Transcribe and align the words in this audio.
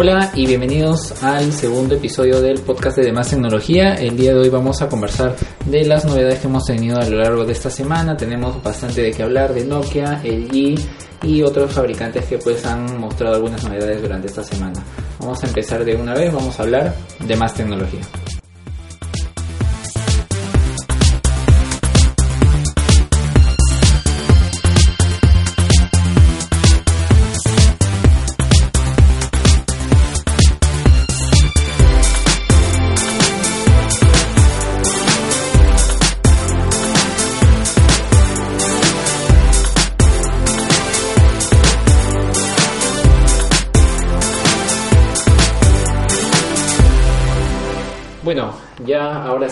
Hola 0.00 0.30
y 0.32 0.46
bienvenidos 0.46 1.24
al 1.24 1.52
segundo 1.52 1.96
episodio 1.96 2.40
del 2.40 2.60
podcast 2.60 2.98
de 2.98 3.06
Demás 3.06 3.30
Tecnología. 3.30 3.94
El 3.94 4.16
día 4.16 4.32
de 4.32 4.38
hoy 4.38 4.48
vamos 4.48 4.80
a 4.80 4.88
conversar 4.88 5.34
de 5.66 5.84
las 5.86 6.04
novedades 6.04 6.38
que 6.38 6.46
hemos 6.46 6.64
tenido 6.66 6.98
a 7.00 7.04
lo 7.04 7.18
largo 7.18 7.44
de 7.44 7.52
esta 7.52 7.68
semana. 7.68 8.16
Tenemos 8.16 8.62
bastante 8.62 9.02
de 9.02 9.10
qué 9.10 9.24
hablar 9.24 9.52
de 9.52 9.64
Nokia, 9.64 10.22
LG 10.22 10.78
y 11.24 11.42
otros 11.42 11.72
fabricantes 11.72 12.26
que 12.26 12.38
pues 12.38 12.64
han 12.64 13.00
mostrado 13.00 13.34
algunas 13.34 13.64
novedades 13.64 14.00
durante 14.00 14.28
esta 14.28 14.44
semana. 14.44 14.80
Vamos 15.18 15.42
a 15.42 15.48
empezar 15.48 15.84
de 15.84 15.96
una 15.96 16.14
vez, 16.14 16.32
vamos 16.32 16.56
a 16.60 16.62
hablar 16.62 16.94
de 17.18 17.34
más 17.34 17.54
tecnología. 17.54 18.02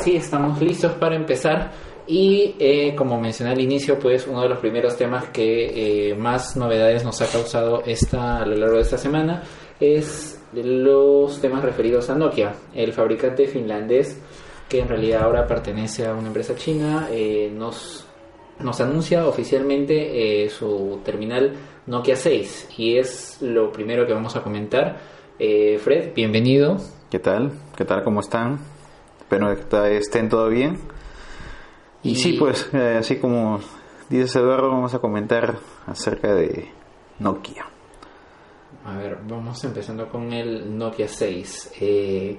Sí 0.06 0.14
estamos 0.14 0.62
listos 0.62 0.92
para 0.92 1.16
empezar 1.16 1.72
y 2.06 2.54
eh, 2.60 2.94
como 2.94 3.20
mencioné 3.20 3.50
al 3.50 3.60
inicio, 3.60 3.98
pues 3.98 4.28
uno 4.28 4.40
de 4.40 4.48
los 4.48 4.60
primeros 4.60 4.96
temas 4.96 5.30
que 5.30 6.10
eh, 6.10 6.14
más 6.14 6.56
novedades 6.56 7.02
nos 7.04 7.20
ha 7.22 7.26
causado 7.26 7.82
esta, 7.84 8.36
a 8.36 8.46
lo 8.46 8.54
largo 8.54 8.76
de 8.76 8.82
esta 8.82 8.98
semana 8.98 9.42
es 9.80 10.40
los 10.52 11.40
temas 11.40 11.64
referidos 11.64 12.08
a 12.08 12.14
Nokia, 12.14 12.54
el 12.72 12.92
fabricante 12.92 13.48
finlandés 13.48 14.22
que 14.68 14.78
en 14.78 14.86
realidad 14.86 15.24
ahora 15.24 15.44
pertenece 15.44 16.06
a 16.06 16.14
una 16.14 16.28
empresa 16.28 16.54
china, 16.54 17.08
eh, 17.10 17.50
nos, 17.52 18.06
nos 18.60 18.80
anuncia 18.80 19.26
oficialmente 19.26 20.48
su 20.50 21.00
terminal 21.04 21.52
Nokia 21.88 22.14
6 22.14 22.68
y 22.78 22.96
es 22.96 23.38
lo 23.40 23.72
primero 23.72 24.06
que 24.06 24.12
vamos 24.12 24.36
a 24.36 24.42
comentar. 24.44 24.98
Fred, 25.36 26.14
bienvenido. 26.14 26.76
¿Qué 27.10 27.18
tal? 27.18 27.50
¿Qué 27.76 27.84
tal? 27.84 28.04
¿Cómo 28.04 28.20
están? 28.20 28.75
Espero 29.28 29.56
que 29.56 29.96
estén 29.96 30.28
todo 30.28 30.48
bien. 30.48 30.78
Y, 32.04 32.14
sí, 32.14 32.34
pues, 32.34 32.70
eh, 32.72 32.98
así 33.00 33.16
como 33.16 33.58
dice 34.08 34.38
Eduardo, 34.38 34.68
vamos 34.68 34.94
a 34.94 35.00
comentar 35.00 35.56
acerca 35.84 36.32
de 36.32 36.70
Nokia. 37.18 37.66
A 38.84 38.96
ver, 38.96 39.18
vamos 39.28 39.64
empezando 39.64 40.08
con 40.08 40.32
el 40.32 40.78
Nokia 40.78 41.08
6. 41.08 41.72
Eh, 41.80 42.38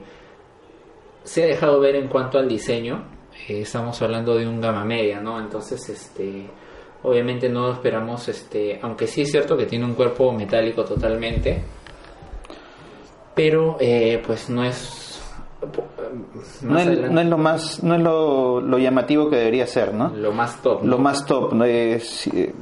se 1.26 1.44
ha 1.44 1.48
dejado 1.48 1.82
ver 1.82 1.98
en 1.98 2.08
cuanto 2.08 2.40
al 2.40 2.48
diseño. 2.48 3.04
Eh, 3.50 3.64
estamos 3.64 4.02
hablando 4.02 4.36
de 4.36 4.48
un 4.48 4.62
gama 4.62 4.86
media, 4.86 5.20
¿no? 5.20 5.42
Entonces, 5.42 5.90
este, 5.90 6.50
obviamente 7.04 7.50
no 7.50 7.74
esperamos, 7.74 8.30
este, 8.30 8.80
aunque 8.82 9.08
sí 9.08 9.24
es 9.24 9.32
cierto 9.32 9.58
que 9.58 9.66
tiene 9.66 9.84
un 9.84 9.94
cuerpo 9.94 10.32
metálico 10.32 10.86
totalmente 10.86 11.66
pero 13.38 13.78
eh, 13.80 14.20
pues 14.26 14.50
no 14.50 14.66
es 14.66 15.07
no 16.62 16.80
es, 16.80 17.12
no 17.12 17.20
es, 17.20 17.28
lo 17.28 17.38
más 17.38 17.84
no 17.84 17.96
es 17.96 18.02
lo, 18.02 18.62
lo, 18.62 18.78
llamativo 18.78 19.30
que 19.30 19.38
debería 19.38 19.66
ser 19.66 19.94
no 19.94 20.10
lo 20.10 20.32
más 20.32 20.62
top 20.62 20.84
lo 20.86 21.00
más 21.00 21.26
top 21.26 21.54
¿no? 21.54 21.66
es, 21.66 22.28
eh, 22.28 22.54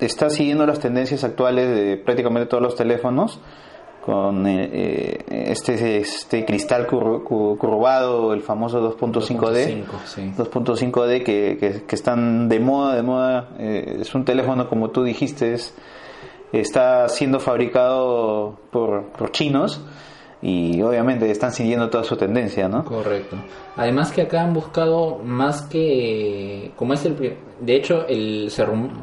está 0.00 0.28
siguiendo 0.28 0.66
las 0.66 0.80
tendencias 0.80 1.22
actuales 1.22 1.68
de 1.68 1.96
prácticamente 1.98 2.48
todos 2.48 2.62
los 2.62 2.74
teléfonos 2.74 3.40
con 4.04 4.44
eh, 4.48 5.24
este 5.28 5.98
este 5.98 6.44
cristal 6.44 6.88
curvado 6.88 8.32
el 8.32 8.42
famoso 8.42 8.96
2.5D 8.98 9.84
2.5D 10.36 11.22
que, 11.22 11.56
que, 11.60 11.84
que, 11.84 11.94
están 11.94 12.48
de 12.48 12.58
moda 12.58 12.96
de 12.96 13.02
moda. 13.02 13.50
Es 13.60 14.12
un 14.16 14.24
teléfono 14.24 14.68
como 14.68 14.90
tú 14.90 15.04
dijiste 15.04 15.54
es, 15.54 15.72
está 16.52 17.08
siendo 17.08 17.38
fabricado 17.38 18.58
por, 18.72 19.04
por 19.12 19.30
chinos 19.30 19.80
y 20.42 20.82
obviamente 20.82 21.30
están 21.30 21.52
siguiendo 21.52 21.88
toda 21.88 22.02
su 22.02 22.16
tendencia, 22.16 22.68
¿no? 22.68 22.84
Correcto. 22.84 23.36
Además 23.76 24.10
que 24.10 24.22
acá 24.22 24.42
han 24.42 24.52
buscado 24.52 25.18
más 25.18 25.62
que, 25.62 26.72
como 26.74 26.94
es 26.94 27.06
el, 27.06 27.36
de 27.60 27.76
hecho 27.76 28.06
el 28.08 28.50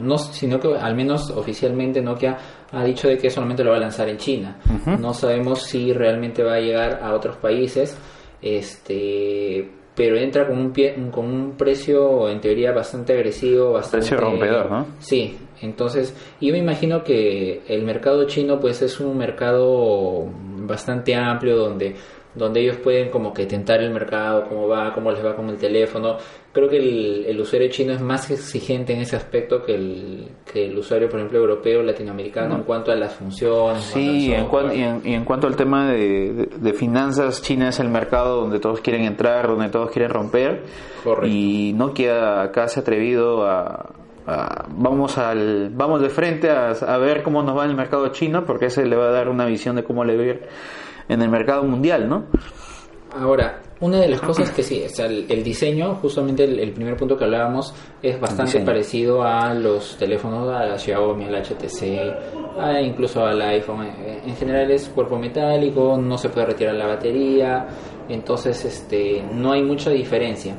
no, 0.02 0.18
sino 0.18 0.60
que 0.60 0.76
al 0.76 0.96
menos 0.96 1.32
oficialmente 1.32 2.02
Nokia 2.02 2.38
ha 2.74 2.84
dicho 2.84 3.08
de 3.08 3.18
que 3.18 3.30
solamente 3.30 3.64
lo 3.64 3.72
va 3.72 3.78
a 3.78 3.80
lanzar 3.80 4.10
en 4.10 4.18
China. 4.18 4.58
No 5.00 5.14
sabemos 5.14 5.64
si 5.64 5.94
realmente 5.94 6.44
va 6.44 6.56
a 6.56 6.60
llegar 6.60 7.00
a 7.02 7.14
otros 7.14 7.38
países, 7.38 7.98
este, 8.42 9.79
pero 10.00 10.16
entra 10.16 10.48
con 10.48 10.58
un 10.58 10.72
pie, 10.72 10.96
con 11.12 11.26
un 11.26 11.58
precio 11.58 12.30
en 12.30 12.40
teoría 12.40 12.72
bastante 12.72 13.12
agresivo, 13.12 13.74
bastante 13.74 14.08
precio 14.08 14.18
rompedor, 14.18 14.72
¿no? 14.72 14.86
Sí, 15.00 15.38
entonces 15.60 16.16
yo 16.40 16.54
me 16.54 16.60
imagino 16.60 17.04
que 17.04 17.64
el 17.68 17.84
mercado 17.84 18.24
chino 18.26 18.62
pues 18.62 18.82
es 18.82 19.02
un 19.02 19.18
mercado 19.18 20.26
bastante 20.60 21.16
amplio 21.16 21.58
donde 21.58 21.98
donde 22.36 22.62
ellos 22.62 22.78
pueden 22.78 23.10
como 23.10 23.34
que 23.34 23.46
tentar 23.46 23.82
el 23.82 23.92
mercado, 23.92 24.46
cómo 24.48 24.68
va, 24.68 24.94
cómo 24.94 25.12
les 25.12 25.26
va 25.26 25.36
con 25.36 25.50
el 25.50 25.58
teléfono. 25.58 26.18
Creo 26.52 26.70
que 26.70 26.78
el, 26.78 27.26
el 27.28 27.40
usuario 27.40 27.70
chino 27.70 27.94
es 27.94 28.02
más 28.02 28.30
exigente 28.30 28.94
en 28.94 29.02
ese 29.02 29.16
aspecto 29.16 29.64
que 29.64 29.76
el, 29.76 30.28
que 30.52 30.66
el 30.66 30.78
usuario, 30.78 31.10
por 31.10 31.20
ejemplo, 31.20 31.40
europeo, 31.40 31.82
latinoamericano, 31.82 32.56
en 32.56 32.64
cuanto 32.64 32.92
a 32.92 32.96
las 32.96 33.14
funciones. 33.14 33.84
Sí, 33.84 34.28
y, 34.28 34.34
en 34.34 34.48
y, 35.04 35.14
en, 35.14 35.26
cuanto 35.26 35.48
al 35.48 35.56
tema 35.56 35.92
de, 35.92 36.50
de, 36.56 36.74
finanzas, 36.74 37.42
China 37.42 37.70
es 37.70 37.80
el 37.80 37.90
mercado 37.90 38.42
donde 38.42 38.60
todos 38.60 38.80
quieren 38.82 39.04
entrar, 39.04 39.48
donde 39.48 39.70
todos 39.70 39.92
quieren 39.92 40.12
romper. 40.12 40.64
Y 41.24 41.74
Nokia 41.76 42.44
acá 42.44 42.68
se 42.68 42.80
ha 42.80 42.82
atrevido 42.82 43.48
a, 43.48 43.94
vamos 44.70 45.18
al 45.18 45.72
vamos 45.72 46.02
de 46.02 46.10
frente 46.10 46.52
a, 46.52 46.72
a, 46.72 46.98
ver 46.98 47.24
cómo 47.24 47.42
nos 47.42 47.58
va 47.58 47.64
en 47.64 47.72
el 47.72 47.76
mercado 47.76 48.10
chino 48.10 48.46
porque 48.46 48.68
ese 48.68 48.86
le 48.86 48.96
va 48.96 49.08
a 49.08 49.12
dar 49.12 49.28
una 49.28 49.46
visión 49.46 49.76
de 49.76 49.84
cómo 49.84 50.04
le 50.04 50.16
va 50.16 50.22
a 50.22 50.26
ir 50.26 50.42
en 51.10 51.22
el 51.22 51.30
mercado 51.30 51.64
mundial, 51.64 52.08
¿no? 52.08 52.24
Ahora, 53.20 53.60
una 53.82 54.02
de 54.02 54.08
las 54.08 54.22
cosas 54.22 54.52
que 54.52 54.62
sí, 54.62 54.84
o 54.84 55.02
el, 55.04 55.44
diseño, 55.44 55.96
justamente 55.96 56.44
el, 56.44 56.72
primer 56.74 56.96
punto 56.96 57.18
que 57.18 57.24
hablábamos, 57.24 57.74
es 58.04 58.20
bastante 58.20 58.60
parecido 58.60 59.24
a 59.24 59.54
los 59.54 59.98
teléfonos, 59.98 60.48
a 60.50 60.66
la 60.66 60.78
Xiaomi, 60.78 61.26
al 61.26 61.44
HTC, 61.44 62.84
incluso 62.84 63.26
al 63.26 63.42
iPhone. 63.42 63.88
En 64.26 64.36
general 64.36 64.70
es 64.70 64.90
cuerpo 64.90 65.18
metálico, 65.18 65.98
no 65.98 66.18
se 66.20 66.30
puede 66.30 66.48
retirar 66.48 66.76
la 66.76 66.86
batería, 66.86 67.68
entonces 68.08 68.64
este, 68.66 69.24
no 69.34 69.54
hay 69.54 69.64
mucha 69.64 69.90
diferencia. 69.90 70.56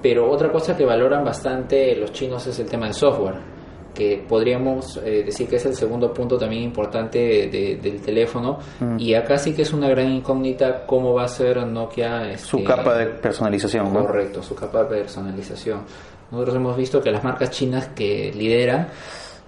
Pero 0.00 0.30
otra 0.30 0.50
cosa 0.50 0.76
que 0.76 0.84
valoran 0.84 1.24
bastante 1.24 1.94
los 1.96 2.12
chinos 2.12 2.46
es 2.46 2.58
el 2.58 2.66
tema 2.66 2.86
del 2.86 2.94
software, 2.94 3.51
que 3.94 4.24
podríamos 4.28 4.98
eh, 4.98 5.22
decir 5.24 5.48
que 5.48 5.56
es 5.56 5.66
el 5.66 5.74
segundo 5.74 6.12
punto 6.12 6.38
también 6.38 6.62
importante 6.62 7.18
del 7.48 8.00
teléfono. 8.00 8.58
Mm. 8.80 8.98
Y 8.98 9.14
acá 9.14 9.38
sí 9.38 9.52
que 9.52 9.62
es 9.62 9.72
una 9.72 9.88
gran 9.88 10.10
incógnita 10.10 10.86
cómo 10.86 11.14
va 11.14 11.24
a 11.24 11.28
ser 11.28 11.66
Nokia. 11.66 12.30
Este, 12.30 12.48
su 12.48 12.64
capa 12.64 12.94
de 12.96 13.06
personalización. 13.06 13.92
Correcto, 13.92 14.42
su 14.42 14.54
capa 14.54 14.84
de 14.84 14.86
personalización. 14.86 15.80
Nosotros 16.30 16.56
hemos 16.56 16.76
visto 16.76 17.00
que 17.02 17.10
las 17.10 17.22
marcas 17.22 17.50
chinas 17.50 17.88
que 17.88 18.32
lideran 18.34 18.88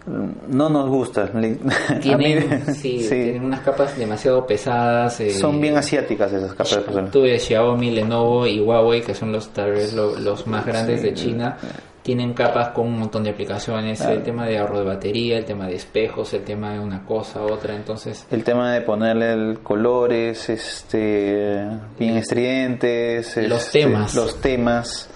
no 0.07 0.69
nos 0.69 0.89
gusta. 0.89 1.31
Tienen, 2.03 2.67
sí, 2.75 3.07
tienen 3.09 3.45
unas 3.45 3.61
capas 3.61 3.97
demasiado 3.97 4.47
pesadas. 4.47 5.21
Eh, 5.21 5.31
son 5.31 5.61
bien 5.61 5.77
asiáticas 5.77 6.33
esas 6.33 6.53
capas 6.53 6.95
de 6.95 7.03
Tuve 7.11 7.39
Xiaomi, 7.39 7.91
Lenovo 7.91 8.47
y 8.47 8.61
Huawei, 8.61 9.01
que 9.01 9.15
son 9.15 9.33
los 9.33 9.49
tal 9.49 9.73
vez 9.73 9.95
los 9.95 10.47
más 10.47 10.67
grandes 10.67 11.03
de 11.03 11.15
China. 11.15 11.57
Tienen 12.05 12.35
capas 12.35 12.69
con 12.69 12.87
un 12.87 12.99
montón 12.99 13.25
de 13.25 13.31
aplicaciones, 13.31 14.03
el 14.03 14.23
tema 14.23 14.47
de 14.47 14.59
ahorro 14.59 14.81
de 14.81 14.85
batería, 14.85 15.39
el 15.39 15.47
tema 15.47 15.67
de 15.67 15.77
espejos, 15.77 16.35
el 16.35 16.45
tema 16.45 16.75
de 16.75 16.79
una 16.79 17.03
cosa, 17.07 17.41
otra, 17.41 17.75
entonces... 17.75 18.27
El 18.31 18.45
tema 18.45 18.75
de 18.75 18.83
ponerle 18.83 19.57
colores, 19.63 20.51
este, 20.51 21.67
bien 21.99 22.19
estridentes, 22.19 23.35
los 23.49 23.65
este, 23.65 23.81
temas. 23.81 24.15
Los 24.15 24.39
temas. 24.39 25.09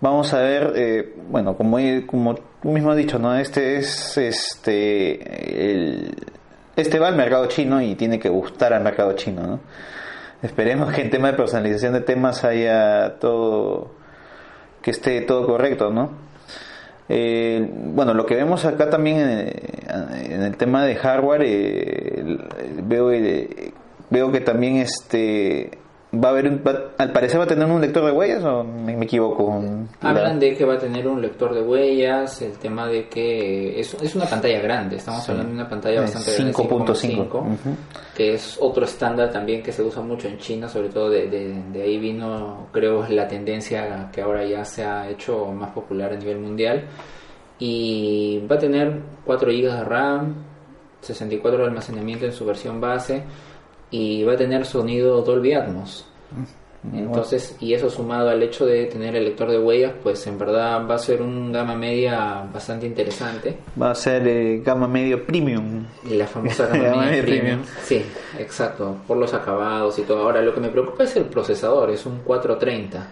Vamos 0.00 0.32
a 0.32 0.38
ver, 0.38 0.72
eh, 0.76 1.14
bueno, 1.28 1.56
como, 1.56 1.78
como 2.06 2.36
tú 2.36 2.68
mismo 2.68 2.92
has 2.92 2.96
dicho, 2.96 3.18
¿no? 3.18 3.36
Este 3.36 3.78
es, 3.78 4.16
este, 4.16 5.72
el, 5.72 6.14
este 6.76 7.00
va 7.00 7.08
al 7.08 7.16
mercado 7.16 7.46
chino 7.46 7.82
y 7.82 7.96
tiene 7.96 8.20
que 8.20 8.28
gustar 8.28 8.72
al 8.72 8.84
mercado 8.84 9.14
chino, 9.14 9.42
¿no? 9.44 9.60
Esperemos 10.44 10.92
que 10.92 11.00
en 11.00 11.10
tema 11.10 11.32
de 11.32 11.36
personalización 11.36 11.92
de 11.92 12.02
temas 12.02 12.44
haya 12.44 13.16
todo 13.18 14.03
que 14.84 14.90
esté 14.90 15.22
todo 15.22 15.46
correcto, 15.46 15.90
¿no? 15.90 16.10
Eh, 17.08 17.66
bueno, 17.70 18.12
lo 18.12 18.26
que 18.26 18.34
vemos 18.34 18.66
acá 18.66 18.90
también 18.90 19.18
en, 19.18 20.42
el 20.42 20.56
tema 20.58 20.84
de 20.84 20.94
hardware, 20.94 21.42
eh, 21.44 22.38
veo, 22.82 23.10
eh, 23.10 23.72
veo 24.10 24.30
que 24.30 24.40
también 24.40 24.76
este 24.76 25.70
va 26.22 26.28
a 26.28 26.32
haber, 26.32 26.60
al 26.98 27.12
parecer 27.12 27.38
va 27.38 27.44
a 27.44 27.46
tener 27.46 27.66
un 27.66 27.80
lector 27.80 28.04
de 28.04 28.12
huellas 28.12 28.44
o 28.44 28.64
me, 28.64 29.02
equivoco. 29.02 29.62
Hablan 30.00 30.38
de 30.38 30.54
que 30.54 30.64
va 30.64 30.74
a 30.74 30.78
tener 30.78 31.06
un 31.06 31.20
lector 31.20 31.54
de 31.54 31.62
huellas, 31.62 32.42
el 32.42 32.52
tema 32.58 32.86
de 32.86 33.08
que 33.08 33.78
es, 33.78 33.94
es 33.94 34.14
una 34.14 34.26
pantalla 34.26 34.60
grande, 34.60 34.96
estamos 34.96 35.28
hablando 35.28 35.50
de 35.50 35.54
una 35.60 35.68
pantalla 35.68 36.00
bastante 36.02 36.34
grande, 36.34 36.52
5.5, 36.52 37.56
que 38.14 38.34
es 38.34 38.58
otro 38.60 38.84
estándar 38.84 39.30
también 39.30 39.62
que 39.62 39.72
se 39.72 39.82
usa 39.82 40.02
mucho 40.02 40.28
en 40.28 40.38
China, 40.38 40.68
sobre 40.68 40.88
todo 40.88 41.10
de, 41.10 41.28
de, 41.28 41.82
ahí 41.82 41.98
vino, 41.98 42.68
creo, 42.72 43.06
la 43.08 43.28
tendencia 43.28 44.08
que 44.12 44.22
ahora 44.22 44.44
ya 44.44 44.64
se 44.64 44.84
ha 44.84 45.08
hecho 45.08 45.46
más 45.46 45.70
popular 45.70 46.12
a 46.12 46.16
nivel 46.16 46.38
mundial. 46.38 46.84
Y 47.58 48.44
va 48.50 48.56
a 48.56 48.58
tener 48.58 49.00
4 49.24 49.48
GB 49.48 49.62
de 49.62 49.84
RAM, 49.84 50.34
64 51.00 51.58
de 51.58 51.64
almacenamiento 51.66 52.26
en 52.26 52.32
su 52.32 52.44
versión 52.44 52.80
base 52.80 53.22
y 53.94 54.24
va 54.24 54.32
a 54.32 54.36
tener 54.36 54.66
sonido 54.66 55.22
Dolby 55.22 55.52
Atmos. 55.52 56.04
Mm, 56.82 56.98
Entonces, 56.98 57.56
y 57.60 57.74
eso 57.74 57.88
sumado 57.88 58.28
al 58.28 58.42
hecho 58.42 58.66
de 58.66 58.86
tener 58.86 59.14
el 59.14 59.24
lector 59.24 59.48
de 59.48 59.60
huellas, 59.60 59.92
pues 60.02 60.26
en 60.26 60.36
verdad 60.36 60.84
va 60.90 60.96
a 60.96 60.98
ser 60.98 61.22
un 61.22 61.52
gama 61.52 61.76
media 61.76 62.44
bastante 62.52 62.86
interesante. 62.86 63.56
Va 63.80 63.92
a 63.92 63.94
ser 63.94 64.26
eh, 64.26 64.60
gama 64.64 64.88
medio 64.88 65.24
premium. 65.24 65.86
La 66.10 66.26
famosa 66.26 66.66
gama, 66.66 67.02
media 67.06 67.22
premium. 67.22 67.60
Sí, 67.84 68.04
exacto, 68.36 68.96
por 69.06 69.16
los 69.16 69.32
acabados 69.32 69.96
y 70.00 70.02
todo. 70.02 70.22
Ahora, 70.22 70.42
lo 70.42 70.52
que 70.52 70.60
me 70.60 70.70
preocupa 70.70 71.04
es 71.04 71.14
el 71.14 71.26
procesador, 71.26 71.90
es 71.90 72.04
un 72.04 72.18
430. 72.24 73.06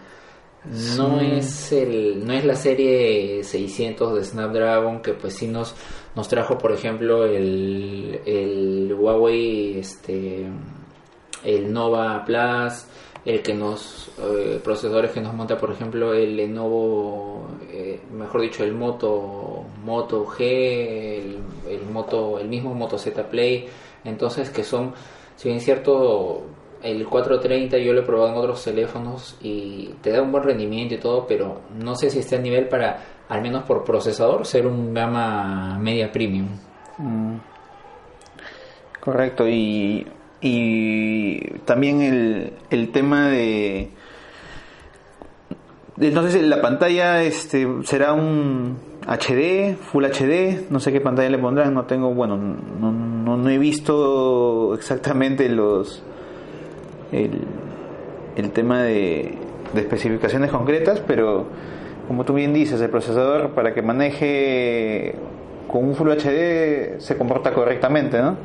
No 0.64 1.20
es 1.20 1.72
el 1.72 2.24
no 2.24 2.32
es 2.32 2.44
la 2.44 2.54
serie 2.54 3.42
600 3.42 4.14
de 4.14 4.24
Snapdragon 4.24 5.02
que 5.02 5.12
pues 5.12 5.34
sí 5.34 5.48
nos 5.48 5.74
nos 6.14 6.28
trajo 6.28 6.56
por 6.56 6.70
ejemplo 6.72 7.24
el, 7.24 8.20
el 8.24 8.94
Huawei 8.96 9.78
este 9.78 10.46
el 11.42 11.72
Nova 11.72 12.24
Plus 12.24 12.86
el 13.24 13.42
que 13.42 13.54
nos 13.54 14.12
eh, 14.20 14.60
procesadores 14.62 15.10
que 15.10 15.20
nos 15.20 15.34
monta 15.34 15.58
por 15.58 15.72
ejemplo 15.72 16.14
el 16.14 16.36
Lenovo 16.36 17.48
eh, 17.68 18.00
mejor 18.12 18.42
dicho 18.42 18.62
el 18.62 18.72
Moto 18.72 19.64
Moto 19.84 20.24
G 20.26 20.42
el, 20.42 21.38
el 21.68 21.86
Moto 21.90 22.38
el 22.38 22.48
mismo 22.48 22.72
Moto 22.72 22.98
Z 22.98 23.28
Play. 23.28 23.68
Entonces 24.04 24.50
que 24.50 24.62
son 24.62 24.94
si 25.34 25.48
bien 25.48 25.60
cierto 25.60 26.42
el 26.82 27.06
430 27.06 27.78
yo 27.78 27.92
lo 27.92 28.00
he 28.00 28.04
probado 28.04 28.30
en 28.30 28.38
otros 28.38 28.64
teléfonos 28.64 29.36
y 29.40 29.90
te 30.00 30.10
da 30.10 30.22
un 30.22 30.32
buen 30.32 30.44
rendimiento 30.44 30.94
y 30.94 30.98
todo, 30.98 31.26
pero 31.26 31.60
no 31.78 31.94
sé 31.94 32.10
si 32.10 32.18
está 32.18 32.36
a 32.36 32.40
nivel 32.40 32.68
para, 32.68 32.98
al 33.28 33.40
menos 33.42 33.64
por 33.64 33.84
procesador, 33.84 34.46
ser 34.46 34.66
un 34.66 34.92
gama 34.92 35.78
media 35.78 36.10
premium. 36.10 36.48
Mm. 36.98 37.36
Correcto, 39.00 39.48
y, 39.48 40.06
y 40.40 41.40
también 41.64 42.02
el, 42.02 42.52
el 42.70 42.92
tema 42.92 43.28
de... 43.28 43.90
Entonces 45.98 46.42
la 46.42 46.60
pantalla 46.60 47.22
este 47.22 47.66
será 47.84 48.12
un 48.12 48.78
HD, 49.06 49.76
Full 49.76 50.04
HD, 50.04 50.70
no 50.70 50.80
sé 50.80 50.92
qué 50.92 51.00
pantalla 51.00 51.28
le 51.28 51.38
pondrán, 51.38 51.74
no 51.74 51.84
tengo, 51.84 52.14
bueno, 52.14 52.36
no, 52.36 52.90
no, 52.90 53.36
no 53.36 53.50
he 53.50 53.58
visto 53.58 54.74
exactamente 54.74 55.48
los 55.48 56.02
el, 57.12 58.50
tema 58.52 58.82
de, 58.82 59.38
especificaciones 59.74 60.50
concretas, 60.50 61.00
pero 61.06 61.46
como 62.08 62.24
tú 62.24 62.34
bien 62.34 62.52
dices, 62.52 62.80
el 62.80 62.90
procesador 62.90 63.50
para 63.50 63.72
que 63.74 63.82
maneje 63.82 65.14
con 65.68 65.84
un 65.84 65.94
Full 65.94 66.10
HD 66.10 66.98
se 66.98 67.16
comporta 67.16 67.52
correctamente, 67.52 68.20
¿no? 68.20 68.36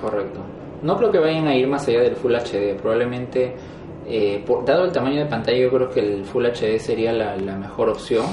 Correcto. 0.00 0.40
No 0.82 0.96
creo 0.98 1.10
que 1.10 1.18
vayan 1.18 1.46
a 1.46 1.54
ir 1.54 1.66
más 1.66 1.88
allá 1.88 2.02
del 2.02 2.16
Full 2.16 2.34
HD, 2.34 2.74
probablemente, 2.80 3.54
eh, 4.06 4.44
dado 4.66 4.84
el 4.84 4.92
tamaño 4.92 5.20
de 5.20 5.26
pantalla, 5.26 5.58
yo 5.58 5.70
creo 5.70 5.88
que 5.88 6.00
el 6.00 6.24
Full 6.24 6.44
HD 6.44 6.78
sería 6.78 7.12
la, 7.12 7.36
la 7.36 7.56
mejor 7.56 7.88
opción 7.88 8.24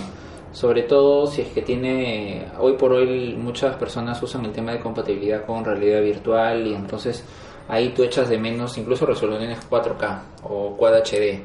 sobre 0.51 0.83
todo 0.83 1.27
si 1.27 1.41
es 1.41 1.47
que 1.49 1.61
tiene 1.61 2.47
hoy 2.59 2.73
por 2.73 2.91
hoy 2.91 3.35
muchas 3.37 3.75
personas 3.77 4.21
usan 4.21 4.45
el 4.45 4.51
tema 4.51 4.73
de 4.73 4.79
compatibilidad 4.79 5.45
con 5.45 5.63
realidad 5.63 6.01
virtual 6.01 6.67
y 6.67 6.73
entonces 6.73 7.23
ahí 7.71 7.93
tú 7.93 8.03
echas 8.03 8.29
de 8.29 8.37
menos 8.37 8.77
incluso 8.77 9.05
resoluciones 9.05 9.57
4K 9.69 10.19
o 10.43 10.75
Quad 10.75 10.97
HD. 10.97 11.41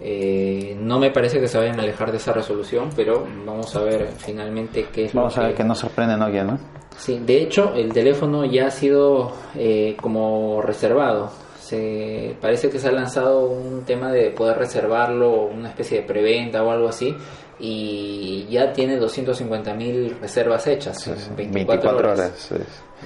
Eh, 0.00 0.76
no 0.78 0.98
me 0.98 1.10
parece 1.10 1.40
que 1.40 1.48
se 1.48 1.56
vayan 1.56 1.80
a 1.80 1.82
alejar 1.82 2.10
de 2.10 2.18
esa 2.18 2.32
resolución, 2.32 2.90
pero 2.94 3.26
vamos 3.46 3.74
a 3.74 3.80
ver 3.80 4.08
finalmente 4.18 4.88
qué 4.92 5.06
es 5.06 5.14
vamos 5.14 5.38
a 5.38 5.44
ver 5.44 5.54
que... 5.54 5.64
nos 5.64 5.78
sorprende 5.78 6.16
Nokia, 6.16 6.44
¿no? 6.44 6.58
Sí, 6.96 7.20
de 7.24 7.42
hecho 7.42 7.72
el 7.74 7.92
teléfono 7.92 8.44
ya 8.44 8.66
ha 8.66 8.70
sido 8.70 9.32
eh, 9.56 9.96
como 10.00 10.60
reservado. 10.60 11.30
Se 11.58 12.36
parece 12.42 12.68
que 12.68 12.78
se 12.78 12.88
ha 12.88 12.92
lanzado 12.92 13.48
un 13.48 13.84
tema 13.84 14.12
de 14.12 14.30
poder 14.32 14.58
reservarlo, 14.58 15.46
una 15.46 15.70
especie 15.70 16.02
de 16.02 16.06
preventa 16.06 16.62
o 16.62 16.70
algo 16.70 16.88
así, 16.88 17.16
y 17.58 18.46
ya 18.50 18.72
tiene 18.72 19.00
250.000 19.00 20.20
reservas 20.20 20.66
hechas 20.66 21.06
en 21.06 21.52
24, 21.52 21.98
horas. 21.98 22.52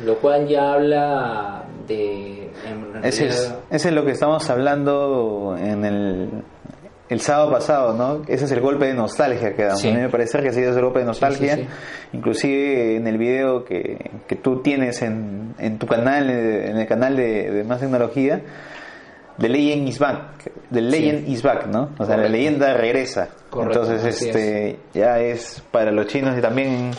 Lo 0.04 0.16
cual 0.18 0.48
ya 0.48 0.72
habla 0.72 1.64
de... 1.86 2.47
Ese 3.02 3.26
es, 3.26 3.54
ese 3.70 3.88
es 3.88 3.94
lo 3.94 4.04
que 4.04 4.12
estamos 4.12 4.48
hablando 4.50 5.56
en 5.58 5.84
el, 5.84 6.44
el 7.08 7.20
sábado 7.20 7.50
pasado, 7.50 7.94
¿no? 7.94 8.22
Ese 8.28 8.44
es 8.44 8.52
el 8.52 8.60
golpe 8.60 8.86
de 8.86 8.94
nostalgia 8.94 9.54
que 9.54 9.64
da. 9.64 9.74
A 9.74 9.76
mí 9.76 9.92
me 9.92 10.08
parece 10.08 10.40
que 10.40 10.48
ha 10.48 10.52
sido 10.52 10.72
ese 10.72 10.80
golpe 10.80 11.00
de 11.00 11.04
nostalgia. 11.04 11.58
Inclusive 12.12 12.96
en 12.96 13.06
el 13.06 13.18
video 13.18 13.64
que, 13.64 14.10
que 14.26 14.36
tú 14.36 14.60
tienes 14.62 15.02
en, 15.02 15.54
en 15.58 15.78
tu 15.78 15.86
canal, 15.86 16.28
en 16.30 16.76
el 16.76 16.86
canal 16.86 17.16
de, 17.16 17.50
de 17.50 17.64
Más 17.64 17.80
Tecnología, 17.80 18.40
The 19.38 19.48
Legend 19.48 19.88
is 19.88 19.98
Back, 20.00 20.50
The 20.72 20.80
Legend 20.80 21.28
is 21.28 21.42
Back, 21.42 21.66
¿no? 21.68 21.90
O 21.98 22.04
sea, 22.04 22.16
la 22.16 22.28
leyenda 22.28 22.74
regresa. 22.74 23.28
Entonces, 23.56 24.04
este, 24.04 24.78
ya 24.92 25.20
es 25.20 25.62
para 25.70 25.92
los 25.92 26.06
chinos 26.08 26.36
y 26.36 26.40
también 26.40 26.90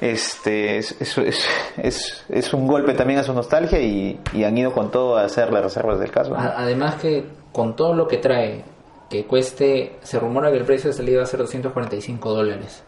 este 0.00 0.78
es, 0.78 1.00
es, 1.00 1.18
es, 1.76 2.24
es, 2.28 2.54
un 2.54 2.66
golpe 2.66 2.94
también 2.94 3.20
a 3.20 3.22
su 3.22 3.32
nostalgia 3.32 3.80
y, 3.80 4.20
han 4.44 4.56
ido 4.58 4.72
con 4.72 4.90
todo 4.90 5.16
a 5.16 5.24
hacer 5.24 5.52
las 5.52 5.62
reservas 5.62 6.00
del 6.00 6.10
caso. 6.10 6.34
Además 6.36 6.96
que 6.96 7.24
con 7.52 7.76
todo 7.76 7.94
lo 7.94 8.06
que 8.06 8.18
trae, 8.18 8.64
que 9.08 9.24
cueste, 9.26 9.96
se 10.02 10.18
rumora 10.18 10.50
que 10.50 10.58
el 10.58 10.64
precio 10.64 10.90
de 10.90 10.96
salida 10.96 11.18
va 11.18 11.22
a 11.24 11.26
ser 11.26 11.40
245 11.40 12.34
dólares. 12.34 12.82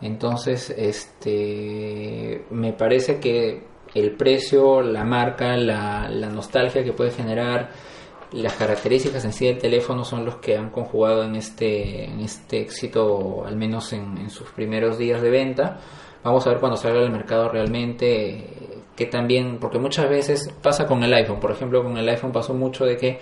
Entonces, 0.00 0.70
este, 0.70 2.44
me 2.50 2.72
parece 2.72 3.18
que 3.18 3.66
el 3.94 4.16
precio, 4.16 4.80
la 4.80 5.04
marca, 5.04 5.56
la, 5.56 6.08
la 6.08 6.28
nostalgia 6.28 6.84
que 6.84 6.92
puede 6.92 7.10
generar, 7.10 7.70
las 8.32 8.54
características 8.54 9.24
en 9.24 9.32
sí 9.32 9.46
del 9.46 9.58
teléfono 9.58 10.04
son 10.04 10.24
los 10.24 10.36
que 10.36 10.56
han 10.56 10.70
conjugado 10.70 11.24
en 11.24 11.36
este, 11.36 12.04
en 12.04 12.20
este 12.20 12.60
éxito, 12.60 13.44
al 13.46 13.56
menos 13.56 13.92
en, 13.92 14.28
sus 14.30 14.50
primeros 14.50 14.98
días 14.98 15.22
de 15.22 15.30
venta. 15.30 15.78
Vamos 16.22 16.46
a 16.46 16.50
ver 16.50 16.60
cuando 16.60 16.76
salga 16.76 17.00
al 17.00 17.10
mercado 17.10 17.48
realmente 17.48 18.44
que 18.94 19.06
también, 19.06 19.58
porque 19.60 19.78
muchas 19.78 20.08
veces 20.10 20.52
pasa 20.60 20.86
con 20.86 21.02
el 21.02 21.14
iPhone, 21.14 21.40
por 21.40 21.52
ejemplo, 21.52 21.82
con 21.82 21.96
el 21.96 22.08
iPhone 22.08 22.32
pasó 22.32 22.52
mucho 22.52 22.84
de 22.84 22.96
que 22.96 23.20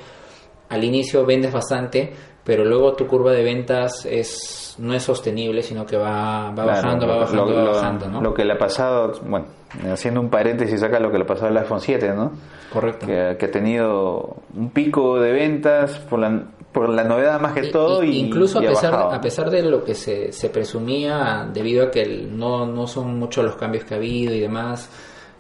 al 0.69 0.83
inicio 0.83 1.25
vendes 1.25 1.53
bastante, 1.53 2.13
pero 2.47 2.65
luego 2.65 2.95
tu 2.95 3.09
curva 3.09 3.33
de 3.33 3.43
ventas 3.43 4.07
es 4.07 4.77
no 4.79 4.95
es 4.95 5.03
sostenible, 5.03 5.63
sino 5.63 5.85
que 5.85 5.97
va, 5.97 6.53
va 6.53 6.65
bajando, 6.65 7.09
va 7.09 7.17
bajando, 7.17 7.55
va 7.55 7.65
bajando, 7.65 8.09
¿no? 8.09 8.21
Lo 8.21 8.33
que 8.33 8.45
le 8.45 8.53
ha 8.53 8.59
pasado, 8.59 9.15
bueno, 9.25 9.47
haciendo 9.91 10.21
un 10.21 10.31
paréntesis 10.31 10.81
acá, 10.83 11.01
lo 11.01 11.11
que 11.11 11.19
le 11.19 11.25
ha 11.25 11.27
pasado 11.27 11.49
al 11.49 11.57
iPhone 11.57 11.81
7, 11.81 12.15
¿no? 12.15 12.33
Correcto. 12.73 13.07
Que, 13.07 13.31
ha 13.31 13.51
tenido 13.51 14.37
un 14.55 14.71
pico 14.71 15.19
de 15.19 15.33
ventas 15.33 15.99
por 16.09 16.21
la, 16.21 16.45
por 16.71 16.89
la 16.89 17.03
novedad 17.03 17.41
más 17.41 17.53
que 17.53 17.69
todo 17.69 18.05
y, 18.05 18.17
incluso 18.17 18.61
a 18.61 18.63
pesar 18.63 18.95
a 18.95 19.21
pesar 19.21 19.51
de 19.51 19.63
lo 19.63 19.83
que 19.83 19.95
se, 19.95 20.31
se 20.31 20.49
presumía 20.49 21.49
debido 21.53 21.87
a 21.87 21.91
que 21.91 22.29
no, 22.31 22.65
no 22.65 22.87
son 22.87 23.19
muchos 23.19 23.45
los 23.45 23.57
cambios 23.57 23.85
que 23.85 23.95
ha 23.95 23.97
habido 23.97 24.35
y 24.35 24.41
demás 24.41 24.91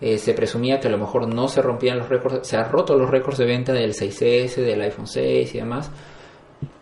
eh, 0.00 0.18
se 0.18 0.34
presumía 0.34 0.80
que 0.80 0.88
a 0.88 0.90
lo 0.90 0.98
mejor 0.98 1.32
no 1.32 1.46
se 1.48 1.60
rompían 1.60 1.98
los 1.98 2.08
récords 2.08 2.46
se 2.46 2.56
han 2.56 2.70
roto 2.70 2.96
los 2.96 3.10
récords 3.10 3.38
de 3.38 3.44
venta 3.44 3.72
del 3.72 3.92
6S 3.92 4.56
del 4.56 4.80
iPhone 4.80 5.06
6 5.06 5.54
y 5.54 5.58
demás 5.58 5.90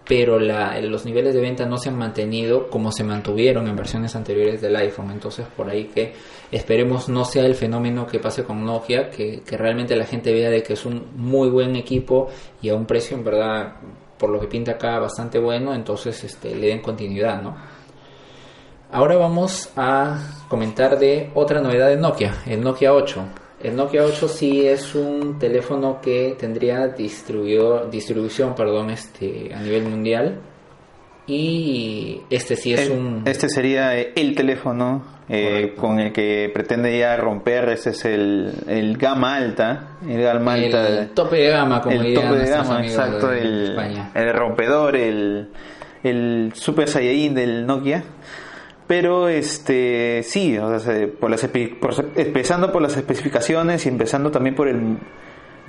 pero 0.07 0.39
la, 0.39 0.79
los 0.81 1.07
niveles 1.07 1.35
de 1.35 1.41
venta 1.41 1.65
no 1.65 1.79
se 1.79 1.89
han 1.89 1.97
mantenido 1.97 2.69
como 2.69 2.93
se 2.93 3.05
mantuvieron 3.05 3.67
en 3.69 3.77
versiones 3.77 4.15
anteriores 4.15 4.61
del 4.61 4.77
iPhone. 4.77 5.11
Entonces, 5.11 5.47
por 5.57 5.71
ahí 5.71 5.85
que 5.87 6.13
esperemos 6.51 7.09
no 7.09 7.25
sea 7.25 7.47
el 7.47 7.55
fenómeno 7.55 8.07
que 8.07 8.19
pase 8.19 8.45
con 8.45 8.65
Nokia, 8.65 9.09
que, 9.11 9.43
que 9.43 9.57
realmente 9.57 9.97
la 9.97 10.05
gente 10.05 10.33
vea 10.33 10.51
de 10.51 10.63
que 10.63 10.75
es 10.75 10.85
un 10.85 11.07
muy 11.17 11.49
buen 11.49 11.75
equipo 11.77 12.29
y 12.61 12.69
a 12.69 12.75
un 12.75 12.85
precio 12.85 13.17
en 13.17 13.25
verdad, 13.25 13.77
por 14.19 14.31
lo 14.31 14.39
que 14.41 14.47
pinta 14.47 14.73
acá, 14.73 14.99
bastante 14.99 15.39
bueno, 15.39 15.75
entonces 15.75 16.23
este, 16.23 16.55
le 16.55 16.69
den 16.69 16.83
continuidad, 16.83 17.41
¿no? 17.43 17.57
Ahora 18.93 19.17
vamos 19.17 19.73
a 19.75 20.45
comentar 20.49 20.99
de 20.99 21.31
otra 21.35 21.61
novedad 21.61 21.89
de 21.89 21.97
Nokia, 21.97 22.43
el 22.47 22.61
Nokia 22.61 22.93
8. 22.93 23.44
El 23.65 23.77
Nokia 23.77 24.05
8 24.05 24.29
sí 24.29 24.67
es 24.67 24.95
un 24.95 25.39
teléfono 25.39 25.99
que 26.03 26.37
tendría 26.39 26.87
distribución 26.89 28.55
perdón, 28.55 28.91
este, 28.91 29.55
a 29.55 29.61
nivel 29.61 29.85
mundial. 29.85 30.39
Y 31.27 32.21
este 32.29 32.57
sí 32.57 32.75
es 32.75 32.91
un... 32.91 33.23
Este 33.25 33.49
sería 33.49 33.99
el 33.99 34.35
teléfono 34.35 35.03
eh, 35.31 35.73
con 35.79 35.99
el 35.99 36.13
que 36.13 36.51
pretende 36.53 36.99
ya 36.99 37.17
romper, 37.17 37.71
ese 37.71 37.91
es 37.91 38.05
el, 38.05 38.53
el 38.69 38.99
gama 38.99 39.37
alta, 39.37 39.97
el 40.07 40.21
gama 40.21 40.53
alta. 40.53 40.87
El 40.87 41.09
tope 41.15 41.37
de 41.37 41.49
gama, 41.49 41.81
como 41.81 42.03
el 42.03 42.13
tope 42.13 42.37
de 42.37 42.51
gama, 42.51 42.85
exacto, 42.85 43.33
el, 43.33 43.75
el 44.15 44.33
rompedor, 44.35 44.95
el, 44.95 45.49
el 46.03 46.53
Super 46.55 46.87
Saiyajin 46.87 47.35
del 47.35 47.65
Nokia 47.65 48.05
pero 48.87 49.29
este 49.29 50.23
sí 50.23 50.59
o 50.59 50.79
sea, 50.79 51.09
por 51.19 51.31
las 51.31 51.45
empezando 51.45 52.73
por 52.73 52.83
las 52.83 52.97
especificaciones 52.97 53.87
y 53.87 53.89
empezando 53.89 54.31
también 54.31 54.55
por 54.55 54.69
el 54.69 54.99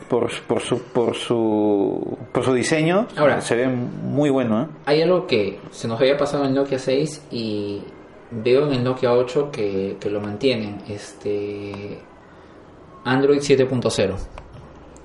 por, 0.10 0.30
por 0.48 0.62
su 0.62 0.82
por 0.82 1.16
su 1.16 2.18
por 2.32 2.44
su 2.44 2.54
diseño 2.54 3.08
ahora 3.16 3.42
se 3.42 3.56
ve 3.56 3.68
muy 3.68 4.30
bueno 4.30 4.64
¿eh? 4.64 4.68
hay 4.86 5.02
algo 5.02 5.26
que 5.28 5.60
se 5.72 5.88
nos 5.88 6.00
había 6.00 6.18
pasado 6.18 6.44
en 6.44 6.50
el 6.50 6.56
Nokia 6.56 6.80
6 6.80 7.28
y 7.32 7.82
veo 8.32 8.68
en 8.68 8.74
el 8.74 8.84
Nokia 8.84 9.14
8 9.14 9.50
que, 9.52 9.98
que 10.00 10.10
lo 10.10 10.20
mantienen 10.20 10.82
este 10.88 12.00
Android 13.04 13.40
7.0 13.40 14.16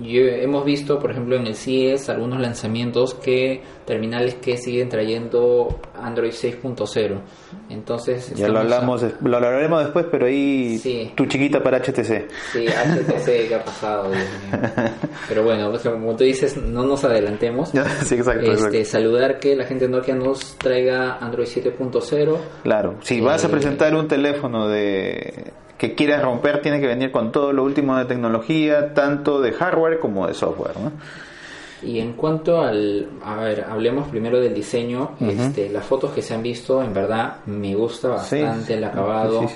hemos 0.03 0.65
visto, 0.65 0.99
por 0.99 1.11
ejemplo, 1.11 1.35
en 1.35 1.47
el 1.47 1.55
CES 1.55 2.09
algunos 2.09 2.39
lanzamientos 2.39 3.13
que 3.15 3.61
terminales 3.85 4.35
que 4.35 4.57
siguen 4.57 4.89
trayendo 4.89 5.79
Android 5.93 6.31
6.0. 6.31 7.21
Entonces, 7.69 8.33
ya 8.35 8.47
lo 8.47 8.59
hablamos, 8.59 9.05
lo 9.21 9.37
hablaremos 9.37 9.83
después, 9.83 10.05
pero 10.09 10.27
ahí 10.27 11.11
tu 11.15 11.25
chiquita 11.25 11.61
para 11.61 11.79
HTC. 11.79 12.29
Sí, 12.51 12.65
HTC 12.67 13.47
que 13.47 13.55
ha 13.55 13.63
pasado, 13.63 14.11
Pero 15.27 15.43
bueno, 15.43 15.69
pues, 15.69 15.83
como 15.83 16.15
tú 16.15 16.23
dices, 16.23 16.57
no 16.57 16.85
nos 16.85 17.03
adelantemos. 17.03 17.69
sí, 18.05 18.15
exacto, 18.15 18.51
este, 18.51 18.85
Saludar 18.85 19.39
que 19.39 19.55
la 19.55 19.65
gente 19.65 19.87
Nokia 19.87 20.15
nos 20.15 20.57
traiga 20.57 21.17
Android 21.17 21.47
7.0. 21.47 22.37
Claro, 22.63 22.97
si 23.01 23.19
vas 23.21 23.43
a 23.43 23.47
eh, 23.47 23.51
presentar 23.51 23.95
un 23.95 24.07
teléfono 24.07 24.67
de 24.67 25.51
que 25.81 25.95
quieras 25.95 26.21
romper 26.21 26.61
tiene 26.61 26.79
que 26.79 26.85
venir 26.85 27.11
con 27.11 27.31
todo 27.31 27.51
lo 27.53 27.63
último 27.63 27.97
de 27.97 28.05
tecnología, 28.05 28.93
tanto 28.93 29.41
de 29.41 29.51
hardware 29.51 29.97
como 29.97 30.27
de 30.27 30.35
software. 30.35 30.77
¿no? 30.77 30.91
Y 31.81 31.97
en 31.97 32.13
cuanto 32.13 32.61
al, 32.61 33.09
a 33.25 33.37
ver, 33.37 33.65
hablemos 33.67 34.07
primero 34.07 34.39
del 34.39 34.53
diseño, 34.53 35.15
este, 35.19 35.69
las 35.69 35.83
fotos 35.83 36.11
que 36.11 36.21
se 36.21 36.35
han 36.35 36.43
visto, 36.43 36.83
en 36.83 36.93
verdad 36.93 37.37
me 37.47 37.73
gusta 37.73 38.09
bastante 38.09 38.75
el 38.75 38.83
acabado, 38.83 39.49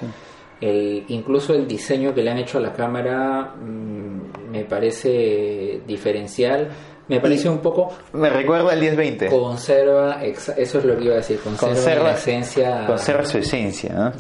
el, 0.60 1.04
incluso 1.10 1.54
el 1.54 1.68
diseño 1.68 2.16
que 2.16 2.24
le 2.24 2.32
han 2.32 2.40
hecho 2.40 2.58
a 2.58 2.62
la 2.62 2.74
cámara 2.74 3.54
mm, 3.64 4.50
me 4.50 4.66
parece 4.66 5.82
diferencial 5.86 6.70
me 7.08 7.20
parece 7.20 7.50
un 7.50 7.60
poco. 7.60 7.94
Me 8.14 8.30
recuerda 8.30 8.72
al 8.72 8.80
1020. 8.80 9.28
Conserva, 9.28 10.24
eso 10.24 10.54
es 10.58 10.86
lo 10.86 10.98
que 10.98 11.04
iba 11.04 11.14
a 11.14 11.18
decir, 11.18 11.40
conserva, 11.40 12.04
la 12.06 12.14
esencia. 12.14 12.86
Conserva 12.88 13.26
su 13.26 13.38
esencia, 13.38 13.94
¿no? 13.94 14.12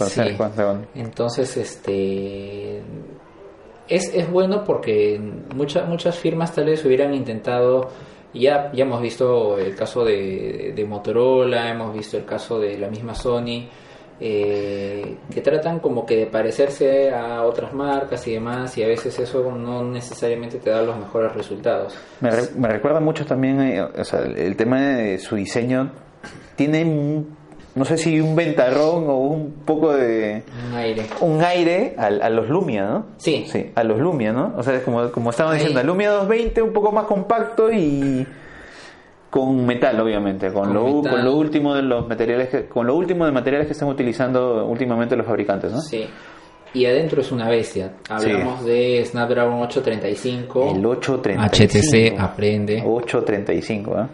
Entonces, 0.94 1.58
este. 1.58 2.82
Es, 3.88 4.12
es 4.13 4.30
bueno 4.32 4.63
porque 4.63 5.20
muchas 5.56 5.88
muchas 5.88 6.18
firmas 6.18 6.54
tal 6.54 6.65
vez 6.65 6.84
hubieran 6.86 7.13
intentado. 7.13 7.89
Ya, 8.34 8.72
ya 8.74 8.84
hemos 8.84 9.01
visto 9.01 9.58
el 9.58 9.75
caso 9.75 10.04
de, 10.04 10.74
de 10.75 10.86
Motorola, 10.86 11.70
hemos 11.70 11.94
visto 11.94 12.18
el 12.18 12.25
caso 12.25 12.60
de 12.60 12.77
la 12.77 12.89
misma 12.89 13.15
Sony 13.15 13.70
eh, 14.19 15.17
que 15.34 15.41
tratan 15.41 15.79
como 15.79 16.05
que 16.05 16.15
de 16.15 16.25
parecerse 16.27 17.12
a 17.12 17.43
otras 17.43 17.74
marcas 17.74 18.25
y 18.27 18.34
demás 18.34 18.77
y 18.77 18.84
a 18.84 18.88
veces 18.88 19.19
eso 19.19 19.51
no 19.51 19.84
necesariamente 19.84 20.57
te 20.60 20.69
da 20.69 20.81
los 20.81 20.98
mejores 20.98 21.34
resultados. 21.34 21.98
Me, 22.22 22.31
recuerda 22.69 23.01
mucho 23.01 23.25
también, 23.25 23.62
eh, 23.62 23.81
o 23.81 24.03
sea, 24.05 24.22
el, 24.22 24.55
tema 24.55 24.81
de 24.81 25.17
su 25.17 25.36
diseño 25.36 25.91
tiene 26.55 27.25
no 27.75 27.84
sé 27.84 27.98
si 27.98 28.22
un 28.22 28.38
ventarrón 28.38 29.10
o 29.10 29.17
un 29.17 29.51
poco 29.65 29.93
de 29.93 30.43
un 30.69 30.77
aire. 30.77 31.05
un 31.19 31.43
aire 31.43 31.93
a, 31.98 32.29
los 32.29 32.48
Lumia 32.48 32.86
no 32.86 33.05
sí. 33.17 33.45
Sí 33.51 33.72
a 33.75 33.84
los 33.84 34.00
Lumia 34.00 34.31
no 34.31 34.53
o 34.55 34.63
sea 34.63 34.81
como 34.81 35.12
como 35.12 35.31
estaban 35.31 35.57
diciendo 35.57 35.84
Lumia 35.84 36.12
220 36.12 36.62
un 36.62 36.72
poco 36.72 36.93
más 36.93 37.05
compacto 37.05 37.69
y 37.74 38.25
con 39.29 39.65
metal 39.65 40.00
obviamente 40.00 40.51
con, 40.51 40.74
lo, 40.74 41.01
con 41.01 41.24
lo 41.24 41.36
último 41.36 41.75
de 41.75 41.82
los 41.82 42.08
materiales 42.08 42.50
que, 42.50 42.65
con 42.67 42.88
lo 42.88 42.96
último 42.96 43.25
de 43.25 43.32
materiales 43.32 43.67
que 43.67 43.74
están 43.74 43.89
utilizando 43.89 44.65
últimamente 44.65 45.15
los 45.15 45.25
fabricantes 45.25 45.72
¿no? 45.72 45.82
sí. 45.82 46.08
Y 46.74 46.86
adentro 46.86 47.22
es 47.22 47.32
una 47.32 47.48
bestia. 47.48 47.94
Hablamos 48.10 48.65
de 48.65 49.01
Snapdragon 49.05 49.62
835 49.62 50.75
el 50.75 50.86
835 50.86 52.17
HTC 52.17 52.20
aprende. 52.20 52.84
835 52.86 53.98
¿eh? 53.98 54.05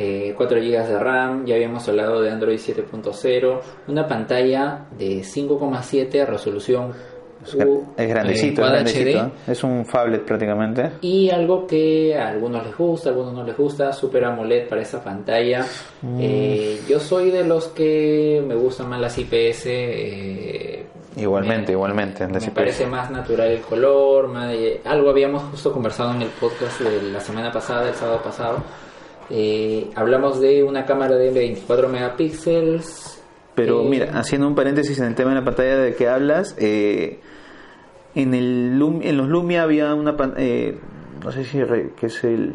Eh, 0.00 0.34
4 0.36 0.60
GB 0.60 0.86
de 0.86 0.98
RAM, 0.98 1.46
ya 1.46 1.54
habíamos 1.54 1.88
hablado 1.88 2.20
de 2.20 2.30
Android 2.30 2.58
7.0, 2.58 3.60
una 3.88 4.06
pantalla 4.06 4.86
de 4.98 5.22
5,7 5.22 6.26
resolución 6.26 6.92
es 7.54 8.08
grandecito, 8.08 8.62
es, 9.46 9.64
un 9.64 9.84
phablet 9.84 10.22
prácticamente. 10.24 10.90
Y 11.00 11.30
algo 11.30 11.66
que 11.66 12.16
a 12.16 12.28
algunos 12.28 12.64
les 12.64 12.76
gusta, 12.76 13.08
a 13.08 13.12
algunos 13.12 13.34
no 13.34 13.44
les 13.44 13.56
gusta, 13.56 13.92
Super 13.92 14.24
AMOLED 14.24 14.68
para 14.68 14.82
esa 14.82 15.02
pantalla. 15.02 15.64
Mm. 16.02 16.18
Eh, 16.20 16.80
yo 16.88 17.00
soy 17.00 17.30
de 17.30 17.44
los 17.44 17.68
que 17.68 18.42
me 18.46 18.54
gustan 18.54 18.88
más 18.88 19.00
las 19.00 19.16
IPS. 19.18 19.66
Eh, 19.66 20.86
igualmente, 21.16 21.72
igualmente. 21.72 22.26
Me 22.26 22.40
parece 22.50 22.86
más 22.86 23.10
natural 23.10 23.50
el 23.50 23.60
color. 23.60 24.30
algo 24.84 25.10
habíamos 25.10 25.42
justo 25.44 25.72
conversado 25.72 26.14
en 26.14 26.22
el 26.22 26.28
podcast 26.28 26.80
de 26.80 27.02
la 27.10 27.20
semana 27.20 27.50
pasada, 27.52 27.88
el 27.88 27.94
sábado 27.94 28.22
pasado. 28.22 28.62
Eh, 29.30 29.90
hablamos 29.94 30.40
de 30.40 30.62
una 30.62 30.86
cámara 30.86 31.16
de 31.16 31.30
24 31.30 31.88
megapíxeles. 31.88 33.22
Pero 33.54 33.82
mira, 33.82 34.18
haciendo 34.18 34.46
un 34.46 34.54
paréntesis 34.54 34.98
en 35.00 35.06
el 35.06 35.14
tema 35.14 35.30
de 35.30 35.36
la 35.36 35.44
pantalla 35.44 35.76
de 35.76 35.94
que 35.94 36.08
hablas, 36.08 36.54
eh, 36.58 37.18
en, 38.18 38.34
el, 38.34 38.82
en 39.02 39.16
los 39.16 39.28
Lumia 39.28 39.62
había 39.62 39.94
una 39.94 40.16
eh, 40.36 40.76
no 41.24 41.30
sé 41.30 41.44
si 41.44 41.58
que 41.96 42.06
es 42.06 42.24
el, 42.24 42.52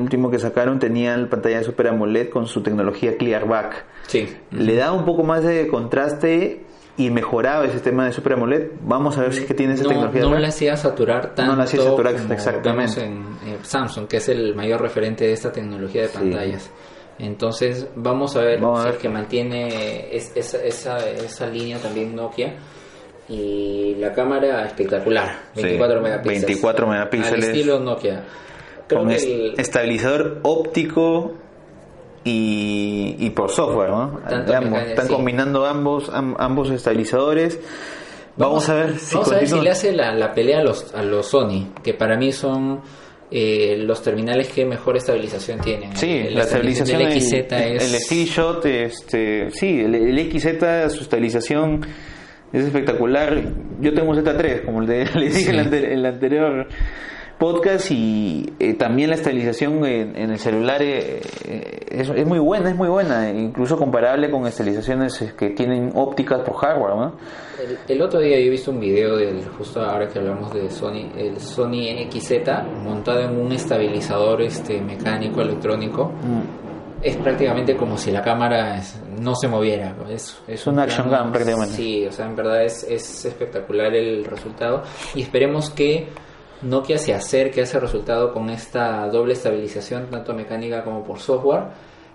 último 0.00 0.30
que 0.30 0.38
sacaron, 0.38 0.80
tenía 0.80 1.16
la 1.16 1.28
pantalla 1.28 1.58
de 1.58 1.64
Super 1.64 1.88
AMOLED 1.88 2.28
con 2.28 2.46
su 2.46 2.60
tecnología 2.62 3.16
Clearback. 3.16 3.84
Sí. 4.08 4.28
Le 4.50 4.74
da 4.74 4.92
un 4.92 5.04
poco 5.04 5.22
más 5.22 5.44
de 5.44 5.68
contraste 5.68 6.64
y 6.96 7.10
mejoraba 7.10 7.64
el 7.64 7.70
sistema 7.70 8.04
de 8.04 8.12
Super 8.12 8.32
AMOLED. 8.34 8.70
Vamos 8.82 9.16
a 9.16 9.22
ver 9.22 9.32
si 9.32 9.40
es 9.40 9.46
que 9.46 9.54
tiene 9.54 9.74
esa 9.74 9.88
tecnología. 9.88 10.22
No 10.22 10.38
le 10.38 10.46
hacía 10.48 10.76
saturar 10.76 11.34
tanto. 11.34 11.52
No 11.52 11.56
le 11.56 11.64
hacía 11.64 11.82
saturar 11.82 12.14
exactamente. 12.30 13.04
En, 13.04 13.24
Samsung, 13.62 14.08
que 14.08 14.16
es 14.16 14.28
el 14.28 14.54
mayor 14.56 14.80
referente 14.80 15.24
de 15.24 15.32
esta 15.32 15.52
tecnología 15.52 16.02
de 16.02 16.08
pantallas. 16.08 16.70
Entonces, 17.18 17.88
vamos 17.94 18.36
a 18.36 18.42
ver, 18.42 18.60
si 18.60 18.88
es 18.88 18.96
que 18.96 19.08
mantiene 19.08 20.14
esa, 20.14 20.58
esa, 20.62 20.98
esa 20.98 21.46
línea 21.46 21.78
también 21.78 22.14
Nokia 22.14 22.56
y 23.28 23.94
la 23.96 24.12
cámara 24.12 24.64
espectacular, 24.66 25.40
24 25.54 26.00
megapíxeles. 26.00 26.46
24 26.46 26.86
megapíxeles. 26.86 27.44
Al 27.44 27.50
estilo 27.50 27.80
Nokia. 27.80 28.24
con 28.88 29.10
estabilizador 29.10 30.40
óptico 30.42 31.34
y, 32.24 33.16
y 33.18 33.30
por 33.30 33.50
software, 33.50 33.90
¿no? 33.90 34.20
están 34.28 35.08
combinando 35.08 35.66
ambos 35.66 36.10
ambos 36.12 36.70
estabilizadores. 36.70 37.58
Vamos, 38.36 38.68
a 38.68 38.74
ver 38.74 38.98
si 38.98 39.14
vamos 39.14 39.32
a 39.32 39.36
ver 39.36 39.48
si 39.48 39.60
le 39.60 39.70
hace 39.70 39.92
la, 39.92 40.12
la, 40.12 40.34
pelea 40.34 40.60
a 40.60 40.62
los 40.62 40.94
a 40.94 41.02
los 41.02 41.26
Sony, 41.26 41.72
que 41.82 41.94
para 41.94 42.18
mí 42.18 42.32
son 42.32 42.82
eh, 43.30 43.76
los 43.78 44.02
terminales 44.02 44.48
que 44.48 44.66
mejor 44.66 44.96
estabilización 44.98 45.60
tienen. 45.60 45.96
Sí, 45.96 46.24
la, 46.30 46.42
estabilización 46.42 46.98
del 46.98 47.20
XZ 47.20 47.32
el, 47.32 47.76
es... 47.76 48.12
El 48.12 48.24
shot 48.26 48.66
este, 48.66 49.50
sí, 49.50 49.80
el, 49.80 49.94
el 49.94 50.30
XZ, 50.30 50.94
su 50.94 51.02
estabilización 51.04 51.80
es 52.56 52.64
espectacular. 52.64 53.42
Yo 53.80 53.92
tengo 53.92 54.10
un 54.10 54.16
Z3, 54.16 54.64
como 54.64 54.80
le 54.82 55.04
dije 55.04 55.50
en, 55.50 55.74
el 55.74 56.06
anterior 56.06 56.66
podcast, 57.38 57.90
y 57.90 58.54
eh, 58.58 58.72
también 58.74 59.10
la 59.10 59.16
estabilización 59.16 59.84
en, 59.84 60.16
el 60.16 60.38
celular 60.38 60.80
eh, 60.80 61.20
eh, 61.44 61.86
es, 61.90 62.26
muy 62.26 62.38
buena, 62.38 62.70
es 62.70 62.76
muy 62.76 62.88
buena, 62.88 63.30
incluso 63.30 63.76
comparable 63.76 64.30
con 64.30 64.46
estabilizaciones 64.46 65.34
que 65.36 65.50
tienen 65.50 65.92
ópticas 65.94 66.40
por 66.40 66.56
hardware. 66.56 66.96
¿no? 66.96 67.12
El, 67.88 68.00
otro 68.00 68.20
día 68.20 68.38
yo 68.38 68.46
he 68.46 68.50
visto 68.50 68.70
un 68.70 68.80
video 68.80 69.16
del, 69.16 69.44
justo 69.58 69.82
ahora 69.82 70.08
que 70.08 70.18
hablamos 70.18 70.54
de 70.54 70.70
Sony, 70.70 71.10
el 71.14 71.38
Sony 71.38 71.92
NXZ 71.94 72.32
montado 72.82 73.20
en 73.20 73.38
un 73.38 73.52
estabilizador 73.52 74.40
este 74.40 74.80
mecánico 74.80 75.42
electrónico. 75.42 76.12
Mm 76.22 76.65
es 77.02 77.16
prácticamente 77.16 77.76
como 77.76 77.98
si 77.98 78.10
la 78.10 78.22
cámara 78.22 78.80
no 79.20 79.34
se 79.34 79.48
moviera. 79.48 79.94
Es, 80.08 80.40
es 80.46 80.66
un, 80.66 80.78
action 80.78 81.10
cam 81.10 81.32
prácticamente. 81.32 81.74
Sí, 81.74 82.06
o 82.06 82.12
sea, 82.12 82.26
en 82.26 82.36
verdad 82.36 82.64
es, 82.64 82.84
es 82.84 83.24
espectacular 83.24 83.94
el 83.94 84.24
resultado 84.24 84.82
y 85.14 85.22
esperemos 85.22 85.70
que 85.70 86.08
Nokia 86.62 86.98
se 86.98 87.14
acerque 87.14 87.60
a 87.60 87.64
ese 87.64 87.78
resultado 87.78 88.32
con 88.32 88.48
esta 88.50 89.06
doble 89.08 89.34
estabilización, 89.34 90.06
tanto 90.10 90.32
mecánica 90.34 90.82
como 90.82 91.04
por 91.04 91.18
software. 91.18 91.64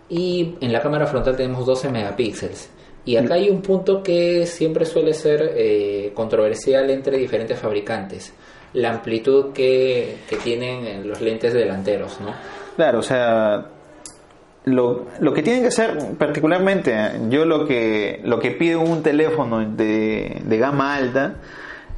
Y 0.09 0.55
en 0.59 0.73
la 0.73 0.81
cámara 0.81 1.05
frontal 1.05 1.37
tenemos 1.37 1.65
12 1.65 1.89
megapíxeles. 1.89 2.69
Y 3.05 3.15
acá 3.15 3.35
hay 3.35 3.49
un 3.49 3.61
punto 3.61 4.03
que 4.03 4.45
siempre 4.45 4.85
suele 4.85 5.13
ser 5.13 5.53
eh, 5.55 6.11
controversial 6.13 6.89
entre 6.89 7.17
diferentes 7.17 7.57
fabricantes. 7.57 8.33
La 8.73 8.91
amplitud 8.91 9.53
que, 9.53 10.17
que 10.29 10.35
tienen 10.37 11.07
los 11.07 11.19
lentes 11.21 11.53
delanteros, 11.53 12.19
¿no? 12.19 12.33
Claro, 12.75 12.99
o 12.99 13.01
sea, 13.01 13.65
lo, 14.65 15.07
lo, 15.19 15.33
que 15.33 15.41
tienen 15.41 15.61
que 15.63 15.69
hacer 15.69 15.97
particularmente, 16.17 16.95
yo 17.29 17.45
lo 17.45 17.65
que, 17.65 18.21
lo 18.23 18.39
que 18.39 18.51
pido 18.51 18.81
un 18.81 19.01
teléfono 19.01 19.59
de, 19.59 20.41
de 20.43 20.57
gama 20.57 20.95
alta 20.95 21.35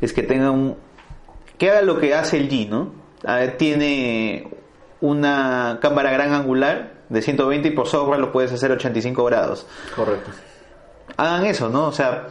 es 0.02 0.14
que 0.14 0.24
tenga 0.24 0.52
un, 0.52 0.76
que 1.58 1.70
haga 1.70 1.82
lo 1.82 2.00
que 2.00 2.14
hace 2.14 2.38
el 2.38 2.50
G, 2.50 2.68
¿no? 2.68 2.92
tiene 3.58 4.48
una 5.02 5.80
cámara 5.82 6.12
gran 6.12 6.34
angular 6.34 6.94
de 7.10 7.22
120 7.22 7.70
y 7.70 7.72
por 7.72 7.88
software 7.88 8.20
lo 8.20 8.32
puedes 8.32 8.52
hacer 8.52 8.72
85 8.72 9.24
grados. 9.24 9.66
Correcto. 9.96 10.32
Hagan 11.18 11.46
eso, 11.46 11.70
¿no? 11.70 11.88
O 11.88 11.92
sea, 11.92 12.28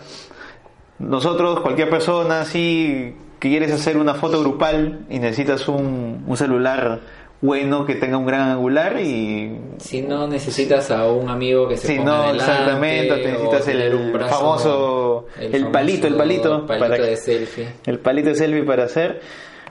nosotros, 0.99 1.61
cualquier 1.61 1.89
persona, 1.89 2.45
que 2.53 3.15
quieres 3.39 3.73
hacer 3.73 3.97
una 3.97 4.15
foto 4.15 4.41
grupal 4.41 5.07
y 5.09 5.19
necesitas 5.19 5.69
un, 5.69 6.25
un 6.27 6.37
celular 6.37 7.01
bueno 7.43 7.85
que 7.85 7.97
tenga 7.97 8.17
un 8.17 8.25
gran 8.25 8.51
angular 8.51 8.99
y 9.01 9.59
si 9.79 10.01
no 10.01 10.29
necesitas 10.29 10.91
a 10.93 11.11
un 11.11 11.29
amigo 11.29 11.69
que 11.69 11.77
se 11.77 11.89
si 11.89 11.97
ponga 11.97 12.29
no 12.29 12.35
exactamente 12.35 13.17
necesitas 13.17 13.69
el 13.69 14.13
famoso 14.31 15.27
el, 15.39 15.67
palito 15.67 16.07
el 16.07 16.15
palito, 16.15 16.67
para, 16.67 16.89
de 16.89 17.17
selfie. 17.17 17.69
el 17.85 17.99
palito 17.99 18.31
de 18.31 18.35
selfie 18.37 18.63
para 18.63 18.85
hacer. 18.85 19.21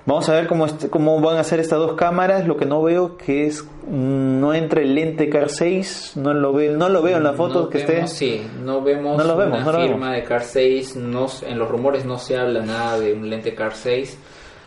Vamos 0.04 0.28
a 0.30 0.34
ver 0.34 0.48
cómo 0.48 0.66
cómo 0.90 1.22
van 1.22 1.38
a 1.38 1.44
ser 1.44 1.60
estas 1.60 1.78
dos 1.78 1.94
cámaras. 1.94 2.48
Lo 2.48 2.58
que 2.58 2.66
no 2.66 2.82
veo 2.82 3.18
que 3.18 3.46
es 3.46 3.64
no 3.88 4.54
entra 4.54 4.82
el 4.82 4.96
lente 4.96 5.30
Car 5.30 5.50
6 5.50 6.14
no 6.16 6.34
lo 6.34 6.54
veo 6.54 6.76
no 6.76 6.90
lo 6.90 7.04
veo 7.04 7.18
en 7.18 7.24
la 7.24 7.34
foto 7.34 7.70
que 7.70 7.80
esté. 7.80 8.08
sí 8.08 8.42
no 8.64 8.82
vemos 8.82 9.18
no 9.18 9.24
lo 9.24 9.38
vemos, 9.38 9.62
una 9.62 9.80
firma 9.80 10.14
de 10.14 10.24
Car 10.24 10.44
6 10.44 10.96
no, 10.96 11.28
en 11.48 11.60
los 11.60 11.70
rumores 11.70 12.06
no 12.06 12.18
se 12.18 12.38
habla 12.38 12.62
nada 12.62 13.00
de 13.00 13.14
un 13.14 13.30
lente 13.30 13.54
Car 13.54 13.76
6 13.76 14.18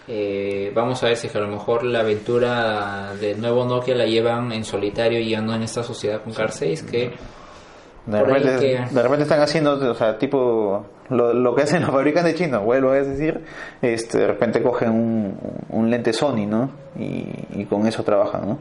eh, 0.06 0.70
vamos 0.74 1.02
a 1.02 1.06
ver 1.06 1.16
si 1.16 1.28
a 1.28 1.40
lo 1.40 1.48
mejor 1.48 1.84
la 1.84 2.00
aventura 2.00 3.14
del 3.20 3.40
nuevo 3.40 3.64
Nokia 3.64 3.94
la 3.94 4.06
llevan 4.06 4.52
en 4.52 4.64
solitario 4.64 5.18
y 5.18 5.30
ya 5.30 5.40
no 5.40 5.54
en 5.54 5.62
esta 5.62 5.82
sociedad 5.82 6.22
con 6.22 6.32
Car 6.32 6.52
6 6.52 6.82
que 6.82 7.12
de 8.06 8.22
repente, 8.22 9.22
están 9.22 9.40
haciendo, 9.40 9.90
o 9.90 9.94
sea, 9.94 10.18
tipo 10.18 10.84
lo, 11.08 11.54
que 11.54 11.62
hacen 11.62 11.80
los 11.82 11.90
fabricantes 11.90 12.34
chinos, 12.34 12.62
vuelvo 12.62 12.90
a 12.90 12.96
decir, 12.96 13.40
este, 13.80 14.18
de 14.18 14.26
repente 14.26 14.62
cogen 14.62 15.38
un, 15.70 15.90
lente 15.90 16.12
Sony, 16.12 16.46
¿no? 16.46 16.70
Y, 16.98 17.64
con 17.64 17.86
eso 17.86 18.02
trabajan, 18.02 18.46
¿no? 18.46 18.58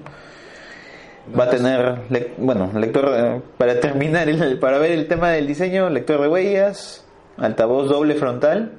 Va 1.38 1.46
a 1.46 1.50
tener, 1.50 2.00
bueno, 2.38 2.72
lector, 2.74 3.42
para 3.58 3.82
terminar, 3.82 4.30
para 4.62 4.78
ver 4.78 4.92
el 4.92 5.08
tema 5.08 5.32
del 5.32 5.46
diseño, 5.46 5.90
lector 5.90 6.22
de 6.22 6.30
huellas, 6.30 7.06
altavoz 7.38 7.90
doble 7.90 8.16
frontal, 8.16 8.72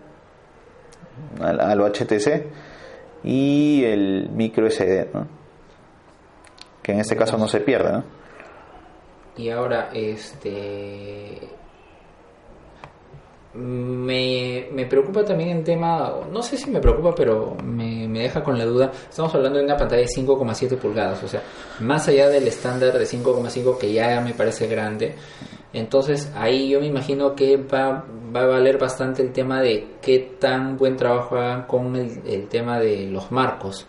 al, 1.40 1.80
HTC 1.80 2.46
y 3.22 3.84
el 3.84 4.30
micro 4.30 4.68
SD, 4.70 5.08
que 6.82 6.92
en 6.92 7.00
este 7.00 7.16
caso 7.16 7.38
no 7.38 7.48
se 7.48 7.60
pierde. 7.60 8.02
Y 9.36 9.50
ahora, 9.50 9.90
este. 9.92 11.40
Me, 13.54 14.66
me, 14.72 14.86
preocupa 14.86 15.24
también 15.24 15.58
el 15.58 15.64
tema, 15.64 16.12
no 16.28 16.42
sé 16.42 16.56
si 16.56 16.70
me 16.70 16.80
preocupa, 16.80 17.14
pero 17.14 17.56
me, 17.62 18.08
me 18.08 18.22
deja 18.22 18.42
con 18.42 18.58
la 18.58 18.64
duda. 18.64 18.90
Estamos 19.08 19.32
hablando 19.32 19.58
de 19.60 19.64
una 19.64 19.76
pantalla 19.76 20.02
de 20.02 20.08
5,7 20.08 20.76
pulgadas, 20.76 21.22
o 21.22 21.28
sea, 21.28 21.40
más 21.78 22.08
allá 22.08 22.28
del 22.28 22.48
estándar 22.48 22.98
de 22.98 23.04
5,5 23.04 23.78
que 23.78 23.92
ya 23.92 24.20
me 24.20 24.34
parece 24.34 24.66
grande, 24.66 25.14
entonces 25.74 26.32
ahí 26.36 26.68
yo 26.68 26.80
me 26.80 26.86
imagino 26.86 27.34
que 27.34 27.56
va, 27.56 28.04
va 28.34 28.42
a 28.42 28.46
valer 28.46 28.78
bastante 28.78 29.22
el 29.22 29.32
tema 29.32 29.60
de 29.60 29.88
qué 30.00 30.36
tan 30.38 30.76
buen 30.76 30.96
trabajo 30.96 31.36
hagan 31.36 31.64
con 31.64 31.96
el, 31.96 32.46
tema 32.48 32.78
de 32.78 33.08
los 33.08 33.32
marcos. 33.32 33.86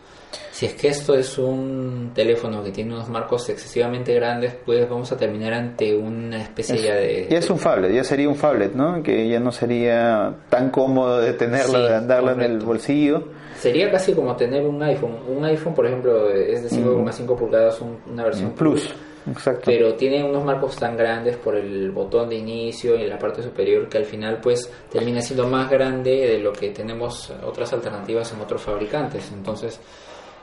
Si 0.51 0.65
es 0.65 0.73
que 0.73 0.87
esto 0.87 1.13
es 1.13 1.37
un 1.37 2.11
teléfono 2.15 2.63
que 2.63 2.71
tiene 2.71 2.93
unos 2.93 3.07
marcos 3.07 3.47
excesivamente 3.49 4.13
grandes, 4.15 4.55
pues 4.65 4.89
vamos 4.89 5.11
a 5.11 5.17
terminar 5.17 5.53
ante 5.53 5.95
una 5.95 6.41
especie 6.41 6.81
ya 6.81 6.95
de... 6.95 7.27
Ya 7.29 7.37
es 7.37 7.49
un 7.49 7.59
phablet, 7.59 7.93
ya 7.93 8.03
sería 8.03 8.27
un 8.27 8.35
phablet, 8.35 8.73
¿no? 8.73 9.03
Que 9.03 9.27
ya 9.29 9.39
no 9.39 9.51
sería 9.51 10.33
tan 10.49 10.71
cómodo 10.71 11.19
de 11.19 11.33
tenerlo, 11.33 11.85
de 11.85 11.95
andarlo 11.95 12.31
en 12.31 12.41
el 12.41 12.59
bolsillo. 12.59 13.25
Sería 13.59 13.91
casi 13.91 14.13
como 14.13 14.35
tener 14.35 14.65
un 14.65 14.81
iPhone. 14.81 15.17
Un 15.27 15.45
iPhone, 15.45 15.73
por 15.73 15.85
ejemplo, 15.85 16.29
es 16.29 16.63
de 16.63 16.69
5,5 16.69 17.37
pulgadas, 17.37 17.79
una 18.09 18.23
versión 18.23 18.51
Plus. 18.51 18.89
Exacto. 19.29 19.63
Pero 19.65 19.95
tiene 19.95 20.23
unos 20.23 20.43
marcos 20.43 20.75
tan 20.75 20.95
grandes 20.95 21.37
por 21.37 21.55
el 21.55 21.91
botón 21.91 22.29
de 22.29 22.35
inicio 22.35 22.95
y 22.95 23.07
la 23.07 23.17
parte 23.17 23.41
superior 23.41 23.89
que 23.89 23.97
al 23.97 24.05
final 24.05 24.39
pues 24.41 24.71
termina 24.91 25.21
siendo 25.21 25.47
más 25.47 25.69
grande 25.69 26.11
de 26.11 26.39
lo 26.39 26.53
que 26.53 26.69
tenemos 26.69 27.31
otras 27.43 27.73
alternativas 27.73 28.31
en 28.33 28.41
otros 28.41 28.61
fabricantes. 28.61 29.31
Entonces, 29.31 29.79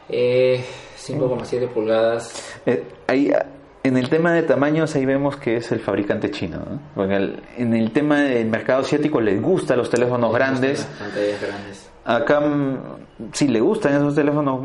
eh, 0.09 0.65
5,7 0.97 1.69
pulgadas. 1.69 2.59
Eh, 2.67 2.83
ahí, 3.07 3.33
en 3.85 3.97
el 3.97 4.09
tema 4.09 4.33
de 4.33 4.43
tamaños 4.43 4.95
ahí 4.95 5.07
vemos 5.07 5.37
que 5.37 5.57
es 5.57 5.73
el 5.73 5.81
fabricante 5.81 6.31
chino. 6.31 6.81
en 7.57 7.75
el 7.75 7.93
tema 7.93 8.23
del 8.23 8.49
mercado 8.49 8.83
asiático 8.83 9.21
les 9.21 9.41
gustan 9.41 9.79
los 9.79 9.91
teléfonos 9.91 10.33
grandes. 10.33 10.89
grandes. 11.41 11.92
Acá 12.05 12.41
mm, 12.41 13.31
sí 13.33 13.49
le 13.49 13.61
gustan 13.61 13.95
esos 13.95 14.15
teléfonos 14.15 14.61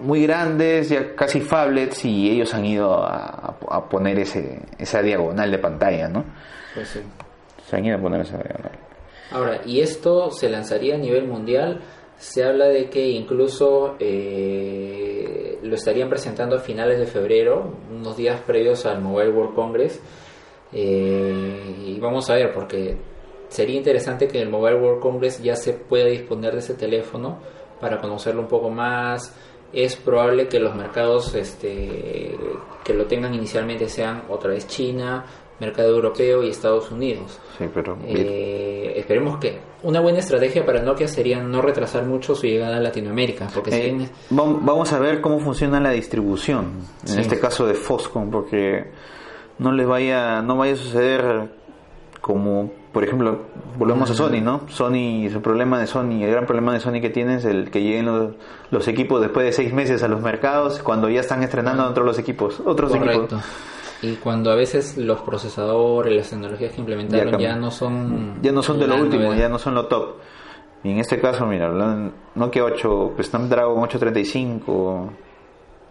muy 0.00 0.22
grandes, 0.26 0.88
ya 0.88 1.14
casi 1.14 1.40
phablets, 1.40 2.04
y 2.04 2.30
ellos 2.30 2.52
han 2.54 2.64
ido 2.64 2.92
a, 2.94 3.88
poner 3.88 4.18
ese, 4.18 4.60
esa 4.78 5.00
diagonal 5.00 5.50
de 5.50 5.58
pantalla, 5.58 6.08
¿no? 6.08 6.24
Pues 6.74 6.88
sí. 6.88 7.00
Se 7.68 7.76
han 7.76 7.84
ido 7.84 7.96
a 7.96 8.00
poner 8.00 8.22
esa 8.22 8.38
diagonal. 8.38 8.72
Ahora, 9.30 9.60
¿y 9.64 9.80
esto 9.80 10.30
se 10.30 10.48
lanzaría 10.48 10.96
a 10.96 10.98
nivel 10.98 11.26
mundial? 11.26 11.80
Se 12.18 12.44
habla 12.44 12.66
de 12.66 12.90
que 12.90 13.08
incluso 13.08 13.96
eh, 13.98 15.58
lo 15.62 15.74
estarían 15.74 16.08
presentando 16.08 16.56
a 16.56 16.60
finales 16.60 16.98
de 16.98 17.06
febrero, 17.06 17.76
unos 17.90 18.16
días 18.16 18.40
previos 18.40 18.84
al 18.86 19.00
Mobile 19.00 19.30
World 19.30 19.54
Congress. 19.54 20.00
Eh, 20.72 21.76
y 21.86 21.98
vamos 22.00 22.28
a 22.30 22.34
ver, 22.34 22.52
porque 22.52 22.96
sería 23.52 23.76
interesante 23.76 24.28
que 24.28 24.38
en 24.38 24.44
el 24.44 24.50
Mobile 24.50 24.76
World 24.76 25.00
Congress 25.00 25.42
ya 25.42 25.56
se 25.56 25.74
pueda 25.74 26.06
disponer 26.06 26.54
de 26.54 26.60
ese 26.60 26.74
teléfono 26.74 27.38
para 27.80 28.00
conocerlo 28.00 28.40
un 28.40 28.48
poco 28.48 28.70
más. 28.70 29.36
Es 29.72 29.96
probable 29.96 30.48
que 30.48 30.58
los 30.58 30.74
mercados 30.74 31.34
este, 31.34 32.36
que 32.84 32.94
lo 32.94 33.06
tengan 33.06 33.34
inicialmente 33.34 33.88
sean 33.88 34.22
otra 34.28 34.50
vez 34.50 34.66
China, 34.66 35.24
mercado 35.60 35.90
europeo 35.90 36.42
y 36.42 36.48
Estados 36.48 36.90
Unidos. 36.90 37.38
Sí, 37.58 37.64
pero 37.72 37.96
eh, 38.06 38.94
esperemos 38.96 39.38
que 39.38 39.60
una 39.82 40.00
buena 40.00 40.18
estrategia 40.18 40.64
para 40.64 40.82
Nokia 40.82 41.08
sería 41.08 41.42
no 41.42 41.62
retrasar 41.62 42.04
mucho 42.04 42.34
su 42.34 42.46
llegada 42.46 42.76
a 42.78 42.80
Latinoamérica, 42.80 43.48
porque 43.54 43.88
eh, 43.88 44.08
vamos 44.30 44.92
a 44.92 44.98
ver 44.98 45.20
cómo 45.20 45.40
funciona 45.40 45.78
la 45.80 45.90
distribución, 45.90 46.86
en 47.06 47.18
este 47.18 47.38
caso 47.38 47.66
de 47.66 47.74
Foscom, 47.74 48.30
porque 48.30 48.90
no 49.58 49.72
les 49.72 49.86
vaya 49.86 50.42
no 50.42 50.56
vaya 50.56 50.72
a 50.72 50.76
suceder 50.76 51.50
como 52.20 52.81
por 52.92 53.04
ejemplo, 53.04 53.40
volvemos 53.78 54.10
a 54.10 54.14
Sony, 54.14 54.40
¿no? 54.42 54.68
Sony, 54.68 55.28
su 55.32 55.40
problema 55.40 55.80
de 55.80 55.86
Sony, 55.86 56.22
el 56.22 56.30
gran 56.30 56.46
problema 56.46 56.74
de 56.74 56.80
Sony 56.80 57.00
que 57.00 57.08
tiene 57.08 57.36
es 57.36 57.44
el 57.46 57.70
que 57.70 57.82
lleguen 57.82 58.34
los, 58.70 58.88
equipos 58.88 59.20
después 59.20 59.46
de 59.46 59.52
seis 59.52 59.72
meses 59.72 60.02
a 60.02 60.08
los 60.08 60.20
mercados, 60.20 60.80
cuando 60.80 61.08
ya 61.08 61.20
están 61.20 61.42
estrenando 61.42 61.84
otros 61.84 62.06
los 62.06 62.18
equipos, 62.18 62.60
otros 62.64 62.92
Correcto. 62.92 63.40
Y 64.02 64.16
cuando 64.16 64.50
a 64.50 64.56
veces 64.56 64.98
los 64.98 65.20
procesadores, 65.20 66.14
las 66.14 66.28
tecnologías 66.28 66.72
que 66.72 66.80
implementaron 66.80 67.38
ya, 67.38 67.54
no 67.54 67.70
son... 67.70 68.42
Ya 68.42 68.50
no 68.50 68.62
son 68.62 68.78
de 68.80 68.88
lo 68.88 68.96
último, 68.96 69.32
ya 69.32 69.48
no 69.48 69.58
son 69.58 69.74
lo 69.74 69.86
top. 69.86 70.16
Y 70.84 70.90
en 70.90 70.98
este 70.98 71.20
caso, 71.20 71.46
mira, 71.46 71.70
Nokia 72.34 72.64
8, 72.64 73.12
pues 73.14 73.28
Snapdragon 73.28 73.78
835, 73.78 75.12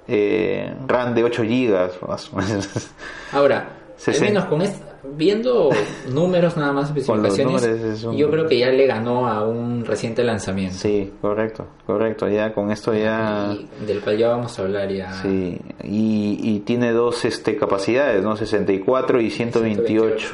eh, 0.10 0.76
RAM 0.86 1.16
de 1.16 1.24
8 1.24 1.44
GB. 1.44 1.90
Ahora, 3.32 3.81
al 4.08 4.22
menos 4.22 4.46
con 4.46 4.62
esta 4.62 4.92
viendo 5.04 5.70
números 6.12 6.58
nada 6.58 6.74
más, 6.74 6.88
especificaciones, 6.88 8.02
yo 8.02 8.30
creo 8.30 8.48
que 8.48 8.60
ya 8.60 8.70
le 8.70 8.86
ganó 8.86 9.28
a 9.28 9.48
un 9.48 9.86
reciente 9.86 10.24
lanzamiento. 10.24 10.78
Sí, 10.78 11.12
correcto, 11.22 11.68
correcto. 11.86 12.28
Ya 12.28 12.54
con 12.54 12.72
esto 12.72 12.94
ya... 12.94 13.56
del 13.86 14.02
cual 14.02 14.18
ya 14.18 14.30
vamos 14.30 14.58
a 14.58 14.62
hablar 14.64 14.92
ya. 14.92 15.12
Sí, 15.22 15.60
y, 15.84 16.60
tiene 16.66 16.92
dos 16.92 17.26
este, 17.26 17.58
capacidades, 17.58 18.24
¿no? 18.24 18.36
64 18.36 19.22
y 19.22 19.30
128. 19.30 20.28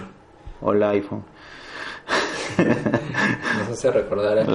Hola 0.62 0.89
iPhone. 0.89 1.23
Nos 2.57 3.69
hace 3.69 3.91
recordar. 3.91 4.45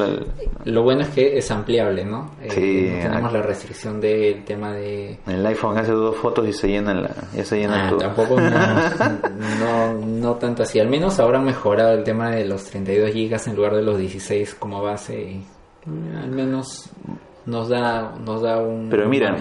Lo 0.64 0.82
bueno 0.82 1.02
es 1.02 1.08
que 1.08 1.36
es 1.36 1.50
ampliable, 1.50 2.04
¿no? 2.04 2.30
Eh, 2.40 2.50
sí, 2.50 3.02
tenemos 3.02 3.32
la 3.32 3.42
restricción 3.42 4.00
del 4.00 4.44
tema 4.44 4.72
de. 4.72 5.18
El 5.26 5.44
iPhone 5.46 5.78
hace 5.78 5.92
dos 5.92 6.16
fotos 6.16 6.46
y 6.48 6.52
se 6.52 6.68
llena, 6.68 6.94
la, 6.94 7.10
ya 7.34 7.44
se 7.44 7.58
llena 7.58 7.88
ah, 7.88 7.96
Tampoco 7.98 8.36
no, 9.60 9.94
no, 9.94 10.34
tanto 10.36 10.62
así. 10.62 10.78
Al 10.78 10.88
menos 10.88 11.18
ahora 11.18 11.38
han 11.38 11.44
mejorado 11.44 11.92
el 11.92 12.04
tema 12.04 12.30
de 12.30 12.44
los 12.44 12.64
32 12.64 13.12
GB 13.12 13.50
en 13.50 13.56
lugar 13.56 13.74
de 13.74 13.82
los 13.82 13.98
16 13.98 14.54
como 14.54 14.82
base. 14.82 15.20
Y, 15.20 15.46
al 16.16 16.30
menos 16.30 16.90
nos 17.46 17.68
da, 17.68 18.14
nos 18.24 18.42
da 18.42 18.60
un. 18.60 18.88
Pero 18.88 19.08
mira, 19.08 19.36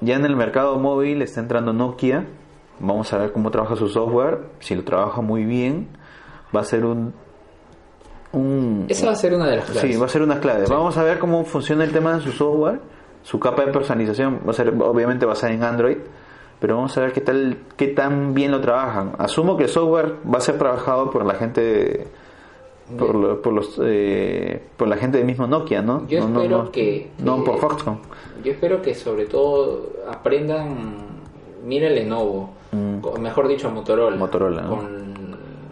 ya 0.00 0.16
en 0.16 0.24
el 0.24 0.36
mercado 0.36 0.78
móvil 0.78 1.22
está 1.22 1.40
entrando 1.40 1.72
Nokia. 1.72 2.26
Vamos 2.80 3.12
a 3.12 3.18
ver 3.18 3.32
cómo 3.32 3.50
trabaja 3.50 3.76
su 3.76 3.88
software. 3.88 4.40
Si 4.58 4.74
lo 4.74 4.82
trabaja 4.82 5.20
muy 5.20 5.44
bien, 5.44 5.88
va 6.54 6.60
a 6.60 6.64
ser 6.64 6.84
un 6.84 7.14
esa 8.88 9.06
va 9.06 9.12
a 9.12 9.16
ser 9.16 9.34
una 9.34 9.48
de 9.48 9.56
las 9.56 9.64
claves. 9.66 9.92
Sí, 9.92 9.98
va 9.98 10.06
a 10.06 10.08
ser 10.08 10.22
una 10.22 10.40
clave. 10.40 10.64
Vamos 10.68 10.96
a 10.96 11.02
ver 11.02 11.18
cómo 11.18 11.44
funciona 11.44 11.84
el 11.84 11.92
tema 11.92 12.14
de 12.14 12.20
su 12.20 12.32
software. 12.32 12.80
Su 13.22 13.40
capa 13.40 13.64
de 13.64 13.72
personalización 13.72 14.40
va 14.46 14.50
a 14.50 14.54
ser 14.54 14.68
obviamente 14.68 15.24
basada 15.24 15.52
en 15.52 15.62
Android, 15.62 15.96
pero 16.60 16.76
vamos 16.76 16.96
a 16.98 17.00
ver 17.00 17.12
qué 17.12 17.20
tal 17.22 17.56
qué 17.76 17.88
tan 17.88 18.34
bien 18.34 18.50
lo 18.50 18.60
trabajan. 18.60 19.12
Asumo 19.18 19.56
que 19.56 19.64
el 19.64 19.70
software 19.70 20.16
va 20.32 20.38
a 20.38 20.40
ser 20.40 20.58
trabajado 20.58 21.10
por 21.10 21.24
la 21.24 21.34
gente 21.34 22.06
por, 22.98 23.40
por 23.40 23.52
los 23.52 23.80
eh, 23.82 24.62
por 24.76 24.88
la 24.88 24.96
gente 24.96 25.16
del 25.18 25.26
mismo 25.26 25.46
Nokia, 25.46 25.80
¿no? 25.80 26.06
Yo 26.06 26.18
espero 26.18 26.70
que 26.70 27.10
no 27.18 27.42
por 27.42 27.58
Foxconn. 27.58 27.98
Yo 28.44 28.52
espero 28.52 28.82
que 28.82 28.94
sobre 28.94 29.24
todo 29.24 29.90
aprendan 30.10 31.14
mira 31.64 31.88
Lenovo, 31.88 32.50
mm. 32.72 33.20
mejor 33.20 33.48
dicho 33.48 33.70
Motorola, 33.70 34.16
Motorola, 34.16 34.68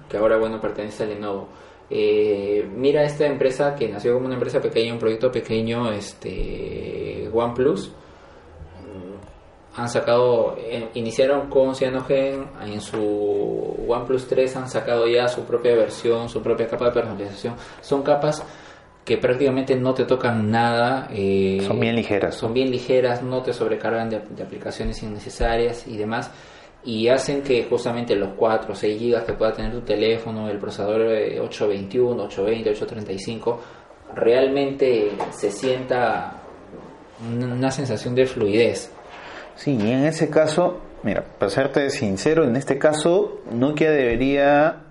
que 0.09 0.17
ahora 0.17 0.39
bueno 0.39 0.59
pertenece 0.59 1.05
a 1.05 1.07
Lenovo 1.07 1.49
eh, 1.95 2.67
mira 2.75 3.05
esta 3.05 3.27
empresa 3.27 3.75
que 3.75 3.87
nació 3.87 4.15
como 4.15 4.25
una 4.25 4.37
empresa 4.37 4.63
pequeña, 4.63 4.95
un 4.95 4.99
proyecto 4.99 5.31
pequeño, 5.31 5.93
este 5.93 7.29
OnePlus. 7.31 7.89
Mm, 8.81 9.79
han 9.79 9.89
sacado, 9.91 10.57
eh, 10.57 10.89
iniciaron 10.95 11.51
con 11.51 11.75
Cyanogen, 11.75 12.47
en 12.65 12.81
su 12.81 13.85
OnePlus 13.87 14.27
3 14.27 14.57
han 14.57 14.71
sacado 14.71 15.07
ya 15.07 15.29
su 15.29 15.45
propia 15.45 15.75
versión, 15.75 16.31
su 16.31 16.43
propia 16.43 16.67
capa 16.67 16.87
de 16.87 16.93
personalización. 16.93 17.57
Son 17.83 18.03
capas 18.03 18.43
que 19.05 19.19
prácticamente 19.19 19.77
no 19.77 19.93
te 19.93 20.07
tocan 20.07 20.51
nada. 20.51 21.09
Eh, 21.13 21.63
son 21.67 21.79
bien 21.79 21.95
ligeras. 21.95 22.37
Son 22.37 22.55
bien 22.55 22.71
ligeras, 22.71 23.23
no 23.23 23.43
te 23.43 23.53
sobrecargan 23.53 24.09
de, 24.09 24.21
de 24.31 24.43
aplicaciones 24.43 25.03
innecesarias 25.03 25.87
y 25.87 25.99
demás 25.99 26.31
y 26.85 27.09
hacen 27.09 27.43
que 27.43 27.65
justamente 27.65 28.17
los 28.17 28.31
4 28.37 28.73
o 28.73 28.75
6 28.75 28.99
gigas 28.99 29.25
que 29.25 29.35
pueda 29.35 29.53
tener 29.53 29.73
tu 29.73 29.83
teléfono, 29.83 30.49
el 30.49 30.59
procesador 30.59 31.03
821, 31.03 32.25
820, 32.25 32.71
835, 32.71 33.61
realmente 34.15 35.13
se 35.31 35.51
sienta 35.51 36.43
una 37.25 37.71
sensación 37.71 38.15
de 38.15 38.27
fluidez. 38.27 38.91
Sí, 39.55 39.79
y 39.81 39.91
en 39.91 40.05
ese 40.05 40.29
caso, 40.29 40.81
mira, 41.03 41.25
para 41.39 41.51
serte 41.51 41.89
sincero, 41.91 42.45
en 42.45 42.57
este 42.57 42.79
caso 42.79 43.43
Nokia 43.53 43.91
debería 43.91 44.83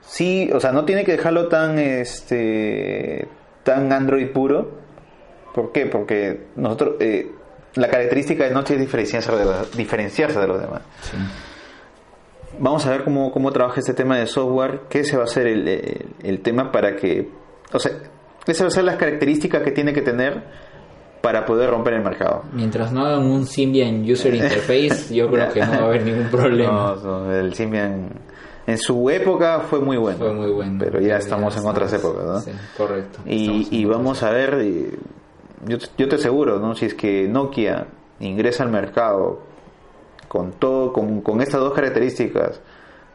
sí, 0.00 0.50
o 0.52 0.60
sea, 0.60 0.72
no 0.72 0.84
tiene 0.84 1.04
que 1.04 1.12
dejarlo 1.12 1.48
tan 1.48 1.78
este 1.78 3.26
tan 3.64 3.92
Android 3.92 4.30
puro. 4.30 4.82
¿Por 5.54 5.72
qué? 5.72 5.86
Porque 5.86 6.46
nosotros 6.56 6.96
eh, 7.00 7.30
la 7.74 7.88
característica 7.88 8.44
de 8.44 8.50
Noche 8.50 8.74
es 8.74 8.80
diferenciarse 8.80 9.32
de 9.32 9.44
los, 9.44 9.76
diferenciarse 9.76 10.38
de 10.38 10.46
los 10.46 10.60
demás. 10.60 10.82
Vamos 12.58 12.86
a 12.86 12.90
ver 12.90 13.04
cómo, 13.04 13.32
cómo 13.32 13.50
trabaja 13.50 13.80
este 13.80 13.94
tema 13.94 14.18
de 14.18 14.26
software, 14.26 14.82
qué 14.88 15.04
se 15.04 15.16
va 15.16 15.24
a 15.24 15.26
ser 15.26 15.46
el, 15.46 16.06
el, 16.22 16.40
tema 16.40 16.70
para 16.70 16.96
que, 16.96 17.30
o 17.72 17.78
sea, 17.78 17.92
esa 18.46 18.64
va 18.64 18.68
a 18.68 18.70
ser 18.70 18.84
las 18.84 18.96
características 18.96 19.62
que 19.62 19.70
tiene 19.70 19.92
que 19.94 20.02
tener 20.02 20.42
para 21.22 21.46
poder 21.46 21.70
romper 21.70 21.94
el 21.94 22.02
mercado. 22.02 22.42
Mientras 22.52 22.92
no 22.92 23.06
hagan 23.06 23.24
un 23.24 23.46
Symbian 23.46 24.02
User 24.02 24.34
Interface, 24.34 25.14
yo 25.14 25.30
creo 25.30 25.50
que 25.52 25.60
no 25.60 25.70
va 25.70 25.76
a 25.76 25.84
haber 25.84 26.04
ningún 26.04 26.28
problema. 26.28 26.94
No, 27.02 27.32
el 27.32 27.54
Symbian 27.54 28.10
en 28.66 28.78
su 28.78 29.08
época 29.08 29.60
fue 29.60 29.80
muy 29.80 29.96
bueno. 29.96 30.18
Fue 30.18 30.34
muy 30.34 30.50
bueno. 30.50 30.76
Pero 30.78 31.00
ya 31.00 31.16
estamos 31.16 31.56
en 31.56 31.66
otras 31.66 31.92
épocas, 31.92 32.24
¿no? 32.24 32.40
Sí, 32.40 32.50
correcto. 32.76 33.20
Y, 33.24 33.68
y 33.70 33.84
vamos 33.84 34.22
a 34.22 34.30
ver 34.30 34.56
yo, 35.66 35.78
yo 35.96 36.08
te 36.08 36.16
aseguro, 36.16 36.58
¿no? 36.58 36.74
Si 36.74 36.86
es 36.86 36.94
que 36.94 37.28
Nokia 37.28 37.86
ingresa 38.20 38.62
al 38.62 38.70
mercado 38.70 39.40
con 40.28 40.52
todo, 40.52 40.92
con, 40.92 41.20
con 41.20 41.40
estas 41.40 41.60
dos 41.60 41.72
características 41.72 42.60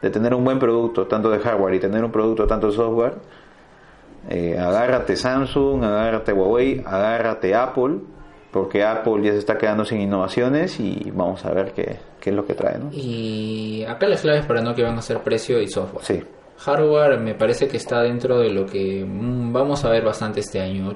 de 0.01 0.09
tener 0.09 0.33
un 0.33 0.43
buen 0.43 0.59
producto, 0.59 1.07
tanto 1.07 1.29
de 1.29 1.39
hardware 1.39 1.75
y 1.75 1.79
tener 1.79 2.03
un 2.03 2.11
producto 2.11 2.45
tanto 2.45 2.67
de 2.67 2.73
software, 2.73 3.15
eh, 4.29 4.57
agárrate 4.57 5.15
Samsung, 5.15 5.83
agárrate 5.83 6.33
Huawei, 6.33 6.83
agárrate 6.85 7.55
Apple, 7.55 7.99
porque 8.51 8.83
Apple 8.83 9.23
ya 9.23 9.31
se 9.31 9.39
está 9.39 9.57
quedando 9.57 9.85
sin 9.85 10.01
innovaciones 10.01 10.79
y 10.79 11.11
vamos 11.13 11.43
a 11.45 11.51
ver 11.51 11.73
qué, 11.73 11.97
qué 12.19 12.29
es 12.29 12.35
lo 12.35 12.45
que 12.45 12.53
trae. 12.53 12.77
¿no? 12.77 12.89
Y 12.91 13.83
acá 13.87 14.07
las 14.07 14.21
claves 14.21 14.45
para 14.45 14.61
Nokia 14.61 14.85
van 14.85 14.97
a 14.97 15.01
ser 15.01 15.19
precio 15.19 15.61
y 15.61 15.67
software. 15.67 16.03
Sí 16.03 16.23
hardware 16.57 17.19
me 17.19 17.35
parece 17.35 17.67
que 17.67 17.77
está 17.77 18.01
dentro 18.01 18.39
de 18.39 18.49
lo 18.49 18.65
que 18.65 19.05
mm, 19.05 19.53
vamos 19.53 19.85
a 19.85 19.89
ver 19.89 20.03
bastante 20.03 20.39
este 20.39 20.59
año. 20.59 20.93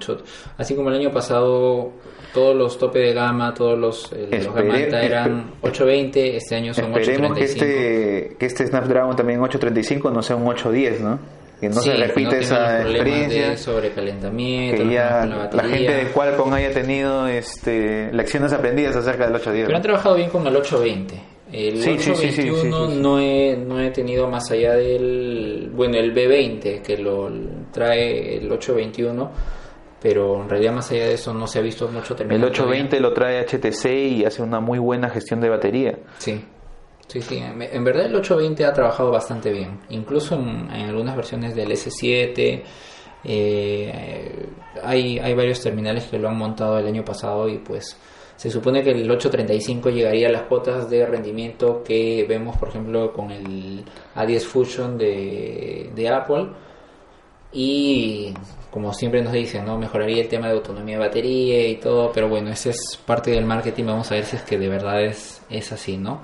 así 0.58 0.76
como 0.76 0.89
el 0.89 0.95
año 0.95 1.12
pasado 1.12 1.91
todos 2.34 2.56
los 2.56 2.78
tope 2.78 3.00
de 3.00 3.13
gama, 3.13 3.54
todos 3.54 3.78
los, 3.78 4.12
eh, 4.13 4.41
los 4.43 4.54
gama 4.56 4.78
eran 4.78 5.52
820, 5.62 6.38
este 6.38 6.56
año 6.56 6.74
son 6.74 6.93
835. 6.93 7.36
Que 7.36 7.43
este, 7.43 8.36
que 8.38 8.45
este 8.45 8.67
Snapdragon 8.67 9.15
también 9.15 9.39
835 9.39 10.12
no 10.12 10.21
sea 10.21 10.36
un 10.36 10.47
810, 10.47 11.02
¿no? 11.02 11.19
Que 11.60 11.69
no 11.69 11.80
se 11.80 11.93
repite 11.93 12.39
esa 12.39 12.82
experiencia. 12.82 13.52
De 13.52 13.58
sobrecalentamiento. 13.58 14.82
Que 14.82 14.89
ya 14.89 15.26
la, 15.26 15.63
gente 15.63 15.93
de 15.93 16.06
Qualcomm 16.06 16.52
haya 16.54 16.71
tenido 16.71 17.28
este, 17.28 18.12
lecciones 18.12 18.52
aprendidas 18.52 18.95
acerca 18.95 19.26
del 19.26 19.36
810. 19.36 19.67
Pero 19.67 19.78
han 19.78 19.84
trabajado 19.84 20.15
bien 20.15 20.30
con 20.32 20.47
el 20.47 20.56
820. 20.56 21.31
El 21.52 21.82
821 21.82 22.88
no, 22.88 23.20
he, 23.20 23.58
no 23.58 23.80
he 23.82 23.92
tenido 23.92 24.28
más 24.30 24.50
allá 24.52 24.76
del, 24.76 25.70
bueno, 25.74 25.98
el 25.98 26.14
B20 26.14 26.82
que 26.82 26.98
lo 26.98 27.30
trae 27.72 28.38
el 28.38 28.50
821, 28.50 29.32
pero 30.02 30.42
en 30.42 30.50
realidad 30.50 30.74
más 30.74 30.92
allá 30.92 31.08
de 31.08 31.14
eso 31.14 31.34
no 31.34 31.48
se 31.48 31.60
ha 31.60 31.62
visto 31.62 31.90
mucho 31.90 32.16
El 32.18 32.44
820 32.44 33.00
lo 33.02 33.14
trae 33.14 33.46
HTC 33.46 33.86
y 33.86 34.26
hace 34.26 34.42
una 34.42 34.62
muy 34.62 34.80
buena 34.80 35.10
gestión 35.10 35.42
de 35.42 35.50
batería. 35.50 36.00
Sí. 36.20 36.42
Sí, 37.08 37.22
sí, 37.22 37.40
en 37.44 37.84
verdad 37.84 38.06
el 38.06 38.16
820 38.16 38.64
ha 38.64 38.72
trabajado 38.72 39.12
bastante 39.12 39.52
bien, 39.52 39.82
incluso 39.90 40.36
en, 40.36 40.72
algunas 40.72 41.18
versiones 41.18 41.54
del 41.54 41.70
S7, 41.72 42.64
eh, 43.26 44.50
hay, 44.82 45.20
hay 45.20 45.34
varios 45.34 45.62
terminales 45.62 46.06
que 46.06 46.18
lo 46.18 46.30
han 46.30 46.38
montado 46.38 46.80
el 46.80 46.88
año 46.88 47.04
pasado 47.04 47.50
y 47.50 47.58
pues 47.58 47.98
se 48.42 48.50
supone 48.50 48.82
que 48.82 48.90
el 48.90 49.12
835 49.12 49.92
llegaría 49.92 50.28
a 50.28 50.32
las 50.32 50.42
cuotas 50.48 50.90
de 50.90 51.06
rendimiento 51.06 51.84
que 51.84 52.26
vemos, 52.28 52.58
por 52.58 52.70
ejemplo, 52.70 53.14
con 53.14 53.30
el 53.30 53.86
A10 54.16 54.42
Fusion 54.42 54.98
de, 54.98 56.12
Apple. 56.12 56.48
Y 57.54 58.34
como 58.72 58.94
siempre 58.94 59.22
nos 59.22 59.32
dicen, 59.32 59.64
¿no? 59.64 59.78
Mejoraría 59.78 60.24
el 60.24 60.28
tema 60.28 60.48
de 60.48 60.54
autonomía 60.54 60.98
de 60.98 61.06
batería 61.06 61.68
y 61.68 61.76
todo, 61.76 62.12
pero 62.12 62.30
bueno, 62.30 62.50
esa 62.50 62.72
es 62.72 63.00
parte 63.06 63.30
del 63.30 63.46
marketing, 63.46 63.86
vamos 63.86 64.12
a 64.12 64.16
ver 64.16 64.26
si 64.26 64.38
es 64.38 64.42
que 64.42 64.58
de 64.58 64.70
verdad 64.70 65.04
es, 65.04 65.44
es 65.48 65.72
así, 65.72 65.98
¿no? 65.98 66.22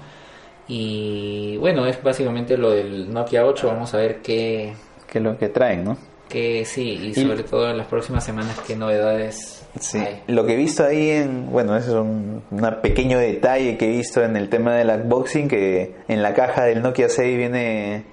Y 0.67 1.57
bueno, 1.57 1.85
es 1.85 2.01
básicamente 2.01 2.57
lo 2.57 2.71
del 2.71 3.13
Nokia 3.13 3.45
8, 3.45 3.67
vamos 3.67 3.93
a 3.93 3.97
ver 3.97 4.23
qué... 4.23 4.73
Qué 5.07 5.19
es 5.19 5.23
lo 5.23 5.37
que 5.37 5.49
traen, 5.49 5.83
¿no? 5.83 5.95
Que 6.27 6.65
sí, 6.65 6.93
y 6.93 7.13
sobre 7.13 7.43
todo 7.43 7.69
en 7.69 7.77
las 7.77 7.85
próximas 7.85 8.25
semanas 8.25 8.59
qué 8.65 8.75
novedades 8.75 9.56
Sí, 9.79 10.03
lo 10.27 10.45
que 10.45 10.53
he 10.53 10.57
visto 10.57 10.83
ahí 10.83 11.11
en, 11.11 11.51
bueno, 11.51 11.75
ese 11.77 11.89
es 11.89 11.95
un, 11.95 12.43
pequeño 12.81 13.19
detalle 13.19 13.77
que 13.77 13.85
he 13.85 13.97
visto 13.97 14.23
en 14.23 14.35
el 14.35 14.49
tema 14.49 14.73
del 14.73 14.89
unboxing, 14.89 15.47
que 15.47 15.95
en 16.07 16.23
la 16.23 16.33
caja 16.33 16.63
del 16.63 16.81
Nokia 16.81 17.09
6 17.09 17.37
viene 17.37 18.05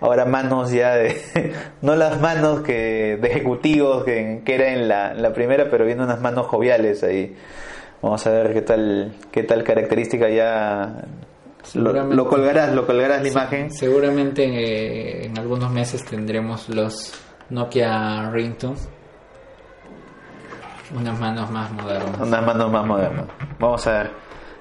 ahora 0.00 0.24
manos 0.24 0.70
ya 0.72 0.96
de, 0.96 1.16
no 1.82 1.94
las 1.94 2.20
manos 2.20 2.62
que 2.62 3.18
de 3.20 3.28
ejecutivos 3.28 4.04
que, 4.04 4.42
que 4.44 4.54
era 4.54 4.72
en 4.72 4.88
la, 4.88 5.14
la, 5.14 5.32
primera, 5.32 5.70
pero 5.70 5.84
viene 5.84 6.02
unas 6.02 6.20
manos 6.20 6.46
joviales 6.46 7.02
ahí. 7.02 7.36
Vamos 8.02 8.26
a 8.26 8.30
ver 8.30 8.52
qué 8.52 8.62
tal, 8.62 9.14
qué 9.32 9.42
tal 9.42 9.64
característica 9.64 10.28
ya 10.28 11.04
lo, 11.74 12.28
colgarás, 12.28 12.72
lo 12.72 12.86
colgarás 12.86 13.22
la 13.22 13.28
imagen. 13.28 13.70
Seguramente 13.70 14.44
eh, 14.44 15.26
en 15.26 15.38
algunos 15.38 15.70
meses 15.72 16.04
tendremos 16.04 16.68
los 16.68 17.12
Nokia 17.50 18.30
Ringtones 18.30 18.88
unas 20.94 21.18
manos 21.18 21.50
más 21.50 21.70
modernas. 21.72 22.20
Unas 22.20 22.46
manos 22.46 22.72
más 22.72 22.86
modernas. 22.86 23.26
Vamos 23.58 23.86
a 23.86 23.92
ver. 23.92 24.10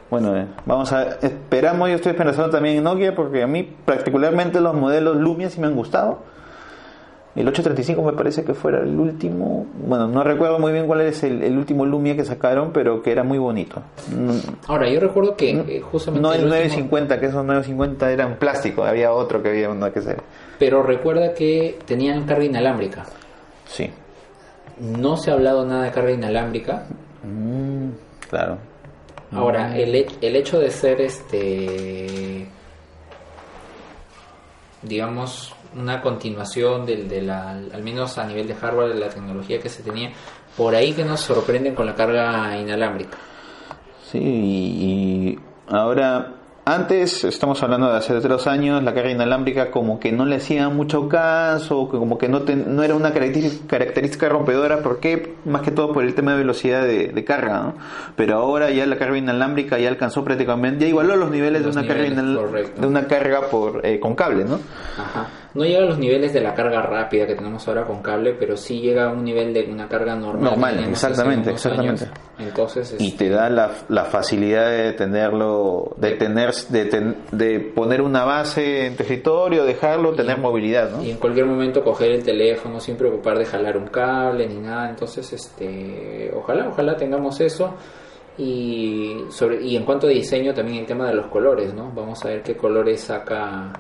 Bueno, 0.10 0.38
eh, 0.38 0.48
vamos 0.66 0.92
a 0.94 1.04
ver. 1.04 1.20
Esperamos, 1.22 1.90
yo 1.90 1.96
estoy 1.96 2.14
pensando 2.14 2.50
también 2.50 2.78
en 2.78 2.84
Nokia 2.84 3.16
porque 3.16 3.44
a 3.44 3.48
mí 3.48 3.64
particularmente 3.64 4.62
los 4.62 4.74
modelos 4.74 5.18
Lumia 5.18 5.50
sí 5.50 5.60
me 5.60 5.68
han 5.68 5.76
gustado. 5.76 6.20
El 7.36 7.48
835 7.48 8.02
me 8.02 8.14
parece 8.14 8.44
que 8.44 8.56
fuera 8.56 8.80
el 8.80 8.98
último. 8.98 9.68
Bueno, 9.86 10.08
no 10.08 10.24
recuerdo 10.24 10.58
muy 10.58 10.72
bien 10.72 10.88
cuál 10.88 11.02
es 11.02 11.24
el, 11.24 11.56
último 11.56 11.86
Lumia 11.86 12.16
que 12.16 12.26
sacaron, 12.26 12.72
pero 12.74 13.04
que 13.04 13.12
era 13.12 13.22
muy 13.22 13.38
bonito. 13.38 13.84
Ahora, 14.66 14.90
yo 14.90 15.00
recuerdo 15.00 15.36
que 15.36 15.52
eh, 15.52 15.82
justamente. 15.82 16.28
No 16.28 16.34
el, 16.34 16.48
950, 16.48 17.20
que 17.20 17.28
esos 17.28 17.46
950 17.46 18.12
eran 18.12 18.38
plástico, 18.38 18.84
había 18.84 19.12
otro 19.12 19.44
que 19.44 19.50
había 19.50 19.70
uno 19.70 19.92
que 19.92 20.02
ser. 20.02 20.24
Pero 20.58 20.82
recuerda 20.82 21.36
que 21.36 21.78
tenían 21.86 22.24
carga 22.24 22.44
inalámbrica. 22.44 23.06
Sí. 23.68 23.92
No 24.80 25.18
se 25.18 25.32
ha 25.32 25.34
hablado 25.34 25.66
nada 25.66 25.84
de 25.86 25.92
carga 25.92 26.12
inalámbrica. 26.12 26.86
Mm, 27.24 27.90
claro. 28.30 28.58
Ahora, 29.32 29.70
mm. 29.70 29.76
el, 29.76 30.08
el 30.22 30.36
hecho 30.36 30.60
de 30.60 30.72
ser 30.72 31.02
este 31.02 32.48
digamos, 34.82 35.54
una 35.76 36.02
continuación 36.02 36.86
del, 36.86 37.08
de 37.08 37.22
la, 37.22 37.52
al 37.52 37.84
menos 37.84 38.18
a 38.18 38.26
nivel 38.26 38.48
de 38.48 38.56
hardware, 38.56 38.94
de 38.94 39.00
la 39.00 39.10
tecnología 39.10 39.60
que 39.60 39.70
se 39.70 39.84
tenía, 39.84 40.12
por 40.56 40.76
ahí 40.76 40.94
que 40.94 41.04
nos 41.04 41.20
sorprenden 41.22 41.76
con 41.76 41.86
la 41.86 41.96
carga 41.96 42.58
inalámbrica. 42.58 43.18
Sí, 44.12 44.20
y 44.20 45.40
ahora 45.68 46.36
antes, 46.74 47.24
estamos 47.24 47.64
hablando 47.64 47.90
de 47.90 47.98
hace 47.98 48.20
tres 48.20 48.46
años, 48.46 48.84
la 48.84 48.94
carga 48.94 49.12
inalámbrica 49.12 49.72
como 49.72 50.00
que 50.00 50.12
no 50.12 50.26
le 50.26 50.36
hacía 50.36 50.68
mucho 50.68 51.08
caso, 51.08 51.88
como 51.88 52.18
que 52.18 52.28
no, 52.28 52.40
no 52.40 52.84
era 52.84 52.94
una 52.94 53.14
característica, 53.14 54.28
rompedora, 54.28 54.80
¿por 54.80 55.00
qué? 55.00 55.36
Más 55.46 55.62
que 55.62 55.72
todo 55.72 55.94
por 55.94 56.04
el 56.04 56.14
tema 56.14 56.32
de 56.32 56.40
velocidad 56.40 56.84
de, 56.84 57.24
carga, 57.24 57.60
¿no? 57.60 57.74
Pero 58.16 58.36
ahora 58.36 58.70
ya 58.70 58.86
la 58.86 58.98
carga 58.98 59.18
inalámbrica 59.18 59.80
ya 59.80 59.88
alcanzó 59.88 60.24
prácticamente, 60.26 60.86
ya 60.86 60.90
igualó 60.90 61.16
los 61.16 61.32
niveles, 61.32 61.64
de, 61.64 61.70
una 61.70 61.88
carga 61.88 62.04
de 62.04 62.88
una 62.88 63.08
carga 63.08 63.50
por, 63.50 63.86
eh, 63.86 64.00
con 64.00 64.16
cable, 64.16 64.44
¿no? 64.44 64.60
Ajá 64.98 65.28
no 65.54 65.64
llega 65.64 65.80
a 65.80 65.86
los 65.86 65.98
niveles 65.98 66.34
de 66.34 66.42
la 66.42 66.54
carga 66.54 66.82
rápida 66.82 67.26
que 67.26 67.36
tenemos 67.36 67.68
ahora 67.68 67.86
con 67.86 68.02
cable, 68.02 68.34
pero 68.34 68.58
sí 68.58 68.80
llega 68.80 69.06
a 69.06 69.12
un 69.12 69.24
nivel 69.24 69.54
de 69.54 69.64
una 69.72 69.88
carga 69.88 70.16
normal. 70.16 70.44
Normal, 70.44 70.86
exactamente, 70.90 71.52
exactamente. 71.52 72.08
Entonces, 72.38 72.96
y 73.00 73.12
te 73.14 73.30
da 73.30 73.50
la, 73.50 73.72
la, 73.90 74.06
facilidad 74.06 74.70
de 74.70 74.94
tenerlo, 74.94 75.96
de 75.98 76.12
tener, 76.12 76.54
de, 76.70 77.16
de 77.32 77.60
poner 77.60 78.02
una 78.02 78.24
base 78.26 78.86
en 78.86 78.96
tu 78.96 79.04
escritorio, 79.04 79.66
dejarlo, 79.66 80.14
tener 80.14 80.38
movilidad, 80.38 80.92
¿no? 80.92 81.04
Y 81.04 81.12
en 81.12 81.18
cualquier 81.18 81.46
momento 81.46 81.84
coger 81.84 82.12
el 82.12 82.24
teléfono 82.24 82.80
sin 82.80 82.96
preocupar 82.96 83.40
de 83.40 83.46
jalar 83.46 83.78
un 83.78 83.88
cable 83.88 84.48
ni 84.48 84.60
nada. 84.60 84.90
Entonces, 84.90 85.34
este, 85.34 86.32
ojalá, 86.36 86.70
ojalá 86.70 86.96
tengamos 86.96 87.40
eso. 87.42 87.74
Y, 88.38 89.24
sobre, 89.30 89.64
y 89.64 89.76
en 89.76 89.84
cuanto 89.84 90.06
a 90.06 90.12
diseño, 90.12 90.54
también 90.54 90.80
el 90.80 90.86
tema 90.86 91.08
de 91.08 91.16
los 91.16 91.28
colores, 91.28 91.74
¿no? 91.74 91.92
Vamos 91.92 92.24
a 92.24 92.28
ver 92.30 92.44
qué 92.44 92.56
colores 92.56 93.02
saca 93.02 93.74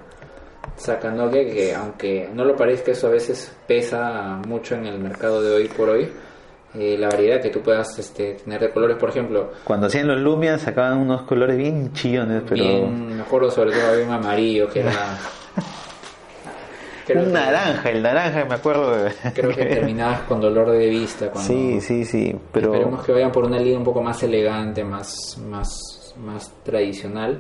sacando 0.78 1.30
que 1.30 1.74
aunque 1.76 2.30
no 2.34 2.46
lo 2.46 2.56
parezca 2.56 2.92
eso 2.92 3.08
a 3.08 3.12
veces 3.12 3.52
pesa 3.68 4.40
mucho 4.48 4.76
en 4.76 4.86
el 4.86 5.00
mercado 5.00 5.42
de 5.42 5.56
hoy 5.56 5.68
por 5.68 5.90
hoy 5.90 6.10
eh, 6.76 6.96
la 6.98 7.10
variedad 7.10 7.42
que 7.42 7.50
tú 7.50 7.62
puedas 7.62 7.98
este, 7.98 8.36
tener 8.36 8.62
de 8.62 8.72
colores 8.72 8.98
por 8.98 9.10
ejemplo 9.10 9.52
cuando 9.64 9.88
hacían 9.88 10.08
los 10.08 10.20
Lumia 10.20 10.58
sacaban 10.58 11.00
unos 11.00 11.24
colores 11.24 11.58
bien 11.58 11.92
chillones 11.94 12.44
pero 12.48 12.64
bien, 12.64 13.18
me 13.18 13.22
acuerdo 13.22 13.50
sobre 13.50 13.72
todo 13.72 13.88
había 13.92 14.06
un 14.06 14.14
amarillo 14.14 14.70
que 14.70 14.82
era 14.82 15.18
un 17.16 17.32
naranja, 17.32 17.90
el 17.90 18.02
naranja 18.02 18.46
me 18.46 18.56
acuerdo. 18.56 19.04
De... 19.04 19.12
Creo 19.34 19.56
que 19.56 19.66
terminabas 19.66 20.22
con 20.22 20.42
dolor 20.42 20.72
de 20.72 20.88
vista. 20.88 21.30
Cuando... 21.30 21.48
Sí, 21.48 21.80
sí, 21.82 22.06
sí. 22.06 22.36
Pero... 22.52 22.74
Esperemos 22.74 23.06
que 23.06 23.12
vayan 23.14 23.32
por 23.32 23.46
una 23.46 23.58
línea 23.60 23.78
un 23.78 23.84
poco 23.84 24.02
más 24.02 24.22
elegante, 24.24 24.84
más, 24.84 25.38
más 25.48 25.97
más 26.24 26.52
tradicional, 26.64 27.40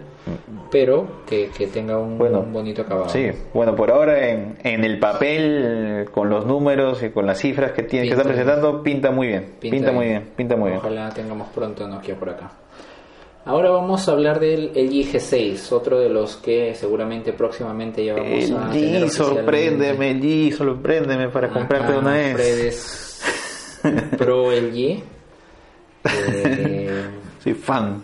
pero 0.71 1.23
que, 1.25 1.49
tenga 1.73 1.97
un, 1.97 2.17
bonito 2.17 2.83
acabado. 2.83 3.09
Sí, 3.09 3.29
bueno, 3.53 3.75
por 3.75 3.91
ahora 3.91 4.29
en, 4.29 4.57
en, 4.63 4.83
el 4.83 4.99
papel, 4.99 6.05
con 6.11 6.29
los 6.29 6.45
números 6.45 7.03
y 7.03 7.09
con 7.09 7.25
las 7.25 7.39
cifras 7.39 7.71
que 7.71 7.83
tiene 7.83 8.05
que 8.07 8.13
estar 8.13 8.27
presentando, 8.27 8.81
pinta 8.83 9.11
muy 9.11 9.27
bien. 9.27 9.53
Pinta, 9.59 9.91
muy 9.91 10.07
bien, 10.07 10.29
pinta 10.35 10.55
muy 10.55 10.69
bien. 10.69 10.79
Ojalá 10.79 11.09
tengamos 11.09 11.47
pronto 11.49 11.87
Nokia 11.87 12.15
por 12.15 12.29
acá. 12.29 12.51
Ahora 13.47 13.69
vamos 13.69 14.09
a 14.09 14.11
hablar 14.11 14.41
del 14.41 14.71
LG 14.75 15.13
G6, 15.13 15.71
otro 15.71 15.99
de 15.99 16.09
los 16.09 16.35
que 16.35 16.75
seguramente 16.75 17.31
próximamente 17.31 18.03
ya 18.03 18.15
vamos 18.15 18.51
a 18.51 18.71
tener 18.71 19.09
sorpréndeme, 19.09 20.15
LG, 20.15 20.57
sorpréndeme 20.57 21.29
para 21.29 21.47
comprarte 21.47 21.97
una 21.97 22.11
vez. 22.11 23.21
Pro 24.17 24.51
LG. 24.51 25.03
Eh, 26.09 27.05
soy 27.43 27.53
fan. 27.53 28.03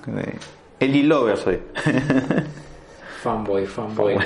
El 0.84 1.08
lover 1.08 1.38
soy. 1.38 1.60
fanboy, 3.22 3.66
fanboy. 3.66 4.18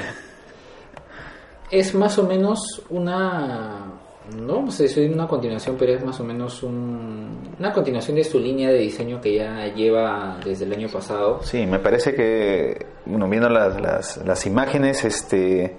Es 1.69 1.93
más 1.93 2.17
o 2.17 2.23
menos 2.23 2.81
una. 2.89 3.93
No 4.35 4.55
vamos 4.55 4.79
a 4.79 4.83
decir 4.83 5.11
una 5.13 5.27
continuación, 5.27 5.75
pero 5.77 5.93
es 5.93 6.03
más 6.03 6.19
o 6.19 6.23
menos 6.23 6.63
una 6.63 7.71
continuación 7.71 8.15
de 8.17 8.23
su 8.23 8.39
línea 8.39 8.69
de 8.69 8.79
diseño 8.79 9.21
que 9.21 9.35
ya 9.35 9.67
lleva 9.67 10.39
desde 10.43 10.65
el 10.65 10.73
año 10.73 10.89
pasado. 10.89 11.41
Sí, 11.43 11.65
me 11.67 11.77
parece 11.77 12.15
que, 12.15 12.87
bueno, 13.05 13.29
viendo 13.29 13.49
las, 13.49 13.79
las, 13.79 14.17
las 14.25 14.45
imágenes, 14.47 15.05
este 15.05 15.77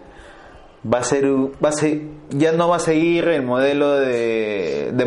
va 0.86 0.98
a 0.98 1.02
ser 1.02 1.26
va 1.26 1.70
a 1.70 1.72
ser, 1.72 2.02
ya 2.30 2.52
no 2.52 2.68
va 2.68 2.76
a 2.76 2.80
seguir 2.80 3.26
el 3.28 3.42
modelo 3.42 3.98
de, 3.98 4.92
de 4.92 5.04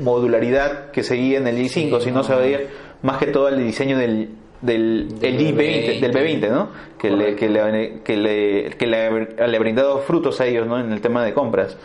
modularidad 0.00 0.92
que 0.92 1.02
seguía 1.02 1.38
en 1.38 1.48
el 1.48 1.58
i5 1.58 2.00
sino 2.00 2.22
se 2.22 2.34
va 2.34 2.40
a 2.40 2.46
ir 2.46 2.68
más 3.02 3.18
que 3.18 3.26
todo 3.26 3.48
el 3.48 3.58
diseño 3.58 3.98
del 3.98 4.37
del, 4.60 5.08
B20, 5.20 6.00
del 6.00 6.12
B20, 6.12 6.50
¿no? 6.50 6.68
Que 6.98 7.10
le, 7.10 7.36
que 7.36 7.48
le, 7.48 8.00
que 8.02 8.16
le, 8.16 8.70
que 8.76 8.86
le, 8.86 9.06
ha 9.06 9.58
brindado 9.58 9.98
frutos 9.98 10.40
a 10.40 10.46
ellos, 10.46 10.66
¿no? 10.66 10.78
En 10.78 10.92
el 10.92 11.00
tema 11.00 11.24
de 11.24 11.32
compras. 11.32 11.76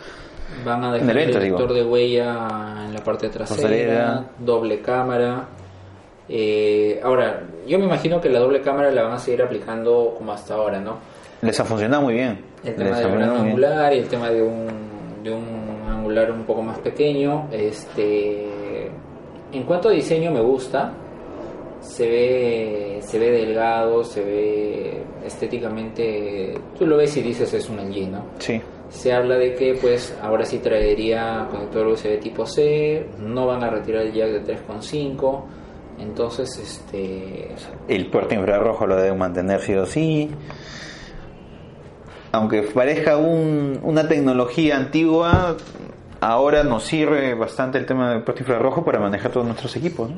Van 0.64 0.84
a 0.84 0.92
dejar 0.92 1.16
el, 1.16 1.30
lector 1.32 1.72
de 1.72 1.84
huella 1.84 2.84
en 2.86 2.94
la 2.94 3.02
parte 3.02 3.28
trasera, 3.28 4.24
doble 4.38 4.80
cámara. 4.80 5.48
Eh, 6.28 7.00
ahora, 7.02 7.42
yo 7.66 7.78
me 7.78 7.84
imagino 7.84 8.20
que 8.20 8.28
la 8.28 8.38
doble 8.38 8.60
cámara 8.60 8.90
la 8.90 9.02
van 9.02 9.12
a 9.12 9.18
seguir 9.18 9.42
aplicando 9.42 10.14
como 10.16 10.32
hasta 10.32 10.54
ahora, 10.54 10.80
¿no? 10.80 10.98
Les 11.42 11.58
ha 11.60 11.64
funcionado 11.64 12.02
muy 12.02 12.14
bien. 12.14 12.40
El 12.64 12.74
tema 12.76 12.98
de 12.98 13.06
un 13.06 13.22
angular 13.22 13.92
y 13.92 13.98
el 13.98 14.08
tema 14.08 14.30
de 14.30 14.42
un, 14.42 15.22
de 15.22 15.30
un 15.30 15.82
angular 15.86 16.30
un 16.30 16.44
poco 16.44 16.62
más 16.62 16.78
pequeño. 16.78 17.48
Este, 17.52 18.90
en 19.52 19.62
cuanto 19.64 19.90
a 19.90 19.92
diseño 19.92 20.30
me 20.30 20.40
gusta, 20.40 20.92
se 21.84 22.08
ve, 22.08 22.98
se 23.02 23.18
ve 23.18 23.30
delgado, 23.30 24.04
se 24.04 24.24
ve 24.24 25.02
estéticamente, 25.24 26.54
tú 26.78 26.86
lo 26.86 26.96
ves 26.96 27.16
y 27.16 27.22
dices 27.22 27.52
es 27.52 27.68
un 27.68 27.76
LG, 27.76 28.08
¿no? 28.10 28.24
Sí. 28.38 28.60
Se 28.88 29.12
habla 29.12 29.36
de 29.36 29.54
que 29.54 29.74
pues 29.80 30.16
ahora 30.22 30.44
sí 30.44 30.58
traería 30.58 31.46
conector 31.50 31.86
USB 31.86 32.18
tipo 32.20 32.46
C, 32.46 33.06
no 33.18 33.46
van 33.46 33.62
a 33.62 33.70
retirar 33.70 34.02
el 34.02 34.12
jack 34.12 34.30
de 34.30 34.54
3.5, 34.54 35.42
entonces 36.00 36.58
este... 36.58 37.54
El 37.88 38.06
puerto 38.06 38.34
infrarrojo 38.34 38.86
lo 38.86 38.96
deben 38.96 39.18
mantener 39.18 39.60
sí 39.60 39.74
o 39.74 39.86
sí. 39.86 40.30
Aunque 42.32 42.62
parezca 42.62 43.16
un, 43.16 43.78
una 43.82 44.08
tecnología 44.08 44.76
antigua, 44.76 45.56
ahora 46.20 46.64
nos 46.64 46.84
sirve 46.84 47.34
bastante 47.34 47.78
el 47.78 47.86
tema 47.86 48.10
del 48.10 48.22
puerto 48.22 48.42
infrarrojo 48.42 48.84
para 48.84 48.98
manejar 48.98 49.30
todos 49.30 49.46
nuestros 49.46 49.76
equipos. 49.76 50.10
¿no? 50.10 50.16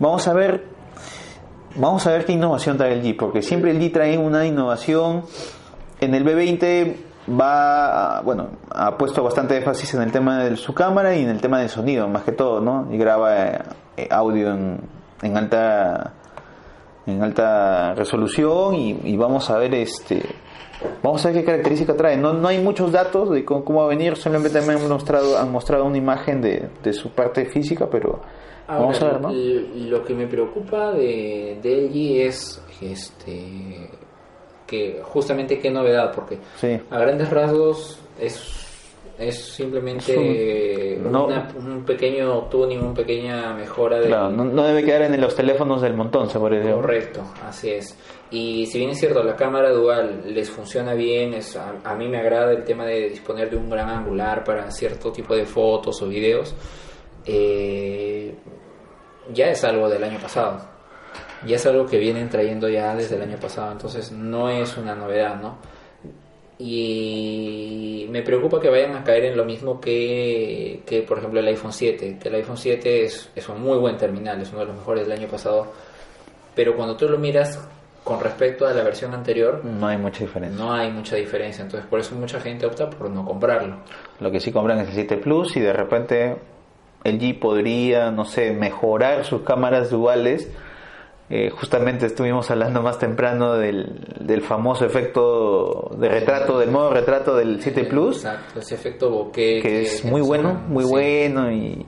Vamos 0.00 0.28
a 0.28 0.32
ver, 0.32 0.64
vamos 1.74 2.06
a 2.06 2.12
ver 2.12 2.24
qué 2.24 2.32
innovación 2.32 2.76
trae 2.76 2.92
el 2.92 3.02
G, 3.02 3.16
porque 3.16 3.42
siempre 3.42 3.72
el 3.72 3.80
G 3.80 3.92
trae 3.92 4.16
una 4.16 4.46
innovación. 4.46 5.24
En 6.00 6.14
el 6.14 6.24
B20 6.24 6.94
va, 7.28 8.20
bueno, 8.22 8.46
ha 8.70 8.96
puesto 8.96 9.24
bastante 9.24 9.56
énfasis 9.56 9.94
en 9.94 10.02
el 10.02 10.12
tema 10.12 10.44
de 10.44 10.56
su 10.56 10.72
cámara 10.72 11.16
y 11.16 11.24
en 11.24 11.30
el 11.30 11.40
tema 11.40 11.58
del 11.58 11.68
sonido, 11.68 12.06
más 12.06 12.22
que 12.22 12.30
todo, 12.30 12.60
¿no? 12.60 12.86
Y 12.92 12.96
graba 12.96 13.46
eh, 13.96 14.06
audio 14.08 14.52
en, 14.52 15.36
alta 15.36 16.14
en 17.04 17.20
alta 17.20 17.94
resolución 17.94 18.76
y, 18.76 19.16
vamos 19.16 19.50
a 19.50 19.58
ver 19.58 19.74
este 19.74 20.22
vamos 21.02 21.24
a 21.24 21.30
ver 21.30 21.38
qué 21.38 21.44
característica 21.44 21.96
trae 21.96 22.16
no, 22.16 22.34
no 22.34 22.46
hay 22.46 22.62
muchos 22.62 22.92
datos 22.92 23.30
de 23.30 23.44
cómo, 23.44 23.80
va 23.80 23.86
a 23.86 23.88
venir 23.88 24.16
solamente 24.16 24.60
me 24.60 24.74
han 24.74 24.88
mostrado 24.88 25.36
han 25.36 25.50
mostrado 25.50 25.84
una 25.84 25.96
imagen 25.96 26.40
de, 26.40 26.68
de 26.84 26.92
su 26.92 27.10
parte 27.10 27.46
física 27.46 27.88
pero 27.90 28.20
Vamos 28.68 29.00
a 29.00 29.06
ver, 29.06 29.20
¿no? 29.20 29.32
Lo 29.32 30.04
que 30.04 30.14
me 30.14 30.26
preocupa 30.26 30.92
de, 30.92 31.58
de 31.62 31.88
LG 31.88 32.26
es 32.26 32.62
este 32.82 33.90
que 34.66 35.00
justamente 35.02 35.58
qué 35.58 35.70
novedad, 35.70 36.12
porque 36.14 36.38
a 36.90 36.98
grandes 36.98 37.30
rasgos 37.30 37.98
es 38.20 38.66
es 39.18 39.36
simplemente 39.36 40.96
un, 41.02 41.82
pequeño 41.84 42.42
tuning, 42.44 42.78
una 42.78 42.94
pequeña 42.94 43.52
mejora. 43.52 43.98
De, 43.98 44.06
claro, 44.06 44.30
no, 44.30 44.62
debe 44.62 44.84
quedar 44.84 45.02
en 45.02 45.20
los 45.20 45.34
teléfonos 45.34 45.82
del 45.82 45.94
montón, 45.94 46.30
se 46.30 46.38
puede 46.38 46.58
decir. 46.58 46.72
Correcto, 46.72 47.22
así 47.44 47.70
es. 47.70 47.98
Y 48.30 48.66
si 48.66 48.78
bien 48.78 48.90
es 48.90 49.00
cierto, 49.00 49.24
la 49.24 49.34
cámara 49.34 49.72
dual 49.72 50.22
les 50.26 50.48
funciona 50.50 50.94
bien, 50.94 51.34
es, 51.34 51.56
a, 51.56 51.74
a, 51.82 51.94
mí 51.96 52.06
me 52.06 52.18
agrada 52.18 52.52
el 52.52 52.62
tema 52.62 52.84
de 52.84 53.08
disponer 53.08 53.50
de 53.50 53.56
un 53.56 53.68
gran 53.68 53.88
angular 53.88 54.44
para 54.44 54.70
cierto 54.70 55.10
tipo 55.10 55.34
de 55.34 55.46
fotos 55.46 56.00
o 56.00 56.06
videos, 56.06 56.54
eh, 57.24 58.34
ya 59.32 59.46
es 59.50 59.64
algo 59.64 59.88
del 59.88 60.04
año 60.04 60.18
pasado. 60.18 60.60
Ya 61.46 61.56
es 61.56 61.66
algo 61.66 61.86
que 61.86 61.98
vienen 61.98 62.28
trayendo 62.28 62.68
ya 62.68 62.94
desde 62.94 63.16
el 63.16 63.22
año 63.22 63.38
pasado, 63.38 63.72
entonces 63.72 64.10
no 64.10 64.50
es 64.50 64.76
una 64.76 64.94
novedad, 64.94 65.40
¿no? 65.40 65.58
y 66.58 68.06
me 68.10 68.22
preocupa 68.22 68.60
que 68.60 68.68
vayan 68.68 68.96
a 68.96 69.04
caer 69.04 69.26
en 69.26 69.36
lo 69.36 69.44
mismo 69.44 69.80
que, 69.80 70.82
que 70.84 71.02
por 71.02 71.18
ejemplo 71.18 71.38
el 71.38 71.46
iPhone 71.46 71.72
7, 71.72 72.18
que 72.20 72.28
el 72.28 72.34
iPhone 72.34 72.56
7 72.56 73.04
es, 73.04 73.30
es 73.34 73.48
un 73.48 73.62
muy 73.62 73.78
buen 73.78 73.96
terminal, 73.96 74.40
es 74.40 74.50
uno 74.50 74.60
de 74.60 74.66
los 74.66 74.76
mejores 74.76 75.06
del 75.06 75.18
año 75.18 75.28
pasado, 75.28 75.72
pero 76.56 76.74
cuando 76.74 76.96
tú 76.96 77.08
lo 77.08 77.16
miras 77.16 77.64
con 78.02 78.20
respecto 78.20 78.66
a 78.66 78.72
la 78.72 78.82
versión 78.82 79.14
anterior, 79.14 79.64
no 79.64 79.86
hay 79.86 79.98
mucha 79.98 80.24
diferencia. 80.24 80.64
No 80.64 80.72
hay 80.72 80.90
mucha 80.90 81.14
diferencia, 81.14 81.62
entonces 81.62 81.88
por 81.88 82.00
eso 82.00 82.16
mucha 82.16 82.40
gente 82.40 82.66
opta 82.66 82.90
por 82.90 83.08
no 83.08 83.24
comprarlo. 83.24 83.76
Lo 84.18 84.30
que 84.30 84.40
sí 84.40 84.50
compran 84.50 84.80
es 84.80 84.88
el 84.88 84.94
7 84.94 85.18
Plus 85.18 85.56
y 85.56 85.60
de 85.60 85.72
repente 85.72 86.36
el 87.04 87.20
G 87.20 87.38
podría, 87.38 88.10
no 88.10 88.24
sé, 88.24 88.52
mejorar 88.52 89.24
sus 89.24 89.42
cámaras 89.42 89.90
duales 89.90 90.50
eh, 91.30 91.50
justamente 91.50 92.06
estuvimos 92.06 92.50
hablando 92.50 92.80
más 92.80 92.98
temprano 92.98 93.52
del, 93.54 94.00
del, 94.18 94.40
famoso 94.40 94.86
efecto 94.86 95.90
de 95.98 96.08
retrato, 96.08 96.58
del 96.58 96.70
modo 96.70 96.90
retrato 96.90 97.36
del 97.36 97.60
7 97.60 97.84
Plus. 97.84 98.24
Exacto, 98.24 98.60
ese 98.60 98.74
efecto 98.74 99.10
bokeh. 99.10 99.60
Que, 99.60 99.82
es 99.82 100.06
muy 100.06 100.22
bueno, 100.22 100.54
muy 100.54 100.86
bueno 100.86 101.52
y 101.52 101.84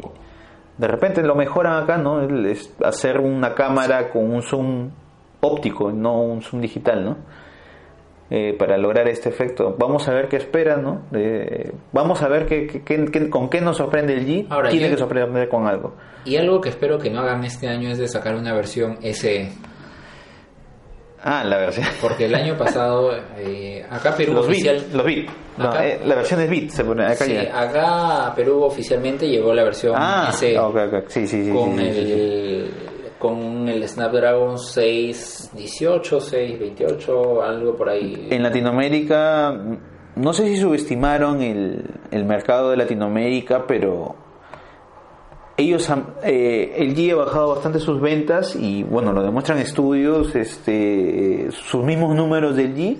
de 0.76 0.88
repente 0.88 1.22
lo 1.22 1.34
mejoran 1.34 1.82
acá, 1.82 1.96
¿no? 1.96 2.20
Es 2.46 2.70
hacer 2.84 3.18
una 3.18 3.54
cámara 3.54 4.10
con 4.10 4.30
un 4.30 4.42
zoom 4.42 4.90
óptico, 5.40 5.90
no 5.90 6.20
un 6.20 6.42
zoom 6.42 6.60
digital, 6.60 7.02
¿no? 7.02 7.16
Eh, 8.32 8.54
para 8.56 8.78
lograr 8.78 9.08
este 9.08 9.28
efecto. 9.28 9.74
Vamos 9.76 10.06
a 10.06 10.12
ver 10.12 10.28
qué 10.28 10.36
espera, 10.36 10.76
¿no? 10.76 11.02
vamos 11.90 12.22
a 12.22 12.28
ver 12.28 12.46
qué, 12.46 13.28
con 13.28 13.50
qué 13.50 13.60
nos 13.60 13.76
sorprende 13.76 14.14
el 14.14 14.24
G. 14.24 14.46
Ahora, 14.48 14.70
Tiene 14.70 14.88
que 14.88 14.96
sorprender 14.96 15.48
con 15.48 15.66
algo. 15.66 15.96
Y 16.24 16.36
algo 16.36 16.60
que 16.60 16.68
espero 16.68 16.96
que 16.98 17.10
no 17.10 17.22
hagan 17.22 17.42
este 17.42 17.66
año 17.66 17.90
es 17.90 17.98
de 17.98 18.06
sacar 18.06 18.36
una 18.36 18.54
versión 18.54 18.98
SE. 19.02 19.50
Ah, 21.22 21.44
la 21.44 21.58
versión. 21.58 21.86
Porque 22.00 22.26
el 22.26 22.34
año 22.34 22.56
pasado, 22.56 23.10
eh, 23.36 23.84
acá 23.90 24.14
Perú 24.16 24.34
los 24.34 24.46
oficial. 24.46 24.86
los 24.92 25.04
bit. 25.04 25.28
Eh, 25.80 26.00
la 26.04 26.14
versión 26.14 26.40
es 26.40 26.48
bit, 26.48 26.70
se 26.70 26.84
pone 26.84 27.04
acá. 27.04 27.24
Sí, 27.24 27.36
acá 27.36 28.32
Perú 28.34 28.62
oficialmente 28.62 29.28
llegó 29.28 29.52
la 29.52 29.64
versión 29.64 29.94
ah, 29.96 30.30
SE. 30.32 30.56
Sí, 31.08 31.26
sí, 31.26 31.44
sí. 31.44 31.50
Con 31.50 31.78
el 31.78 32.70
con 33.20 33.68
el 33.68 33.86
Snapdragon 33.86 34.58
618, 34.58 36.20
628, 36.20 37.42
algo 37.42 37.76
por 37.76 37.90
ahí. 37.90 38.28
En 38.30 38.42
Latinoamérica, 38.42 39.52
no 40.16 40.32
sé 40.32 40.46
si 40.46 40.56
subestimaron 40.56 41.42
el, 41.42 41.84
el 42.10 42.24
mercado 42.24 42.70
de 42.70 42.78
Latinoamérica, 42.78 43.66
pero 43.66 44.16
ellos 45.58 45.90
han, 45.90 46.14
eh, 46.22 46.72
el 46.78 46.96
G 46.96 47.12
ha 47.12 47.16
bajado 47.16 47.50
bastante 47.54 47.78
sus 47.78 48.00
ventas 48.00 48.56
y 48.56 48.84
bueno, 48.84 49.12
lo 49.12 49.22
demuestran 49.22 49.58
estudios, 49.58 50.34
este, 50.34 51.48
sus 51.50 51.84
mismos 51.84 52.16
números 52.16 52.56
del 52.56 52.74
G. 52.74 52.96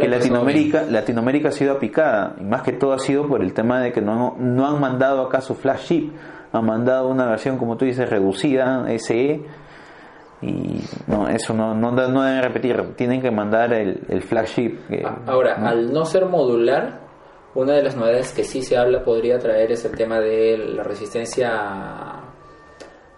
que 0.00 0.08
Latinoamérica, 0.08 0.84
Latinoamérica 0.84 1.50
ha 1.50 1.52
sido 1.52 1.72
apicada 1.72 2.36
y 2.40 2.44
más 2.44 2.62
que 2.62 2.72
todo 2.72 2.94
ha 2.94 2.98
sido 2.98 3.28
por 3.28 3.42
el 3.42 3.52
tema 3.52 3.80
de 3.80 3.92
que 3.92 4.00
no, 4.00 4.34
no 4.38 4.66
han 4.66 4.80
mandado 4.80 5.20
acá 5.26 5.42
su 5.42 5.54
flagship 5.54 6.10
han 6.52 6.66
mandado 6.66 7.08
una 7.08 7.26
versión, 7.26 7.58
como 7.58 7.76
tú 7.76 7.84
dices, 7.84 8.08
reducida, 8.08 8.86
SE, 8.98 9.42
y 10.42 10.80
no, 11.06 11.28
eso 11.28 11.54
no, 11.54 11.74
no, 11.74 11.92
no 11.92 12.22
deben 12.22 12.42
repetir, 12.42 12.94
tienen 12.96 13.22
que 13.22 13.30
mandar 13.30 13.72
el, 13.72 14.00
el 14.08 14.22
flagship. 14.22 14.78
Ah, 15.04 15.18
ahora, 15.26 15.54
al 15.54 15.92
no 15.92 16.04
ser 16.04 16.26
modular, 16.26 17.00
una 17.54 17.74
de 17.74 17.82
las 17.82 17.96
novedades 17.96 18.32
que 18.32 18.44
sí 18.44 18.62
se 18.62 18.76
habla 18.76 19.04
podría 19.04 19.38
traer 19.38 19.72
es 19.72 19.84
el 19.84 19.96
tema 19.96 20.18
de 20.18 20.56
la 20.58 20.82
resistencia 20.82 21.50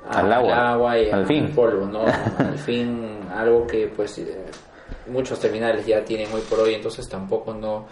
al, 0.09 0.33
agua, 0.33 0.99
y 0.99 1.11
al, 1.11 1.27
fin. 1.27 1.53
polvo, 1.55 1.87
¿no? 1.87 2.05
al 2.39 2.59
fin, 2.59 3.21
algo 3.35 3.67
que 3.67 3.89
pues 3.95 4.19
eh, 4.19 4.45
muchos 5.07 5.39
terminales 5.39 5.87
ya 5.87 6.05
tienen 6.05 6.29
hoy 6.33 6.43
por 6.43 6.61
hoy, 6.61 6.75
entonces 6.75 7.09
tampoco 7.09 7.55
no 7.55 7.87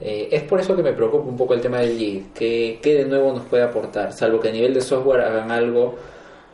eh, 0.00 0.28
es 0.30 0.42
por 0.44 0.60
eso 0.60 0.76
que 0.76 0.82
me 0.82 0.92
preocupa 0.92 1.28
un 1.28 1.36
poco 1.36 1.54
el 1.54 1.60
tema 1.60 1.80
del 1.80 1.98
G, 1.98 2.32
que, 2.32 2.78
de 2.82 3.04
nuevo 3.04 3.32
nos 3.32 3.46
puede 3.46 3.64
aportar, 3.64 4.12
salvo 4.12 4.38
que 4.38 4.48
a 4.48 4.52
nivel 4.52 4.74
de 4.74 4.80
software 4.80 5.22
hagan 5.22 5.50
algo 5.50 5.96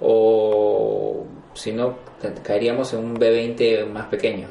o 0.00 1.24
si 1.52 1.72
no 1.72 1.96
caeríamos 2.42 2.92
en 2.94 3.00
un 3.00 3.16
B20 3.16 3.86
más 3.86 4.06
pequeño. 4.06 4.48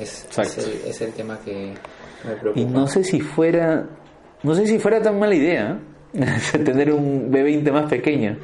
es, 0.00 0.26
es, 0.38 1.00
el, 1.00 1.12
tema 1.12 1.38
que 1.44 1.74
me 2.24 2.34
preocupa. 2.36 2.60
Y 2.60 2.64
no 2.64 2.86
sé 2.86 3.02
si 3.02 3.20
fuera, 3.20 3.86
no 4.42 4.54
sé 4.54 4.66
si 4.66 4.78
fuera 4.78 5.00
tan 5.00 5.18
mala 5.18 5.34
idea 5.34 5.78
¿eh? 6.14 6.58
tener 6.64 6.92
un 6.92 7.30
B20 7.30 7.72
más 7.72 7.90
pequeño. 7.90 8.36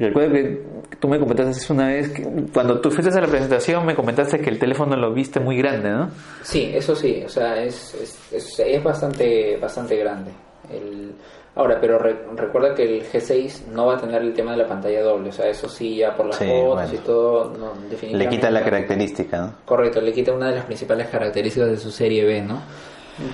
Recuerdo 0.00 0.32
que 0.32 0.62
tú 0.98 1.08
me 1.08 1.18
comentaste 1.18 1.72
una 1.72 1.88
vez, 1.88 2.10
que 2.10 2.22
cuando 2.54 2.80
tú 2.80 2.90
fuiste 2.90 3.16
a 3.16 3.20
la 3.20 3.26
presentación 3.26 3.84
me 3.84 3.94
comentaste 3.94 4.40
que 4.40 4.48
el 4.48 4.58
teléfono 4.58 4.96
lo 4.96 5.12
viste 5.12 5.40
muy 5.40 5.58
grande, 5.58 5.90
¿no? 5.90 6.10
Sí, 6.42 6.70
eso 6.74 6.96
sí, 6.96 7.22
o 7.24 7.28
sea, 7.28 7.62
es, 7.62 7.94
es, 8.32 8.60
es, 8.60 8.82
bastante, 8.82 9.58
bastante 9.58 9.96
grande. 9.96 10.30
El, 10.72 11.12
ahora, 11.54 11.78
pero 11.78 11.98
recuerda 11.98 12.74
que 12.74 12.84
el 12.84 13.02
G6 13.02 13.66
no 13.72 13.86
va 13.86 13.96
a 13.96 14.00
tener 14.00 14.22
el 14.22 14.32
tema 14.32 14.52
de 14.52 14.58
la 14.58 14.66
pantalla 14.66 15.02
doble, 15.02 15.28
o 15.28 15.32
sea, 15.32 15.48
eso 15.48 15.68
sí, 15.68 15.96
ya 15.96 16.16
por 16.16 16.26
las 16.26 16.38
fotos 16.38 16.94
y 16.94 16.98
todo, 16.98 17.44
no, 17.58 17.72
definitivamente. 17.90 18.16
Le 18.16 18.28
quita 18.28 18.50
la 18.50 18.64
característica, 18.64 19.38
¿no? 19.38 19.54
Correcto, 19.66 20.00
le 20.00 20.14
quita 20.14 20.32
una 20.32 20.48
de 20.48 20.56
las 20.56 20.64
principales 20.64 21.08
características 21.08 21.70
de 21.72 21.76
su 21.76 21.90
serie 21.90 22.24
B, 22.24 22.40
¿no? 22.40 22.62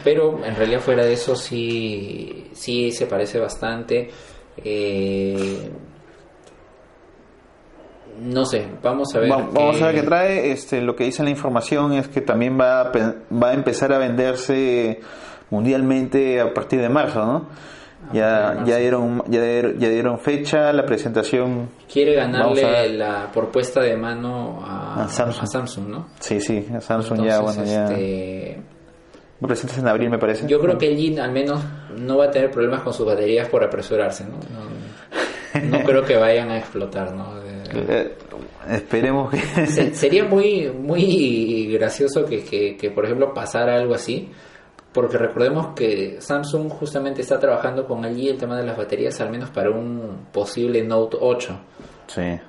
Pero 0.02 0.44
en 0.44 0.56
realidad 0.56 0.80
fuera 0.80 1.04
de 1.04 1.12
eso 1.12 1.36
sí, 1.36 2.50
sí 2.52 2.90
se 2.90 3.06
parece 3.06 3.38
bastante. 3.38 4.10
Eh, 4.64 5.70
no 8.20 8.44
sé, 8.44 8.66
vamos 8.82 9.14
a 9.14 9.20
ver. 9.20 9.30
vamos 9.30 9.80
a 9.82 9.86
ver 9.86 9.94
qué 9.96 10.02
trae. 10.02 10.52
Este, 10.52 10.80
lo 10.80 10.96
que 10.96 11.04
dice 11.04 11.22
la 11.22 11.30
información 11.30 11.92
es 11.92 12.08
que 12.08 12.20
también 12.20 12.58
va 12.58 12.80
a, 12.82 12.92
va 12.92 13.50
a 13.50 13.54
empezar 13.54 13.92
a 13.92 13.98
venderse 13.98 15.00
mundialmente 15.50 16.40
a 16.40 16.52
partir 16.52 16.80
de 16.80 16.88
marzo, 16.88 17.24
¿no? 17.24 17.46
Ya, 18.12 18.62
ya, 18.64 18.76
dieron, 18.76 19.24
ya, 19.28 19.40
dieron 19.42 20.18
fecha, 20.20 20.72
la 20.72 20.86
presentación. 20.86 21.68
Quiere 21.92 22.14
ganarle 22.14 22.90
la 22.90 23.30
propuesta 23.32 23.80
de 23.80 23.96
mano 23.96 24.60
a, 24.62 25.08
Samsung. 25.08 25.88
¿no? 25.88 26.08
Sí, 26.20 26.40
sí, 26.40 26.66
a 26.74 26.80
Samsung 26.80 27.24
ya, 27.24 27.40
bueno, 27.40 27.64
ya. 27.64 27.84
Este... 27.84 28.62
Lo 29.40 29.48
presentas 29.48 29.78
en 29.78 29.88
abril, 29.88 30.08
me 30.08 30.18
parece. 30.18 30.46
Yo 30.46 30.60
creo 30.60 30.78
que 30.78 30.86
el 30.86 30.96
Jin 30.96 31.20
al 31.20 31.32
menos 31.32 31.60
no 31.98 32.16
va 32.16 32.26
a 32.26 32.30
tener 32.30 32.50
problemas 32.50 32.82
con 32.82 32.94
sus 32.94 33.04
baterías 33.04 33.48
por 33.48 33.62
apresurarse, 33.62 34.24
¿no? 34.24 34.36
No, 34.36 34.75
no 35.70 35.82
creo 35.82 36.04
que 36.04 36.16
vayan 36.16 36.50
a 36.50 36.58
explotar, 36.58 37.12
¿no? 37.14 37.40
Eh, 37.74 38.16
esperemos 38.70 39.30
que... 39.30 39.66
sería 39.94 40.24
muy, 40.24 40.70
muy 40.70 41.72
gracioso 41.72 42.24
que, 42.24 42.44
que, 42.78 42.90
por 42.90 43.04
ejemplo, 43.04 43.32
pasara 43.34 43.76
algo 43.76 43.94
así, 43.94 44.30
porque 44.92 45.18
recordemos 45.18 45.74
que 45.74 46.16
Samsung 46.20 46.70
justamente 46.70 47.22
está 47.22 47.38
trabajando 47.38 47.86
con 47.86 48.04
allí 48.04 48.28
el 48.28 48.38
tema 48.38 48.56
de 48.56 48.64
las 48.64 48.76
baterías, 48.76 49.20
al 49.20 49.30
menos 49.30 49.50
para 49.50 49.70
un 49.70 50.26
posible 50.32 50.82
Note 50.82 51.16
8. 51.20 51.60
Sí. 52.06 52.40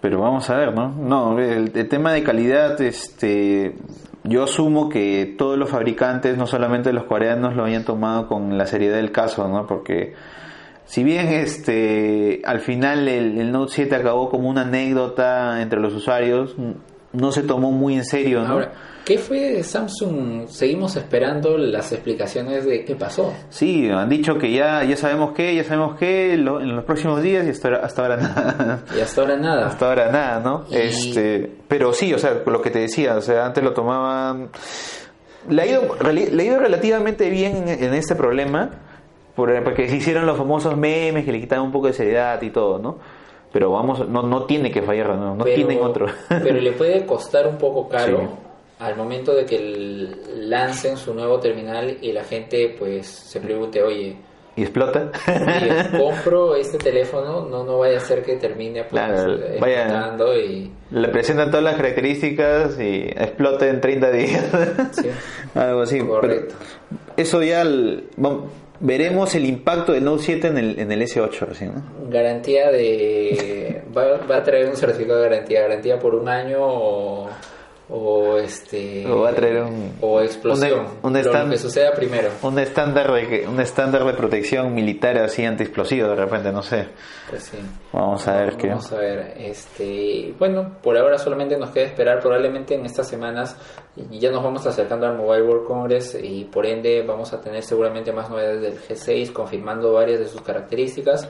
Pero 0.00 0.20
vamos 0.20 0.48
a 0.50 0.56
ver, 0.56 0.74
¿no? 0.74 0.90
No, 0.90 1.38
el, 1.38 1.72
el 1.74 1.88
tema 1.88 2.12
de 2.12 2.22
calidad, 2.22 2.80
este, 2.80 3.74
yo 4.28 4.44
asumo 4.44 4.88
que 4.88 5.34
todos 5.38 5.56
los 5.56 5.70
fabricantes, 5.70 6.36
no 6.36 6.46
solamente 6.46 6.92
los 6.92 7.04
coreanos, 7.04 7.54
lo 7.54 7.64
hayan 7.64 7.84
tomado 7.84 8.26
con 8.26 8.58
la 8.58 8.66
seriedad 8.66 8.96
del 8.96 9.12
caso, 9.12 9.48
¿no? 9.48 9.66
Porque 9.66 10.14
si 10.86 11.02
bien 11.02 11.28
este 11.28 12.40
al 12.44 12.60
final 12.60 13.08
el, 13.08 13.50
Note 13.50 13.72
7 13.74 13.94
acabó 13.96 14.30
como 14.30 14.48
una 14.48 14.62
anécdota 14.62 15.60
entre 15.60 15.80
los 15.80 15.92
usuarios, 15.92 16.54
no 17.12 17.32
se 17.32 17.42
tomó 17.42 17.72
muy 17.72 17.94
en 17.94 18.04
serio, 18.04 18.42
¿no? 18.44 18.54
Ahora, 18.54 18.72
¿qué 19.04 19.18
fue 19.18 19.40
de 19.52 19.64
Samsung? 19.64 20.46
Seguimos 20.46 20.94
esperando 20.94 21.58
las 21.58 21.90
explicaciones 21.90 22.64
de 22.64 22.84
qué 22.84 22.94
pasó. 22.94 23.34
Sí, 23.48 23.90
han 23.90 24.08
dicho 24.08 24.38
que 24.38 24.52
ya 24.52 24.84
ya 24.84 24.96
sabemos 24.96 25.32
qué, 25.32 25.56
ya 25.56 25.64
sabemos 25.64 25.98
qué 25.98 26.34
en 26.34 26.44
los 26.44 26.84
próximos 26.84 27.20
días 27.20 27.44
y 27.46 27.50
hasta, 27.50 27.74
hasta 27.76 28.02
ahora 28.02 28.16
nada. 28.16 28.84
Y 28.96 29.00
hasta 29.00 29.20
ahora 29.22 29.36
nada. 29.36 29.66
Hasta 29.66 29.88
ahora 29.88 30.12
nada, 30.12 30.40
¿no? 30.40 30.66
Este, 30.70 31.50
pero 31.66 31.92
sí, 31.92 32.14
o 32.14 32.18
sea, 32.18 32.42
lo 32.46 32.62
que 32.62 32.70
te 32.70 32.78
decía, 32.78 33.16
o 33.16 33.20
sea, 33.20 33.44
antes 33.46 33.64
lo 33.64 33.72
tomaban 33.72 34.50
le 35.48 35.62
ha 35.62 35.66
ido, 35.66 35.96
le 36.12 36.42
ha 36.42 36.44
ido 36.44 36.58
relativamente 36.58 37.30
bien 37.30 37.68
en 37.68 37.94
este 37.94 38.14
problema 38.16 38.85
porque 39.36 39.88
se 39.88 39.96
hicieron 39.96 40.26
los 40.26 40.36
famosos 40.36 40.76
memes 40.76 41.24
que 41.24 41.32
le 41.32 41.40
quitaban 41.40 41.66
un 41.66 41.72
poco 41.72 41.86
de 41.86 41.92
seriedad 41.92 42.40
y 42.42 42.50
todo, 42.50 42.78
¿no? 42.78 42.98
Pero 43.52 43.70
vamos, 43.70 44.08
no, 44.08 44.22
no 44.22 44.44
tiene 44.44 44.70
que 44.70 44.82
fallar, 44.82 45.10
no, 45.16 45.34
no 45.34 45.44
tiene 45.44 45.78
otro. 45.78 46.06
pero 46.28 46.60
le 46.60 46.72
puede 46.72 47.06
costar 47.06 47.46
un 47.46 47.56
poco 47.56 47.88
caro 47.88 48.46
al 48.78 48.96
momento 48.96 49.34
de 49.34 49.46
que 49.46 49.58
lancen 50.36 50.96
su 50.96 51.14
nuevo 51.14 51.38
terminal 51.38 51.96
y 52.00 52.12
la 52.12 52.24
gente 52.24 52.74
pues 52.78 53.06
se 53.06 53.40
pregunte, 53.40 53.82
oye, 53.82 54.16
y 54.56 54.62
explota. 54.62 55.12
compro 55.98 56.56
este 56.56 56.78
teléfono, 56.78 57.46
no 57.46 57.62
no 57.62 57.78
vaya 57.78 57.98
a 57.98 58.00
ser 58.00 58.22
que 58.22 58.36
termine 58.36 58.84
pues, 58.84 59.02
explotando 59.02 60.34
y 60.34 60.72
le 60.90 61.08
presentan 61.08 61.50
todas 61.50 61.64
las 61.64 61.76
características 61.76 62.80
y 62.80 63.02
explote 63.02 63.68
en 63.68 63.82
30 63.82 64.10
días. 64.10 64.44
Sí. 64.92 65.10
Algo 65.54 65.82
así. 65.82 66.00
Correcto. 66.00 66.54
eso 67.18 67.42
ya 67.42 67.64
veremos 68.80 69.34
el 69.34 69.44
impacto 69.44 69.92
del 69.92 70.04
Note 70.04 70.22
7 70.22 70.48
en 70.48 70.58
el, 70.58 70.78
en 70.78 70.92
el 70.92 71.02
S8. 71.02 71.50
Así, 71.50 71.66
¿no? 71.66 71.82
Garantía 72.08 72.70
de... 72.70 73.82
Va, 73.96 74.36
a 74.36 74.42
traer 74.42 74.68
un 74.68 74.76
certificado 74.76 75.20
de 75.20 75.28
garantía. 75.28 75.62
Garantía 75.62 75.98
por 75.98 76.14
un 76.14 76.28
año 76.28 76.58
o, 76.60 77.28
o 77.88 78.36
este 78.38 79.06
o 79.06 79.20
va 79.20 79.30
a 79.30 79.34
traer 79.34 79.62
un 79.62 79.92
o 80.00 80.20
explosión 80.20 80.86
un, 81.02 81.12
lo, 81.12 81.50
que 81.50 81.56
suceda 81.56 81.92
primero. 81.92 82.30
un 82.42 82.58
estándar 82.58 83.12
de 83.12 83.46
un 83.46 83.60
estándar 83.60 84.04
de 84.04 84.12
protección 84.14 84.74
militar 84.74 85.16
así 85.18 85.44
antiexplosivo 85.44 86.08
de 86.08 86.16
repente 86.16 86.50
no 86.50 86.62
sé. 86.62 86.88
Pues 87.30 87.44
sí. 87.44 87.58
Vamos 87.92 88.26
a 88.26 88.40
ver 88.40 88.56
qué. 88.56 88.68
Vamos 88.68 88.92
a 88.92 88.98
ver 88.98 89.34
este 89.38 90.34
bueno 90.36 90.78
por 90.82 90.98
ahora 90.98 91.16
solamente 91.16 91.56
nos 91.56 91.70
queda 91.70 91.84
esperar 91.84 92.18
probablemente 92.18 92.74
en 92.74 92.84
estas 92.86 93.08
semanas 93.08 93.56
ya 94.10 94.30
nos 94.32 94.42
vamos 94.42 94.66
acercando 94.66 95.06
al 95.06 95.16
Mobile 95.16 95.42
World 95.42 95.66
Congress 95.66 96.18
y 96.20 96.44
por 96.44 96.66
ende 96.66 97.02
vamos 97.02 97.32
a 97.32 97.40
tener 97.40 97.62
seguramente 97.62 98.12
más 98.12 98.28
novedades 98.28 98.62
del 98.62 98.78
G6 98.78 99.32
confirmando 99.32 99.92
varias 99.92 100.18
de 100.18 100.26
sus 100.26 100.42
características. 100.42 101.28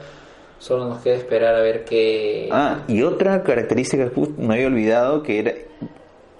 Solo 0.58 0.86
nos 0.86 1.02
queda 1.02 1.16
esperar 1.16 1.54
a 1.54 1.60
ver 1.60 1.84
qué... 1.84 2.48
Ah, 2.50 2.78
y 2.88 3.02
otra 3.02 3.42
característica 3.42 4.08
que 4.08 4.20
me 4.38 4.54
había 4.54 4.68
olvidado 4.68 5.22
que 5.22 5.38
era 5.38 5.52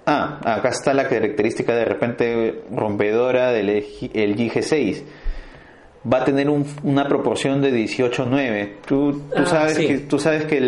Ah, 0.09 0.39
acá 0.41 0.69
está 0.69 0.93
la 0.93 1.09
característica 1.09 1.75
de 1.75 1.83
repente 1.83 2.63
rompedora 2.71 3.51
del 3.51 3.69
el 3.69 4.37
G6. 4.37 5.03
Va 6.09 6.19
a 6.19 6.23
tener 6.23 6.49
una 6.49 7.09
proporción 7.09 7.61
de 7.61 7.73
18-9. 7.73 8.75
Tú, 8.85 9.11
tú, 9.11 9.21
ah, 9.35 9.45
sabes 9.45 9.77
que, 9.77 9.97
tú 9.97 10.17
sabes 10.17 10.45
que 10.45 10.61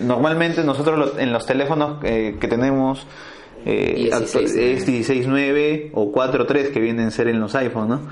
normalmente 0.00 0.62
nosotros 0.62 1.14
en 1.18 1.32
los 1.32 1.44
teléfonos 1.44 1.98
eh, 2.04 2.36
que 2.40 2.46
tenemos 2.46 3.04
eh, 3.64 4.08
es 4.12 4.86
16-9 4.86 5.90
o 5.92 6.12
4-3 6.12 6.70
que 6.70 6.78
vienen 6.78 7.08
a 7.08 7.10
ser 7.10 7.26
en 7.26 7.40
los 7.40 7.56
iPhones, 7.56 7.88
¿no? 7.88 8.08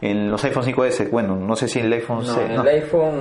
En 0.00 0.28
los 0.28 0.42
iPhone 0.42 0.64
5S, 0.64 1.08
bueno, 1.08 1.36
no 1.36 1.54
sé 1.54 1.68
si 1.68 1.78
en 1.78 1.86
el 1.86 1.92
iPhone 1.92 2.26
no, 2.26 2.40
En 2.40 2.50
el 2.50 2.66
iPhone 2.66 3.14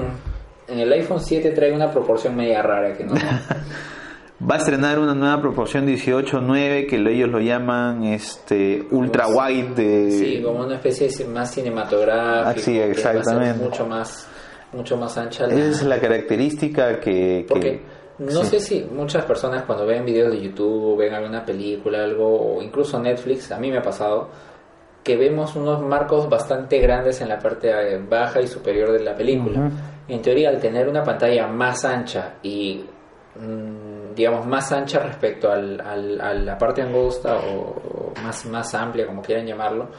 en 0.67 0.79
el 0.79 0.91
iPhone 0.91 1.19
7 1.19 1.51
trae 1.51 1.71
una 1.71 1.91
proporción 1.91 2.35
media 2.35 2.63
rara 2.63 2.93
que 2.93 3.03
no. 3.03 3.13
Va 4.41 4.55
a 4.55 4.57
estrenar 4.57 4.99
una 4.99 5.13
nueva 5.13 5.39
proporción 5.41 5.87
18-9 5.87 6.87
que 6.87 6.97
ellos 6.97 7.29
lo 7.29 7.39
llaman 7.39 8.03
este 8.03 8.85
ultra 8.91 9.27
wide 9.27 9.75
de 9.75 10.11
Sí, 10.11 10.41
como 10.43 10.65
una 10.65 10.75
especie 10.75 11.25
más 11.25 11.51
cinematográfica. 11.51 12.49
Ah, 12.49 12.53
sí, 12.57 12.77
exactamente. 12.77 13.63
mucho 13.63 13.85
más 13.85 14.27
mucho 14.73 14.97
más 14.97 15.17
ancha. 15.17 15.45
Esa 15.45 15.57
es 15.57 15.83
la 15.83 15.99
característica 15.99 16.99
que, 16.99 17.45
Porque 17.47 17.81
no 18.19 18.43
sé 18.43 18.59
si 18.59 18.83
muchas 18.83 19.23
personas 19.23 19.63
cuando 19.63 19.85
ven 19.85 20.05
videos 20.05 20.31
de 20.31 20.41
YouTube, 20.41 20.97
ven 20.97 21.13
alguna 21.13 21.45
película, 21.45 22.03
algo 22.03 22.57
o 22.57 22.61
incluso 22.61 22.99
Netflix, 22.99 23.51
a 23.51 23.57
mí 23.57 23.71
me 23.71 23.77
ha 23.77 23.81
pasado 23.81 24.29
que 25.03 25.15
vemos 25.15 25.55
unos 25.55 25.81
marcos 25.81 26.27
bastante 26.27 26.79
grandes 26.79 27.21
en 27.21 27.29
la 27.29 27.37
parte 27.37 27.69
eh, 27.69 27.99
baja 28.09 28.41
y 28.41 28.47
superior 28.47 28.91
de 28.91 29.03
la 29.03 29.15
película. 29.15 29.69
En 30.07 30.21
teoría, 30.21 30.49
al 30.49 30.59
tener 30.59 30.89
una 30.89 31.03
pantalla 31.03 31.47
más 31.47 31.85
ancha 31.85 32.35
y 32.41 32.83
mm, 33.39 33.94
digamos, 34.15 34.45
más 34.45 34.71
ancha 34.71 34.99
respecto 34.99 35.51
al, 35.51 35.81
a 35.81 36.33
la 36.33 36.57
parte 36.57 36.81
angosta 36.81 37.37
o, 37.37 38.13
más, 38.23 38.45
más 38.45 38.73
amplia, 38.73 39.05
como 39.05 39.21
quieran 39.21 39.45
llamarlo, 39.45 39.89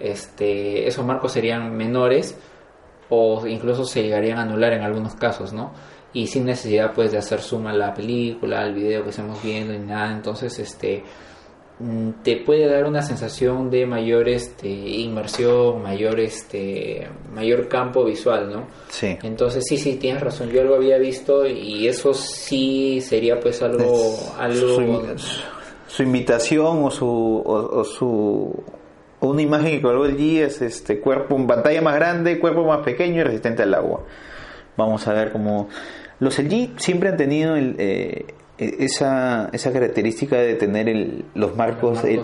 este, 0.00 0.86
esos 0.86 1.04
marcos 1.04 1.32
serían 1.32 1.74
menores 1.76 2.38
o 3.08 3.46
incluso 3.46 3.84
se 3.84 4.02
llegarían 4.02 4.38
a 4.38 4.42
anular 4.42 4.72
en 4.72 4.82
algunos 4.82 5.14
casos, 5.14 5.52
¿no? 5.52 5.72
Y 6.12 6.26
sin 6.26 6.46
necesidad 6.46 6.92
pues 6.94 7.12
de 7.12 7.18
hacer 7.18 7.40
suma 7.40 7.70
a 7.70 7.74
la 7.74 7.94
película, 7.94 8.60
al 8.60 8.74
video 8.74 9.04
que 9.04 9.10
estamos 9.10 9.42
viendo 9.42 9.74
y 9.74 9.78
nada, 9.78 10.12
entonces 10.12 10.58
este 10.58 11.04
te 12.22 12.38
puede 12.38 12.66
dar 12.66 12.86
una 12.86 13.02
sensación 13.02 13.70
de 13.70 13.84
mayor 13.84 14.30
este, 14.30 14.68
inmersión, 14.68 15.82
mayor 15.82 16.18
este, 16.20 17.06
mayor 17.34 17.68
campo 17.68 18.02
visual, 18.04 18.50
¿no? 18.50 18.66
Sí. 18.88 19.18
Entonces 19.22 19.64
sí, 19.68 19.76
sí, 19.76 19.96
tienes 19.96 20.22
razón. 20.22 20.48
Yo 20.48 20.62
algo 20.62 20.76
había 20.76 20.96
visto 20.96 21.46
y 21.46 21.86
eso 21.86 22.14
sí 22.14 23.02
sería 23.02 23.38
pues 23.40 23.60
algo, 23.60 24.16
algo. 24.38 25.04
Su, 25.86 26.02
invitación 26.02 26.82
o 26.82 26.90
su 26.90 27.42
o, 27.44 27.84
su 27.84 28.64
una 29.20 29.42
imagen 29.42 29.72
que 29.72 29.82
colgó 29.82 30.06
el 30.06 30.16
G 30.16 30.40
es 30.40 30.62
este 30.62 30.98
cuerpo, 31.00 31.36
pantalla 31.46 31.82
más 31.82 31.94
grande, 31.96 32.38
cuerpo 32.38 32.64
más 32.64 32.80
pequeño 32.80 33.20
y 33.20 33.24
resistente 33.24 33.62
al 33.62 33.74
agua. 33.74 34.02
Vamos 34.78 35.06
a 35.08 35.12
ver 35.12 35.30
cómo 35.30 35.68
los 36.20 36.38
LG 36.38 36.78
siempre 36.78 37.10
han 37.10 37.16
tenido 37.18 37.56
el, 37.56 37.76
eh, 37.78 38.24
esa, 38.58 39.48
esa 39.52 39.72
característica 39.72 40.36
de 40.36 40.54
tener 40.54 40.88
el, 40.88 41.24
los 41.34 41.56
marcos, 41.56 42.02
eh, 42.04 42.22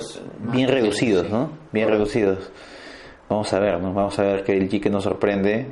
bien 0.52 0.68
reducidos, 0.68 1.28
¿no? 1.30 1.50
Bien 1.72 1.88
reducidos. 1.88 2.50
Vamos 3.28 3.52
a 3.52 3.60
ver, 3.60 3.80
¿no? 3.80 3.92
Vamos 3.92 4.18
a 4.18 4.22
ver 4.22 4.44
que 4.44 4.52
el 4.52 4.68
G 4.68 4.80
que 4.80 4.90
nos 4.90 5.04
sorprende. 5.04 5.66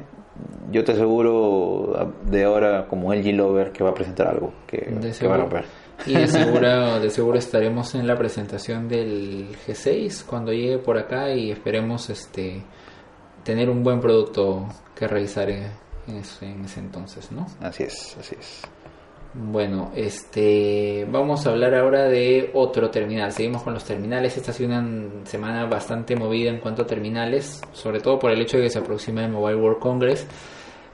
Yo 0.70 0.84
te 0.84 0.92
aseguro 0.92 2.14
de 2.24 2.44
ahora 2.44 2.86
como 2.88 3.12
el 3.12 3.22
G 3.22 3.34
Lover 3.34 3.72
que 3.72 3.82
va 3.82 3.90
a 3.90 3.94
presentar 3.94 4.28
algo 4.28 4.52
que, 4.66 4.88
va 5.26 5.34
a 5.34 5.38
romper. 5.38 5.64
Y 6.06 6.14
de 6.14 6.26
seguro, 6.28 7.00
de 7.00 7.10
seguro 7.10 7.38
estaremos 7.38 7.94
en 7.94 8.06
la 8.06 8.16
presentación 8.16 8.88
del 8.88 9.48
G6 9.66 10.24
cuando 10.24 10.52
llegue 10.52 10.78
por 10.78 10.96
acá 10.96 11.34
y 11.34 11.50
esperemos 11.50 12.08
este 12.08 12.62
tener 13.44 13.68
un 13.68 13.82
buen 13.82 14.00
producto 14.00 14.66
que 14.94 15.08
realizar 15.08 15.50
en, 15.50 15.70
ese, 16.16 16.46
en 16.46 16.64
ese 16.64 16.80
entonces, 16.80 17.32
¿no? 17.32 17.46
Así 17.60 17.82
es, 17.82 18.16
así 18.18 18.36
es. 18.38 18.62
Bueno, 19.32 19.92
este, 19.94 21.06
vamos 21.08 21.46
a 21.46 21.50
hablar 21.50 21.74
ahora 21.76 22.04
de 22.04 22.50
otro 22.52 22.90
terminal. 22.90 23.30
Seguimos 23.30 23.62
con 23.62 23.74
los 23.74 23.84
terminales. 23.84 24.36
Esta 24.36 24.50
ha 24.50 24.54
sido 24.54 24.70
una 24.70 25.24
semana 25.24 25.66
bastante 25.66 26.16
movida 26.16 26.50
en 26.50 26.58
cuanto 26.58 26.82
a 26.82 26.86
terminales, 26.86 27.62
sobre 27.72 28.00
todo 28.00 28.18
por 28.18 28.32
el 28.32 28.40
hecho 28.40 28.56
de 28.56 28.64
que 28.64 28.70
se 28.70 28.80
aproxima 28.80 29.24
el 29.24 29.30
Mobile 29.30 29.56
World 29.56 29.78
Congress. 29.78 30.26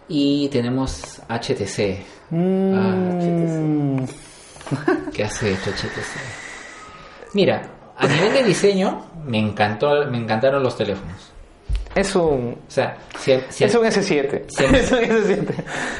Y 0.08 0.48
tenemos 0.48 1.22
HTC. 1.28 2.04
Mm. 2.30 4.04
HTC. 4.04 4.26
¿Qué 5.14 5.24
hace 5.24 5.52
hecho 5.52 5.70
HTC? 5.70 7.32
Mira, 7.32 7.70
a 7.96 8.06
nivel 8.06 8.32
de 8.34 8.44
diseño, 8.44 9.06
me 9.24 9.38
encantó, 9.38 10.06
me 10.10 10.18
encantaron 10.18 10.62
los 10.62 10.76
teléfonos. 10.76 11.35
Es 11.96 12.14
un. 12.14 12.58
O 12.68 12.70
sea, 12.70 12.98
es 13.26 13.74
un 13.74 13.84
S7. 13.84 14.42
es 14.76 14.92
un 14.92 14.98
S7. 14.98 15.54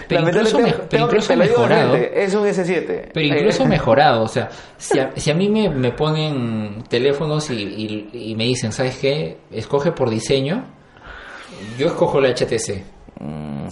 Pero 0.07 0.29
incluso, 0.29 1.37
mejorado. 1.37 1.95
Es 1.97 2.35
un 2.35 2.47
S7. 2.47 3.13
Pero 3.15 3.27
incluso 3.27 3.63
eh. 3.63 3.67
mejorado. 3.69 4.23
O 4.23 4.29
sea, 4.29 4.51
si 4.77 4.99
a, 4.99 5.11
si 5.17 5.31
a 5.31 5.35
mí 5.35 5.49
me, 5.49 5.71
me 5.71 5.93
ponen 5.93 6.85
teléfonos 6.91 7.49
y, 7.49 8.11
y, 8.13 8.35
me 8.35 8.45
dicen, 8.45 8.73
¿sabes 8.73 8.99
qué? 8.99 9.39
Escoge 9.51 9.93
por 9.93 10.11
diseño. 10.11 10.67
Yo 11.79 11.87
escojo 11.87 12.21
la 12.21 12.29
HTC. 12.29 12.96
Mm. 13.19 13.67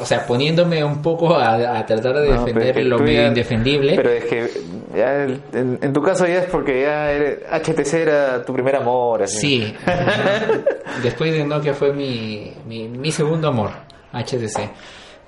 O 0.00 0.04
sea, 0.04 0.26
poniéndome 0.26 0.84
un 0.84 1.00
poco 1.00 1.34
a, 1.36 1.84
tratar 1.86 2.14
de 2.16 2.32
defender 2.32 2.84
lo 2.84 2.98
medio 2.98 3.28
indefendible. 3.28 3.94
Pero 3.96 4.10
es 4.10 4.24
que 4.24 4.50
ya 4.94 5.24
en, 5.24 5.92
tu 5.92 6.02
caso 6.02 6.26
ya 6.26 6.40
es 6.40 6.46
porque 6.46 6.82
ya 6.82 7.58
HTC 7.58 7.94
era 7.94 8.44
tu 8.44 8.52
primer 8.52 8.76
amor. 8.76 9.26
Sí. 9.26 9.74
Después 11.02 11.32
de 11.32 11.44
Nokia 11.44 11.74
fue 11.74 11.92
mi, 11.92 12.52
mi, 12.66 13.10
segundo 13.10 13.48
amor, 13.48 13.70
HTC. 14.12 14.70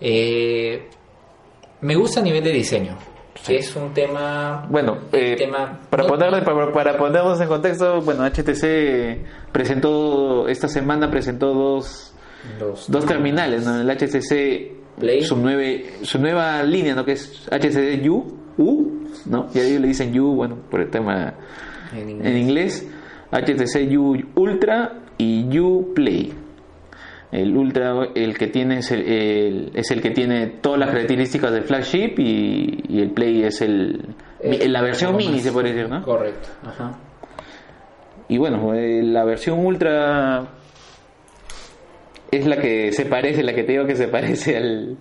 Eh, 0.01 0.89
me 1.81 1.97
gusta 1.97 2.21
a 2.21 2.23
nivel 2.23 2.45
de 2.45 2.53
diseño. 2.53 2.97
Que 3.47 3.57
es 3.57 3.75
un 3.77 3.93
tema. 3.93 4.67
Bueno, 4.71 4.99
eh, 5.13 5.35
tema, 5.37 5.81
para, 5.91 6.07
para, 6.73 6.97
ponernos 6.97 7.41
en 7.41 7.49
contexto, 7.49 8.01
bueno, 8.01 8.25
HTC 8.25 9.53
presentó 9.53 10.49
esta 10.49 10.69
semana 10.69 11.11
presentó 11.11 11.53
dos, 11.53 12.14
dos 12.59 13.07
terminales, 13.07 13.65
¿no? 13.65 13.81
El 13.81 13.89
HTC 13.89 14.99
Play. 14.99 15.23
Su, 15.23 15.37
nueve, 15.37 15.87
su 16.03 16.19
nueva 16.19 16.63
línea, 16.63 16.95
¿no? 16.95 17.05
Que 17.05 17.13
es 17.13 17.49
HTC 17.51 18.09
U, 18.09 18.39
U 18.59 19.05
¿no? 19.27 19.49
Y 19.55 19.59
ellos 19.59 19.81
le 19.81 19.89
dicen 19.89 20.19
U, 20.19 20.35
bueno, 20.35 20.57
por 20.71 20.81
el 20.81 20.91
tema 20.91 21.35
en 21.93 22.37
inglés. 22.37 22.89
HTC 23.31 23.91
U 23.97 24.17
Ultra 24.37 24.93
y 25.19 25.59
U 25.59 25.93
Play. 25.95 26.33
El 27.33 27.57
Ultra, 27.57 28.11
el 28.15 28.39
que 28.39 28.47
tiene 28.47 28.79
es 28.79 28.93
el, 28.93 29.73
es 29.75 29.91
el 29.91 30.01
que 30.01 30.11
tiene 30.11 30.47
todas 30.61 30.79
las 30.79 30.91
características 30.91 31.51
del 31.51 31.65
flagship 31.65 32.15
y, 32.19 33.01
el 33.01 33.11
Play 33.11 33.43
es 33.43 33.61
el, 33.61 34.15
la 34.41 34.83
versión 34.83 35.17
mini, 35.17 35.41
se 35.41 35.51
puede 35.51 35.73
decir, 35.73 35.91
¿no? 35.91 36.01
Correcto. 36.03 36.49
Ajá. 36.65 36.97
Y 38.29 38.39
bueno, 38.39 38.73
eh, 38.75 39.03
la 39.03 39.25
versión 39.25 39.59
Ultra 39.67 40.47
es 42.37 42.47
la 42.47 42.57
que 42.57 42.93
se 42.93 43.07
parece, 43.07 43.43
la 43.43 43.55
que 43.55 43.65
te 43.65 43.73
digo 43.73 43.87
que 43.87 43.97
se 43.97 44.09
parece 44.09 44.57
al, 44.57 44.97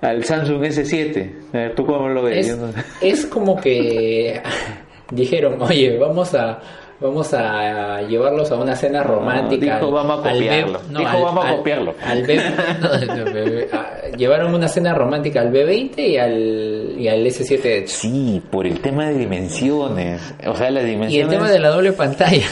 al 0.00 0.24
Samsung 0.24 0.62
S7. 0.62 1.74
¿Tú 1.74 1.86
cómo 1.86 2.08
lo 2.08 2.22
ves? 2.22 2.56
Es, 3.00 3.26
como 3.26 3.60
que 3.60 4.40
dijeron, 5.10 5.60
oye, 5.62 5.96
vamos 5.98 6.34
a 6.34 6.60
vamos 7.00 7.34
a 7.34 8.00
llevarlos 8.02 8.50
a 8.50 8.56
una 8.56 8.74
cena 8.74 9.02
romántica. 9.02 9.76
dijo, 9.76 9.90
vamos 9.90 10.24
a 10.24 10.32
copiarlo. 10.32 10.80
dijo, 10.88 11.22
vamos 11.22 11.44
a 11.44 11.56
copiarlo. 11.56 11.94
llevaron 14.16 14.54
una 14.54 14.68
cena 14.68 14.94
romántica 14.94 15.40
al 15.40 15.52
B20 15.52 15.98
y 15.98 16.16
al, 16.16 16.94
y 16.98 17.08
al 17.08 17.26
S7. 17.26 17.86
Sí, 17.86 18.42
por 18.50 18.66
el 18.66 18.80
tema 18.80 19.08
de 19.08 19.18
dimensiones. 19.18 20.34
O 20.46 20.54
sea, 20.54 20.70
las 20.70 20.84
dimensiones. 20.84 21.14
Y 21.14 21.20
el 21.20 21.28
tema 21.28 21.50
de 21.50 21.58
la 21.58 21.68
doble 21.68 21.92
pantalla. 21.92 22.46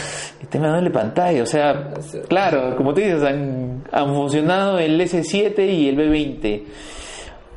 De 0.51 0.59
la 0.59 0.76
doble 0.76 0.90
pantalla. 0.90 1.42
O 1.42 1.47
sea, 1.47 1.92
claro, 2.28 2.76
como 2.76 2.92
tú 2.95 3.01
dices, 3.01 3.22
han, 3.22 3.84
han 3.90 4.14
funcionado 4.14 4.78
el 4.78 5.01
S7 5.01 5.68
y 5.68 5.88
el 5.88 5.97
B20 5.97 6.62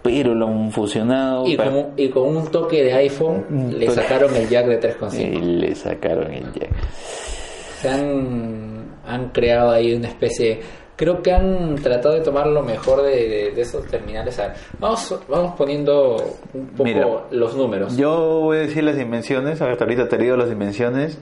pero 0.04 0.34
lo 0.34 0.48
han 0.48 0.72
fusionado. 0.72 1.46
Y, 1.46 1.58
con, 1.58 1.92
y 1.98 2.10
con 2.10 2.38
un 2.38 2.48
toque 2.48 2.82
de 2.82 2.94
iPhone 2.94 3.76
le 3.78 3.90
sacaron 3.90 4.34
el 4.36 4.48
jack 4.48 4.66
de 4.68 4.80
3.5. 4.80 5.20
Y 5.20 5.42
le 5.60 5.76
sacaron 5.76 6.32
el 6.32 6.54
jack. 6.54 6.72
Se 7.82 7.90
han, 7.90 8.86
han 9.06 9.30
creado 9.32 9.72
ahí 9.72 9.94
una 9.94 10.08
especie 10.08 10.62
creo 10.98 11.22
que 11.22 11.32
han 11.32 11.76
tratado 11.76 12.16
de 12.16 12.22
tomar 12.22 12.48
lo 12.48 12.64
mejor 12.64 13.04
de, 13.04 13.54
esos 13.56 13.86
terminales. 13.86 14.42
vamos, 14.80 15.20
vamos 15.30 15.54
poniendo 15.56 16.18
un 16.54 16.68
poco 16.70 17.28
los 17.32 17.56
números. 17.56 17.96
Yo 17.96 18.42
voy 18.42 18.58
a 18.58 18.60
decir 18.62 18.84
las 18.84 18.98
dimensiones, 18.98 19.62
a 19.62 19.68
ver, 19.68 19.78
ahorita 19.80 20.10
te 20.10 20.18
digo 20.18 20.36
las 20.36 20.50
dimensiones. 20.50 21.20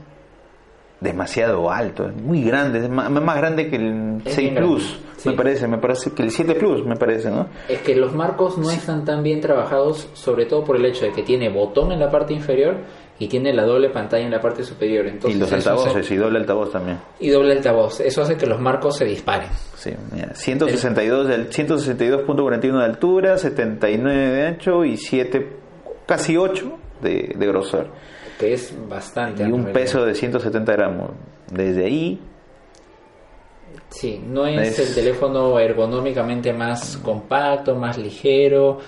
Demasiado 1.01 1.69
alto, 1.69 2.07
es 2.07 2.15
muy 2.15 2.41
grande, 2.43 2.79
es 2.79 2.89
más, 2.89 3.37
grande 3.37 3.69
que 3.69 3.75
el 3.75 4.21
6 4.25 4.53
Plus, 4.55 4.99
me 5.25 5.33
parece, 5.33 5.67
me 5.67 5.77
parece 5.77 6.11
que 6.11 6.23
el 6.23 6.31
7 6.31 6.55
Plus, 6.55 6.85
me 6.85 6.95
parece, 6.95 7.29
¿no? 7.29 7.47
Es 7.67 7.81
que 7.81 7.95
los 7.95 8.13
marcos 8.13 8.57
no 8.57 8.71
están 8.71 9.03
tan 9.03 9.21
bien 9.21 9.41
trabajados, 9.41 10.09
sobre 10.13 10.45
todo 10.45 10.63
por 10.63 10.77
el 10.77 10.85
hecho 10.85 11.05
de 11.05 11.11
que 11.11 11.21
tiene 11.23 11.49
botón 11.49 11.91
en 11.91 11.99
la 11.99 12.09
parte 12.09 12.33
inferior 12.33 12.77
y 13.19 13.27
tiene 13.27 13.53
la 13.53 13.63
doble 13.63 13.89
pantalla 13.89 14.25
en 14.25 14.31
la 14.31 14.39
parte 14.39 14.63
superior. 14.63 15.05
Entonces, 15.07 15.37
y 15.37 15.39
los 15.39 15.51
altavoces, 15.51 16.11
y 16.11 16.15
doble 16.15 16.39
altavoz 16.39 16.71
también. 16.71 16.97
Y 17.19 17.29
doble 17.29 17.53
altavoz, 17.53 17.99
eso 17.99 18.21
hace 18.21 18.35
que 18.37 18.45
los 18.45 18.59
marcos 18.59 18.97
se 18.97 19.05
disparen. 19.05 19.49
Sí, 19.75 19.91
mira, 20.13 20.33
162 20.33 21.27
del 21.27 21.49
162.41 21.49 22.79
de 22.79 22.85
altura, 22.85 23.37
79 23.37 24.29
de 24.29 24.47
ancho 24.47 24.85
y 24.85 24.97
7 24.97 25.57
casi 26.05 26.37
8 26.37 26.71
de, 27.01 27.35
de 27.37 27.47
grosor. 27.47 27.87
Que 28.39 28.53
es 28.53 28.73
bastante. 28.87 29.43
Y 29.43 29.51
un 29.51 29.65
peso 29.65 30.05
de 30.05 30.13
170 30.13 30.71
gramos. 30.71 31.11
Desde 31.51 31.85
ahí 31.85 32.19
Sí, 33.89 34.21
no 34.27 34.45
es, 34.45 34.77
el 34.77 34.93
teléfono 34.93 35.57
ergonómicamente 35.57 36.51
más 36.51 36.97
compacto, 36.97 37.75
más 37.75 37.97
ligero, 37.97 38.79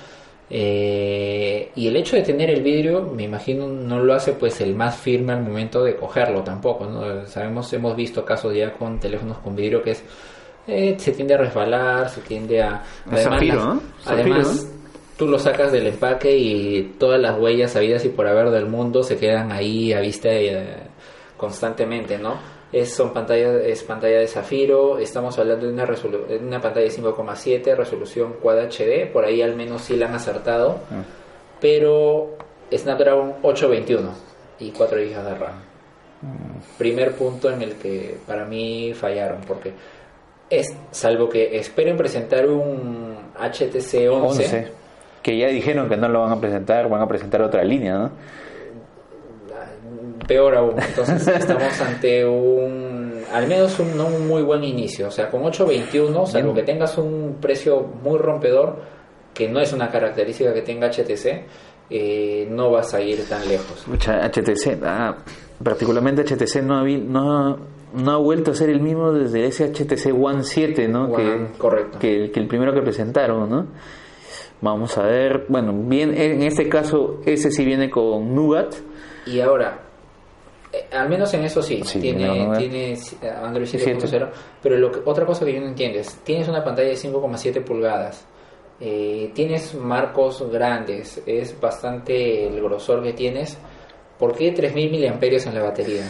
eh, 0.49 1.71
y 1.75 1.87
el 1.87 1.95
hecho 1.95 2.15
de 2.15 2.23
tener 2.23 2.49
el 2.49 2.61
vidrio, 2.61 3.03
me 3.03 3.23
imagino, 3.23 3.67
no 3.67 3.99
lo 3.99 4.13
hace 4.13 4.33
pues 4.33 4.59
el 4.61 4.75
más 4.75 4.97
firme 4.97 5.33
al 5.33 5.43
momento 5.43 5.83
de 5.83 5.95
cogerlo 5.95 6.41
tampoco. 6.43 6.85
¿no? 6.85 7.25
Sabemos, 7.25 7.71
hemos 7.73 7.95
visto 7.95 8.25
casos 8.25 8.53
ya 8.55 8.73
con 8.73 8.99
teléfonos 8.99 9.37
con 9.39 9.55
vidrio 9.55 9.81
que 9.81 9.91
es 9.91 10.03
eh, 10.67 10.95
se 10.99 11.13
tiende 11.13 11.35
a 11.35 11.37
resbalar, 11.37 12.09
se 12.09 12.19
tiende 12.21 12.61
a... 12.61 12.83
Además, 13.09 13.79
además 14.05 14.67
tú 15.17 15.27
lo 15.27 15.39
sacas 15.39 15.71
del 15.71 15.87
empaque 15.87 16.37
y 16.37 16.95
todas 16.99 17.19
las 17.19 17.39
huellas 17.39 17.71
sabidas 17.71 18.05
y 18.05 18.09
por 18.09 18.27
haber 18.27 18.51
del 18.51 18.67
mundo 18.67 19.03
se 19.03 19.17
quedan 19.17 19.51
ahí 19.51 19.93
a 19.93 19.99
vista 19.99 20.29
eh, 20.29 20.83
constantemente, 21.37 22.17
¿no? 22.17 22.57
es, 22.71 22.93
son 22.93 23.13
pantalla, 23.13 23.61
es 23.61 23.83
pantalla 23.83 24.19
de 24.19 24.27
zafiro, 24.27 24.97
estamos 24.99 25.37
hablando 25.39 25.67
de 25.67 25.73
una, 25.73 25.85
de 25.85 26.37
una 26.37 26.61
pantalla 26.61 26.85
de 26.85 26.91
5,7, 26.91 27.75
resolución 27.75 28.33
Quad 28.41 28.69
HD, 28.69 29.11
por 29.11 29.25
ahí 29.25 29.41
al 29.41 29.55
menos 29.55 29.83
sí 29.83 29.95
la 29.95 30.07
han 30.07 30.15
acertado, 30.15 30.79
ah. 30.91 31.03
pero 31.61 32.35
Snapdragon 32.73 33.35
821 33.41 34.11
y 34.59 34.71
4 34.71 34.97
GB 34.97 35.23
de 35.23 35.35
RAM. 35.35 35.55
Mm. 36.21 36.77
Primer 36.77 37.13
punto 37.13 37.49
en 37.49 37.61
el 37.61 37.75
que 37.75 38.17
para 38.25 38.45
mí 38.45 38.93
fallaron, 38.93 39.41
porque 39.47 39.73
es, 40.49 40.75
salvo 40.91 41.29
que 41.29 41.57
esperen 41.57 41.95
presentar 41.95 42.47
un 42.49 43.31
HTC 43.39 44.09
11, 44.11 44.67
que 45.27 45.37
ya 45.37 45.49
dijeron 45.49 45.89
que 45.89 45.97
no 45.97 46.07
lo 46.07 46.21
van 46.21 46.31
a 46.31 46.39
presentar, 46.39 46.87
van 46.87 47.01
a 47.01 47.05
presentar 47.05 47.41
otra 47.41 47.61
línea, 47.61 47.97
¿no? 47.97 48.11
peor 50.25 50.55
aún. 50.55 50.75
Entonces 50.79 51.27
estamos 51.35 51.81
ante 51.81 52.25
un, 52.25 53.23
al 53.33 53.45
menos 53.45 53.77
un, 53.77 53.97
no 53.97 54.07
un 54.07 54.25
muy 54.25 54.41
buen 54.41 54.63
inicio. 54.63 55.09
O 55.09 55.11
sea, 55.11 55.29
con 55.29 55.43
8.21, 55.43 56.27
salvo 56.27 56.53
que 56.53 56.63
tengas 56.63 56.97
un 56.97 57.39
precio 57.41 57.81
muy 58.01 58.17
rompedor, 58.17 58.77
que 59.33 59.49
no 59.49 59.59
es 59.59 59.73
una 59.73 59.91
característica 59.91 60.53
que 60.53 60.61
tenga 60.61 60.89
HTC, 60.89 61.43
eh, 61.89 62.47
no 62.49 62.71
vas 62.71 62.93
a 62.93 63.01
ir 63.01 63.27
tan 63.27 63.45
lejos. 63.49 63.85
HTC, 63.85 64.81
ah, 64.81 65.13
particularmente 65.61 66.23
HTC 66.23 66.61
no 66.63 66.77
ha, 66.77 66.83
no, 66.83 67.57
no 67.93 68.11
ha 68.11 68.17
vuelto 68.17 68.51
a 68.51 68.53
ser 68.53 68.69
el 68.69 68.79
mismo 68.79 69.11
desde 69.11 69.45
ese 69.45 69.73
HTC 69.73 70.15
One 70.17 70.45
7, 70.45 70.87
¿no? 70.87 71.13
que, 71.13 71.47
correcto. 71.57 71.99
Que, 71.99 72.31
que 72.31 72.39
el 72.39 72.47
primero 72.47 72.73
que 72.73 72.81
presentaron, 72.81 73.49
¿no? 73.49 73.67
Vamos 74.61 74.97
a 74.97 75.03
ver, 75.03 75.45
bueno, 75.49 75.71
bien, 75.73 76.17
en 76.17 76.41
este 76.41 76.67
caso 76.67 77.21
ese 77.25 77.51
sí 77.51 77.63
viene 77.63 77.89
con 77.89 78.33
Nougat. 78.33 78.73
Y 79.27 79.39
ahora, 79.39 79.79
eh, 80.73 80.87
al 80.91 81.09
menos 81.09 81.31
en 81.35 81.43
eso 81.43 81.61
sí, 81.61 81.83
tiene, 82.01 82.57
tiene 82.57 82.93
eh, 82.93 83.29
Android 83.29 83.67
7.0, 83.67 84.29
pero 84.61 84.77
lo 84.77 84.91
que, 84.91 84.99
otra 85.05 85.25
cosa 85.25 85.45
que 85.45 85.53
yo 85.53 85.61
no 85.61 85.67
entiendo 85.67 85.99
es, 85.99 86.15
tienes 86.23 86.47
una 86.47 86.63
pantalla 86.63 86.89
de 86.89 86.95
5,7 86.95 87.63
pulgadas, 87.63 88.25
eh, 88.79 89.31
tienes 89.35 89.75
marcos 89.75 90.43
grandes, 90.51 91.21
es 91.25 91.59
bastante 91.59 92.47
el 92.47 92.59
grosor 92.61 93.03
que 93.03 93.13
tienes, 93.13 93.57
¿por 94.17 94.35
qué 94.35 94.55
3.000 94.55 94.73
miliamperios 94.89 95.45
en 95.45 95.53
la 95.53 95.63
batería? 95.63 96.03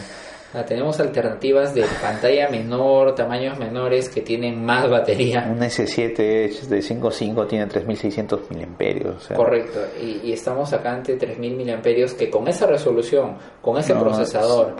Tenemos 0.66 0.98
alternativas 0.98 1.74
de 1.74 1.84
pantalla 2.00 2.48
menor, 2.48 3.14
tamaños 3.14 3.58
menores 3.58 4.08
que 4.08 4.22
tienen 4.22 4.64
más 4.64 4.88
batería. 4.88 5.46
Un 5.50 5.60
S7 5.60 6.16
de 6.16 6.78
5.5 6.78 7.46
tiene 7.46 7.66
3600 7.66 8.50
miliamperios. 8.50 9.28
Correcto, 9.36 9.78
y, 10.02 10.32
estamos 10.32 10.72
acá 10.72 10.92
ante 10.92 11.16
3000 11.16 11.54
miliamperios 11.54 12.14
que 12.14 12.30
con 12.30 12.48
esa 12.48 12.66
resolución, 12.66 13.36
con 13.60 13.76
ese 13.78 13.94
procesador. 13.94 14.76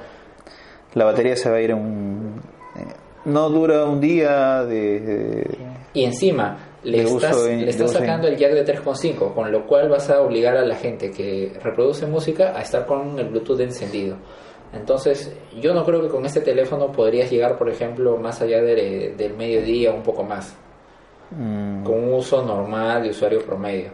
La 0.95 1.05
batería 1.05 1.37
se 1.37 1.51
va 1.51 1.57
a 1.57 1.61
ir 1.61 1.75
un. 1.75 2.41
Eh, 2.75 2.81
no 3.27 3.51
dura 3.51 3.85
un 3.85 4.01
día 4.01 4.65
de. 4.65 5.47
y 5.93 6.05
encima. 6.05 6.65
Le 6.83 7.03
estás, 7.03 7.45
le 7.45 7.69
estás 7.69 7.93
sacando 7.93 8.29
el 8.29 8.37
jack 8.37 8.53
de 8.53 8.65
3.5, 8.65 9.35
con 9.35 9.51
lo 9.51 9.67
cual 9.67 9.89
vas 9.89 10.09
a 10.11 10.23
obligar 10.23 10.57
a 10.57 10.65
la 10.65 10.77
gente 10.77 11.11
que 11.11 11.53
reproduce 11.61 12.07
música 12.07 12.57
a 12.57 12.63
estar 12.63 12.87
con 12.87 13.19
el 13.19 13.29
Bluetooth 13.29 13.61
encendido. 13.61 14.17
Entonces, 14.73 15.35
yo 15.61 15.73
no 15.73 15.85
creo 15.85 16.03
que 16.03 16.09
con 16.09 16.27
este 16.27 16.41
teléfono 16.41 16.93
podrías 16.93 17.31
llegar, 17.31 17.57
por 17.57 17.69
ejemplo, 17.71 18.17
más 18.19 18.41
allá 18.43 18.63
del 18.63 19.35
mediodía, 19.37 19.93
un 19.93 20.03
poco 20.03 20.23
más, 20.23 20.55
mm. 21.31 21.85
con 21.85 22.05
un 22.05 22.13
uso 22.15 22.45
normal 22.45 23.03
de 23.03 23.11
usuario 23.11 23.41
promedio. 23.45 23.91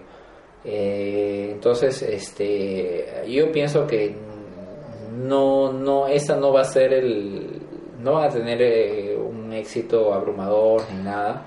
Eh, 0.65 1.51
entonces, 1.53 2.03
este, 2.03 3.25
yo 3.29 3.53
pienso 3.53 3.87
que 3.87 4.17
no, 5.17 5.73
no, 5.73 6.09
esa 6.09 6.37
no 6.37 6.53
va 6.53 6.63
a 6.63 6.65
ser 6.65 6.93
el, 6.93 7.61
no 8.03 8.15
va 8.15 8.25
a 8.27 8.29
tener 8.29 8.61
eh, 8.61 9.17
un 9.17 9.53
éxito 9.53 10.13
abrumador 10.13 10.83
ni 10.93 11.05
nada. 11.05 11.43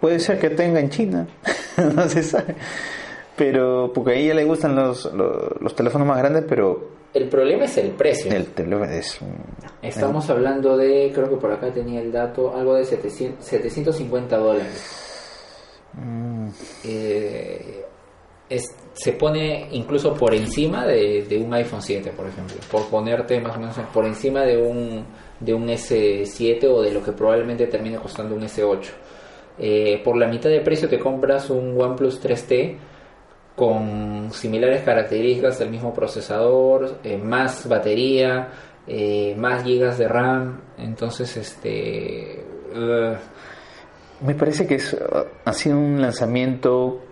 Puede 0.00 0.20
ser 0.20 0.38
que 0.38 0.50
tenga 0.50 0.78
en 0.78 0.90
China, 0.90 1.26
no 1.94 2.08
se 2.08 2.22
sabe. 2.22 2.54
Pero, 3.34 3.90
porque 3.92 4.12
a 4.12 4.14
ella 4.14 4.34
le 4.34 4.44
gustan 4.44 4.76
los, 4.76 5.12
los 5.12 5.74
teléfonos 5.74 6.06
más 6.06 6.18
grandes, 6.18 6.44
pero 6.48 6.97
el 7.14 7.28
problema 7.28 7.64
es 7.64 7.76
el 7.78 7.90
precio. 7.90 8.30
El 8.30 8.46
es 8.90 9.18
Estamos 9.82 10.28
hablando 10.30 10.76
de, 10.76 11.10
creo 11.14 11.30
que 11.30 11.36
por 11.36 11.52
acá 11.52 11.72
tenía 11.72 12.00
el 12.00 12.12
dato, 12.12 12.54
algo 12.54 12.74
de 12.74 12.84
750 12.84 14.36
dólares. 14.36 15.04
Mm. 15.94 16.48
Eh, 16.84 17.84
se 18.92 19.12
pone 19.12 19.68
incluso 19.72 20.14
por 20.14 20.34
encima 20.34 20.86
de, 20.86 21.42
un 21.44 21.52
iPhone 21.54 21.82
7, 21.82 22.12
por 22.16 22.26
ejemplo. 22.26 22.56
Por 22.70 22.88
ponerte 22.88 23.40
más 23.40 23.56
o 23.56 23.60
menos 23.60 23.76
por 23.92 24.04
encima 24.04 24.42
de 24.42 24.56
un, 24.56 25.04
de 25.40 25.54
un 25.54 25.68
S7 25.68 26.64
o 26.64 26.82
de 26.82 26.92
lo 26.92 27.02
que 27.02 27.12
probablemente 27.12 27.66
termine 27.66 27.96
costando 27.96 28.34
un 28.34 28.42
S8. 28.42 28.86
Eh, 29.60 30.00
por 30.04 30.16
la 30.16 30.28
mitad 30.28 30.50
de 30.50 30.60
precio 30.60 30.88
te 30.88 30.98
compras 30.98 31.50
un 31.50 31.80
OnePlus 31.80 32.22
3T 32.22 32.76
con 33.58 34.30
similares 34.32 34.82
características 34.82 35.58
del 35.58 35.70
mismo 35.70 35.92
procesador, 35.92 36.98
eh, 37.02 37.18
más 37.18 37.68
batería, 37.68 38.48
eh, 38.86 39.34
más 39.36 39.64
gigas 39.64 39.98
de 39.98 40.08
RAM, 40.08 40.60
entonces 40.78 41.36
este... 41.36 42.44
Me 44.20 44.34
parece 44.34 44.66
que 44.66 44.76
es, 44.76 44.96
ha 45.44 45.52
sido 45.52 45.78
un 45.78 46.00
lanzamiento 46.00 47.07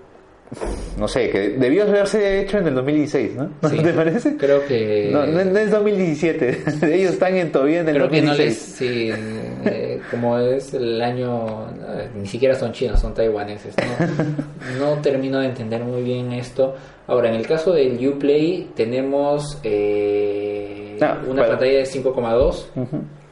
no 0.97 1.09
sé, 1.09 1.29
que 1.31 1.51
debió 1.51 1.83
haberse 1.83 2.41
hecho 2.41 2.59
en 2.59 2.69
el 2.69 2.75
2016, 2.77 3.35
¿no? 3.35 3.51
¿Te 3.69 3.93
parece? 3.93 4.37
Creo 4.37 4.65
que... 4.67 5.11
No, 5.13 5.27
no, 5.27 5.41
es 5.41 5.71
2017, 5.71 6.63
ellos 6.95 7.13
están 7.13 7.37
en, 7.37 7.51
todavía 7.51 7.81
en 7.81 7.89
el 7.89 7.95
creo 7.95 8.07
2016. 8.07 8.77
Que 8.79 8.85
no 8.85 9.17
les, 9.17 9.17
sí, 9.17 9.65
eh, 9.65 10.01
como 10.11 10.39
es 10.39 10.73
el 10.75 11.03
año, 11.03 11.67
ni 12.15 12.27
siquiera 12.27 12.55
son 12.55 12.73
chinos, 12.73 13.01
son 13.01 13.13
taiwaneses, 13.13 13.75
¿no? 13.77 14.79
no 14.79 15.03
termino 15.03 15.41
de 15.41 15.47
entender 15.47 15.83
muy 15.83 16.03
bien 16.03 16.33
esto. 16.33 16.75
Ahora, 17.09 17.29
en 17.29 17.35
el 17.35 17.47
caso 17.47 17.73
del 17.73 18.07
Uplay 18.07 18.71
tenemos 18.75 19.59
eh, 19.65 20.97
ah, 21.03 21.19
una 21.27 21.47
pantalla 21.47 21.79
de 21.79 21.85
5,2. 21.85 22.67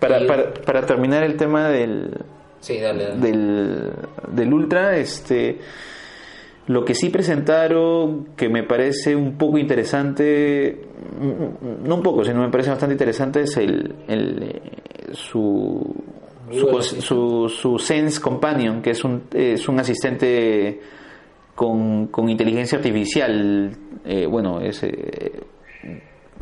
para, 0.00 0.26
para, 0.26 0.52
para 0.52 0.82
terminar 0.86 1.22
el 1.22 1.36
tema 1.36 1.68
del... 1.68 2.10
Sí, 2.60 2.80
dale, 2.80 3.04
dale. 3.04 3.20
Del, 3.20 3.92
del 4.32 4.52
Ultra, 4.52 4.96
este 4.96 5.58
lo 6.66 6.84
que 6.84 6.94
sí 6.94 7.10
presentaron, 7.10 8.28
que 8.36 8.48
me 8.48 8.62
parece 8.62 9.14
un 9.14 9.36
poco 9.36 9.58
interesante, 9.58 10.80
no 11.20 11.96
un 11.96 12.02
poco, 12.02 12.24
sino 12.24 12.40
me 12.40 12.50
parece 12.50 12.70
bastante 12.70 12.94
interesante, 12.94 13.42
es 13.42 13.56
el, 13.58 13.94
el 14.08 14.62
su, 15.12 15.94
su, 16.50 17.48
su, 17.48 17.78
Sense 17.78 18.20
Companion, 18.20 18.80
que 18.80 18.90
es 18.90 19.04
un, 19.04 19.24
es 19.32 19.68
un 19.68 19.78
asistente 19.78 20.80
con, 21.54 22.06
con 22.08 22.28
inteligencia 22.28 22.78
artificial. 22.78 23.70
Eh, 24.04 24.26
bueno, 24.26 24.60
es, 24.60 24.82
eh, 24.84 24.92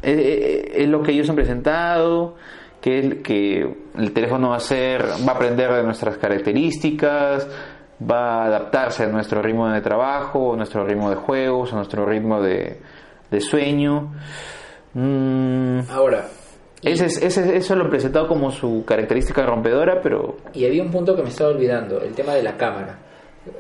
eh, 0.03 0.73
es 0.75 0.89
lo 0.89 1.03
que 1.03 1.13
ellos 1.13 1.29
han 1.31 1.37
presentado, 1.37 2.37
que, 2.81 2.99
es, 2.99 3.15
que 3.23 3.75
el 3.99 4.13
teléfono 4.13 4.51
va 4.51 4.57
a, 4.57 4.61
ser, 4.61 5.03
va 5.03 5.33
a 5.33 5.35
aprender 5.37 5.73
de 5.73 5.83
nuestras 5.83 6.17
características, 6.19 7.49
va 8.11 8.43
a 8.43 8.47
adaptarse 8.47 9.05
a 9.05 9.09
nuestro 9.09 9.43
ritmo 9.43 9.69
de 9.69 9.81
trabajo, 9.81 10.55
a 10.55 10.57
nuestro 10.57 10.85
ritmo 10.85 11.11
de 11.11 11.17
juegos, 11.17 11.73
a 11.73 11.77
nuestro 11.77 12.05
ritmo 12.07 12.41
de, 12.41 12.81
de 13.31 13.41
sueño. 13.41 14.13
Mm. 14.95 15.81
Ahora, 15.91 16.27
ese, 16.83 17.07
ese, 17.07 17.57
eso 17.57 17.77
lo 17.77 17.87
he 17.87 17.89
presentado 17.91 18.27
como 18.27 18.51
su 18.51 18.85
característica 18.85 19.47
rompedora, 19.47 20.01
pero... 20.03 20.37
Y 20.53 20.67
había 20.67 20.83
un 20.83 20.91
punto 20.91 21.15
que 21.15 21.23
me 21.23 21.29
estaba 21.29 21.51
olvidando, 21.51 22.01
el 22.01 22.13
tema 22.13 22.35
de 22.35 22.43
la 22.43 22.57
cámara. 22.57 22.99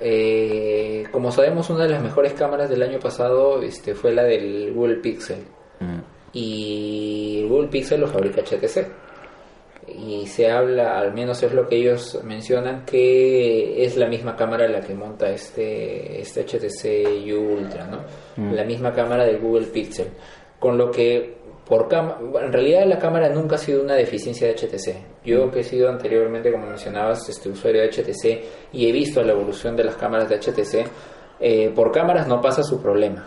Eh, 0.00 1.04
como 1.10 1.30
sabemos, 1.30 1.68
una 1.70 1.84
de 1.84 1.90
las 1.90 2.02
mejores 2.02 2.32
cámaras 2.34 2.68
del 2.68 2.82
año 2.82 2.98
pasado 2.98 3.60
este, 3.62 3.94
fue 3.94 4.12
la 4.12 4.24
del 4.24 4.72
Google 4.72 4.96
Pixel. 4.96 5.44
Mm. 5.80 6.00
Y 6.32 7.40
el 7.42 7.48
Google 7.48 7.68
Pixel 7.68 8.00
lo 8.00 8.08
fabrica 8.08 8.42
HTC. 8.42 8.86
Y 9.98 10.26
se 10.26 10.50
habla, 10.50 10.98
al 10.98 11.12
menos 11.12 11.42
es 11.42 11.52
lo 11.52 11.68
que 11.68 11.76
ellos 11.76 12.20
mencionan, 12.24 12.84
que 12.84 13.84
es 13.84 13.96
la 13.96 14.08
misma 14.08 14.36
cámara 14.36 14.68
la 14.68 14.80
que 14.80 14.94
monta 14.94 15.30
este, 15.30 16.20
este 16.20 16.44
HTC 16.44 17.32
U 17.34 17.54
Ultra, 17.58 17.86
¿no? 17.86 18.00
Mm. 18.36 18.54
La 18.54 18.64
misma 18.64 18.92
cámara 18.92 19.24
del 19.24 19.38
Google 19.38 19.66
Pixel. 19.66 20.08
Con 20.58 20.78
lo 20.78 20.90
que 20.90 21.42
por 21.66 21.88
en 21.92 22.52
realidad 22.52 22.86
la 22.86 22.98
cámara 22.98 23.28
nunca 23.28 23.54
ha 23.54 23.58
sido 23.58 23.82
una 23.82 23.94
deficiencia 23.94 24.46
de 24.46 24.54
HTC. 24.54 25.24
Yo 25.24 25.50
que 25.50 25.60
he 25.60 25.64
sido 25.64 25.88
anteriormente, 25.88 26.50
como 26.50 26.66
mencionabas, 26.66 27.28
este 27.28 27.48
usuario 27.48 27.82
de 27.82 27.88
HTC 27.88 28.72
y 28.72 28.88
he 28.88 28.92
visto 28.92 29.22
la 29.22 29.32
evolución 29.32 29.76
de 29.76 29.84
las 29.84 29.96
cámaras 29.96 30.28
de 30.28 30.36
HTC, 30.36 30.86
eh, 31.40 31.72
por 31.74 31.90
cámaras 31.90 32.26
no 32.26 32.40
pasa 32.40 32.62
su 32.62 32.82
problema. 32.82 33.26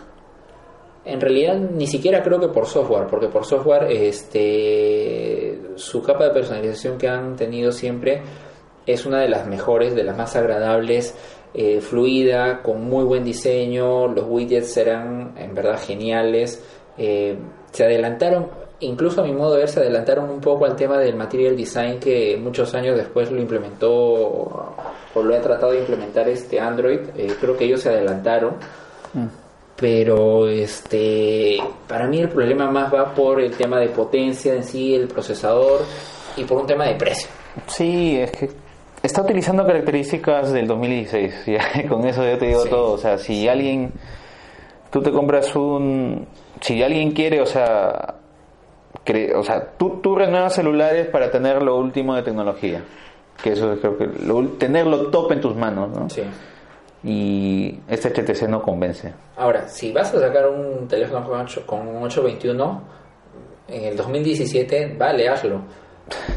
En 1.06 1.20
realidad 1.20 1.56
ni 1.56 1.86
siquiera 1.86 2.20
creo 2.20 2.40
que 2.40 2.48
por 2.48 2.66
software, 2.66 3.06
porque 3.08 3.28
por 3.28 3.44
software 3.44 3.84
este 3.92 5.60
su 5.76 6.02
capa 6.02 6.24
de 6.24 6.30
personalización 6.30 6.98
que 6.98 7.08
han 7.08 7.36
tenido 7.36 7.70
siempre 7.70 8.22
es 8.84 9.06
una 9.06 9.20
de 9.20 9.28
las 9.28 9.46
mejores, 9.46 9.94
de 9.94 10.02
las 10.02 10.16
más 10.16 10.34
agradables, 10.34 11.14
eh, 11.54 11.80
fluida, 11.80 12.60
con 12.60 12.84
muy 12.84 13.04
buen 13.04 13.24
diseño, 13.24 14.08
los 14.08 14.26
widgets 14.28 14.72
serán 14.72 15.32
en 15.36 15.54
verdad 15.54 15.78
geniales. 15.78 16.62
Eh, 16.98 17.38
se 17.70 17.84
adelantaron, 17.84 18.48
incluso 18.80 19.20
a 19.20 19.24
mi 19.24 19.32
modo 19.32 19.52
de 19.52 19.58
ver, 19.60 19.68
se 19.68 19.80
adelantaron 19.80 20.28
un 20.28 20.40
poco 20.40 20.66
al 20.66 20.74
tema 20.74 20.98
del 20.98 21.14
material 21.14 21.56
design 21.56 22.00
que 22.00 22.36
muchos 22.36 22.74
años 22.74 22.96
después 22.96 23.30
lo 23.30 23.40
implementó 23.40 23.92
o 23.92 25.22
lo 25.22 25.34
ha 25.34 25.40
tratado 25.40 25.70
de 25.70 25.78
implementar 25.78 26.28
este 26.28 26.58
Android. 26.58 26.98
Eh, 27.16 27.32
creo 27.40 27.56
que 27.56 27.64
ellos 27.64 27.80
se 27.80 27.90
adelantaron. 27.90 28.54
Mm. 29.14 29.45
Pero 29.78 30.48
este 30.48 31.58
para 31.86 32.06
mí 32.06 32.20
el 32.20 32.30
problema 32.30 32.70
más 32.70 32.92
va 32.92 33.14
por 33.14 33.40
el 33.40 33.54
tema 33.56 33.78
de 33.78 33.88
potencia 33.88 34.54
en 34.54 34.64
sí, 34.64 34.94
el 34.94 35.06
procesador 35.06 35.82
y 36.36 36.44
por 36.44 36.62
un 36.62 36.66
tema 36.66 36.86
de 36.86 36.94
precio. 36.94 37.28
Sí, 37.66 38.18
es 38.18 38.30
que 38.30 38.50
está 39.02 39.22
utilizando 39.22 39.66
características 39.66 40.52
del 40.52 40.66
2016. 40.66 41.44
con 41.88 42.06
eso 42.06 42.24
yo 42.24 42.38
te 42.38 42.46
digo 42.46 42.64
todo. 42.66 42.92
O 42.92 42.98
sea, 42.98 43.18
si 43.18 43.48
alguien, 43.48 43.92
tú 44.90 45.02
te 45.02 45.10
compras 45.10 45.54
un, 45.56 46.26
si 46.60 46.82
alguien 46.82 47.12
quiere, 47.12 47.40
o 47.40 47.46
sea, 47.46 48.16
o 49.34 49.42
sea, 49.42 49.72
tú, 49.78 50.00
tú 50.02 50.16
renuevas 50.16 50.54
celulares 50.54 51.06
para 51.08 51.30
tener 51.30 51.62
lo 51.62 51.76
último 51.76 52.14
de 52.14 52.22
tecnología. 52.22 52.82
Que 53.42 53.52
eso 53.52 53.76
creo 53.78 53.98
que 53.98 54.08
tenerlo 54.58 55.10
top 55.10 55.32
en 55.32 55.40
tus 55.40 55.54
manos, 55.54 55.90
¿no? 55.90 56.08
Sí. 56.08 56.22
Y 57.06 57.78
este 57.88 58.10
HTC 58.10 58.48
no 58.48 58.60
convence. 58.60 59.14
Ahora, 59.36 59.68
si 59.68 59.92
vas 59.92 60.12
a 60.12 60.18
sacar 60.18 60.48
un 60.48 60.88
teléfono 60.88 61.24
con, 61.24 61.40
8, 61.40 61.62
con 61.64 61.86
un 61.86 62.02
821 62.02 62.82
en 63.68 63.84
el 63.84 63.96
2017, 63.96 64.96
vale, 64.98 65.28
hazlo. 65.28 65.60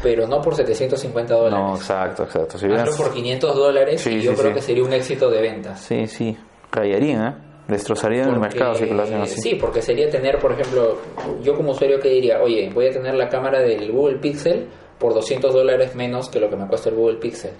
Pero 0.00 0.28
no 0.28 0.40
por 0.40 0.54
750 0.54 1.34
dólares. 1.34 1.58
No, 1.58 1.74
exacto, 1.74 2.22
exacto. 2.22 2.56
Si 2.56 2.66
hazlo 2.66 2.96
por 2.96 3.12
500 3.12 3.56
dólares 3.56 4.06
y 4.06 4.20
yo 4.20 4.34
creo 4.34 4.54
que 4.54 4.62
sería 4.62 4.84
un 4.84 4.92
éxito 4.92 5.28
de 5.28 5.40
ventas. 5.40 5.80
Sí, 5.80 6.06
sí. 6.06 6.36
Rayarín, 6.70 7.20
¿eh? 7.20 7.34
Destrozaría 7.66 8.24
el 8.24 8.38
mercado 8.38 8.74
si 8.74 8.86
lo 8.86 9.02
hacen 9.02 9.20
así. 9.22 9.40
Sí, 9.40 9.54
porque 9.56 9.82
sería 9.82 10.08
tener, 10.08 10.38
por 10.38 10.52
ejemplo, 10.52 10.98
yo 11.42 11.56
como 11.56 11.72
usuario 11.72 11.98
que 11.98 12.08
diría, 12.08 12.40
oye, 12.42 12.70
voy 12.72 12.86
a 12.86 12.90
tener 12.92 13.14
la 13.14 13.28
cámara 13.28 13.60
del 13.60 13.90
Google 13.90 14.18
Pixel 14.18 14.68
por 14.98 15.14
200 15.14 15.52
dólares 15.52 15.96
menos 15.96 16.28
que 16.28 16.38
lo 16.38 16.48
que 16.48 16.56
me 16.56 16.66
cuesta 16.66 16.90
el 16.90 16.96
Google 16.96 17.18
Pixel. 17.18 17.52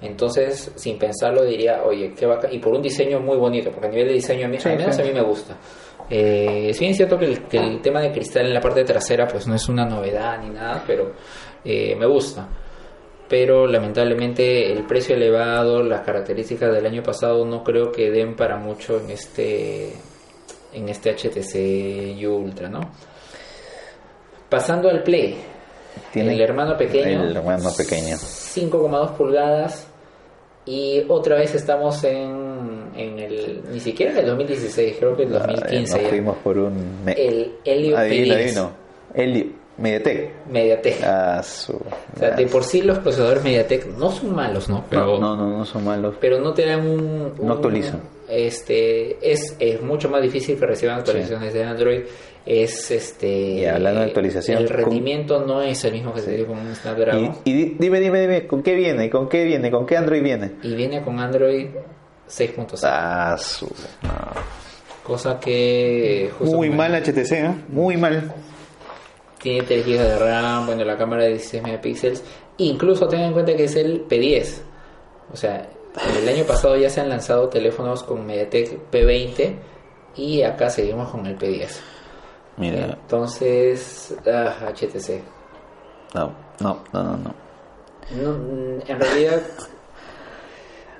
Entonces, 0.00 0.72
sin 0.74 0.98
pensarlo, 0.98 1.44
diría, 1.44 1.82
oye, 1.84 2.12
qué 2.16 2.26
vaca. 2.26 2.48
Y 2.50 2.58
por 2.58 2.74
un 2.74 2.82
diseño 2.82 3.20
muy 3.20 3.36
bonito, 3.36 3.70
porque 3.70 3.86
a 3.86 3.90
nivel 3.90 4.08
de 4.08 4.14
diseño, 4.14 4.46
a 4.46 4.48
mí, 4.48 4.58
al 4.62 4.76
menos 4.76 4.98
a 4.98 5.02
mí 5.02 5.12
me 5.12 5.22
gusta. 5.22 5.56
Eh, 6.10 6.66
es 6.68 6.78
bien 6.78 6.94
cierto 6.94 7.18
que 7.18 7.24
el, 7.24 7.80
tema 7.80 8.00
de 8.00 8.12
cristal 8.12 8.46
en 8.46 8.54
la 8.54 8.60
parte 8.60 8.84
trasera, 8.84 9.26
pues 9.26 9.46
no 9.46 9.54
es 9.54 9.68
una 9.68 9.86
novedad 9.86 10.38
ni 10.42 10.50
nada, 10.50 10.84
pero 10.86 11.12
eh, 11.64 11.96
me 11.96 12.06
gusta 12.06 12.48
pero 13.28 13.66
lamentablemente 13.66 14.70
el 14.70 14.84
precio 14.84 15.16
elevado, 15.16 15.82
las 15.82 16.02
características 16.02 16.72
del 16.72 16.86
año 16.86 17.02
pasado 17.02 17.44
no 17.44 17.64
creo 17.64 17.90
que 17.90 18.10
den 18.10 18.36
para 18.36 18.56
mucho 18.56 19.00
en 19.00 19.10
este 19.10 19.92
en 20.72 20.88
este 20.88 21.14
HTC 21.14 22.24
U 22.28 22.36
Ultra, 22.36 22.68
¿no? 22.68 22.80
Pasando 24.48 24.88
al 24.88 25.02
Play, 25.02 25.36
¿Tiene 26.12 26.34
el 26.34 26.40
hermano 26.40 26.76
pequeño, 26.76 27.24
el 27.24 27.36
hermano 27.36 27.70
pequeño, 27.76 28.16
5,2 28.16 29.16
pulgadas 29.16 29.86
y 30.66 31.04
otra 31.08 31.36
vez 31.36 31.54
estamos 31.54 32.02
en, 32.04 32.90
en 32.96 33.18
el 33.18 33.62
ni 33.70 33.80
siquiera 33.80 34.12
en 34.12 34.18
el 34.18 34.26
2016, 34.26 34.96
creo 34.98 35.16
que 35.16 35.24
en 35.24 35.28
el 35.28 35.38
2015 35.38 36.02
nos 36.02 36.08
fuimos 36.10 36.36
por 36.38 36.58
un 36.58 37.02
el 37.06 37.56
Helio 37.64 37.98
adivino, 37.98 38.34
adivino. 38.34 38.70
Helio 39.14 39.63
Mediatek. 39.76 40.46
Mediatek. 40.48 41.02
Ah, 41.02 41.40
o 41.40 42.18
sea, 42.18 42.30
de 42.30 42.46
por 42.46 42.62
sí 42.62 42.82
los 42.82 42.98
procesadores 42.98 43.42
Mediatek 43.42 43.96
no 43.96 44.10
son 44.10 44.34
malos, 44.34 44.68
¿no? 44.68 44.84
Pero, 44.88 45.18
no, 45.18 45.36
no, 45.36 45.58
no, 45.58 45.64
son 45.64 45.84
malos. 45.84 46.14
Pero 46.20 46.40
no 46.40 46.54
te 46.54 46.64
dan 46.64 46.86
un... 46.86 47.32
no 47.42 47.54
actualizan. 47.54 48.00
Este, 48.28 49.18
es, 49.32 49.56
es 49.58 49.82
mucho 49.82 50.08
más 50.08 50.22
difícil 50.22 50.58
que 50.58 50.66
reciban 50.66 50.98
actualizaciones 50.98 51.52
de 51.52 51.64
Android. 51.64 52.02
Es 52.46 52.90
este... 52.90 53.28
Y 53.28 53.64
hablando 53.66 54.00
de 54.00 54.06
actualización... 54.06 54.58
El 54.58 54.68
rendimiento 54.68 55.44
no 55.44 55.60
es 55.60 55.84
el 55.84 55.92
mismo 55.92 56.14
que 56.14 56.20
se 56.20 56.30
tiene 56.30 56.46
con 56.46 56.58
un 56.58 56.74
Snapdragon. 56.74 57.36
Y, 57.44 57.50
y, 57.50 57.76
dime, 57.78 57.98
dime, 58.00 58.20
dime, 58.20 58.46
¿con 58.46 58.62
qué 58.62 58.74
viene? 58.74 59.10
¿Con 59.10 59.28
qué 59.28 59.44
viene? 59.44 59.70
¿Con 59.70 59.86
qué 59.86 59.96
Android 59.96 60.22
viene? 60.22 60.52
Y 60.62 60.74
viene 60.74 61.02
con 61.02 61.18
Android 61.18 61.68
6.0. 62.28 62.80
Ah, 62.84 63.36
su... 63.38 63.68
Cosa 65.02 65.40
que... 65.40 66.30
Muy 66.40 66.70
mal 66.70 66.94
HTC, 66.94 67.32
¿eh? 67.32 67.54
Muy 67.68 67.96
mal 67.96 68.32
tiene 69.44 69.62
3 69.62 69.86
GB 69.86 69.98
de 69.98 70.18
RAM, 70.18 70.66
bueno, 70.66 70.84
la 70.84 70.96
cámara 70.96 71.24
de 71.24 71.32
16 71.32 71.62
megapíxeles, 71.62 72.24
incluso 72.56 73.06
tengan 73.06 73.26
en 73.26 73.32
cuenta 73.34 73.54
que 73.54 73.64
es 73.64 73.76
el 73.76 74.08
P10. 74.08 74.62
O 75.30 75.36
sea, 75.36 75.68
el 76.18 76.26
año 76.26 76.44
pasado 76.44 76.76
ya 76.76 76.88
se 76.88 77.02
han 77.02 77.10
lanzado 77.10 77.50
teléfonos 77.50 78.02
con 78.02 78.24
MediaTek 78.24 78.90
P20 78.90 79.54
y 80.16 80.42
acá 80.42 80.70
seguimos 80.70 81.10
con 81.10 81.26
el 81.26 81.38
P10. 81.38 81.68
Mira. 82.56 82.96
Entonces, 83.02 84.16
ah, 84.26 84.72
HTC. 84.72 85.20
No, 86.14 86.32
no, 86.60 86.82
no, 86.94 87.02
no, 87.02 87.16
no. 87.18 87.34
en 88.86 88.98
realidad, 88.98 89.42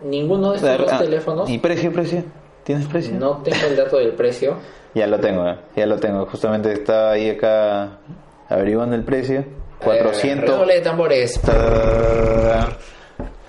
ninguno 0.03 0.51
de 0.51 0.57
estos 0.57 0.79
dos 0.79 0.93
ah, 0.93 0.99
teléfonos. 0.99 1.49
¿Y 1.49 1.59
precio, 1.59 1.91
precio? 1.91 2.25
¿Tienes 2.63 2.87
precio? 2.89 3.15
No 3.15 3.39
tengo 3.39 3.67
el 3.69 3.77
dato 3.77 3.97
del 3.97 4.13
precio. 4.13 4.59
ya 4.95 5.07
lo 5.07 5.19
tengo, 5.19 5.47
ya 5.75 5.87
lo 5.87 5.97
tengo. 5.99 6.27
Justamente 6.27 6.73
está 6.73 7.13
ahí 7.13 7.31
acá 7.31 8.01
averiguando 8.49 8.95
el 8.97 9.05
precio. 9.05 9.45
400. 9.83 10.69
Eh, 10.69 10.75
de 10.75 10.81
tambores. 10.81 11.41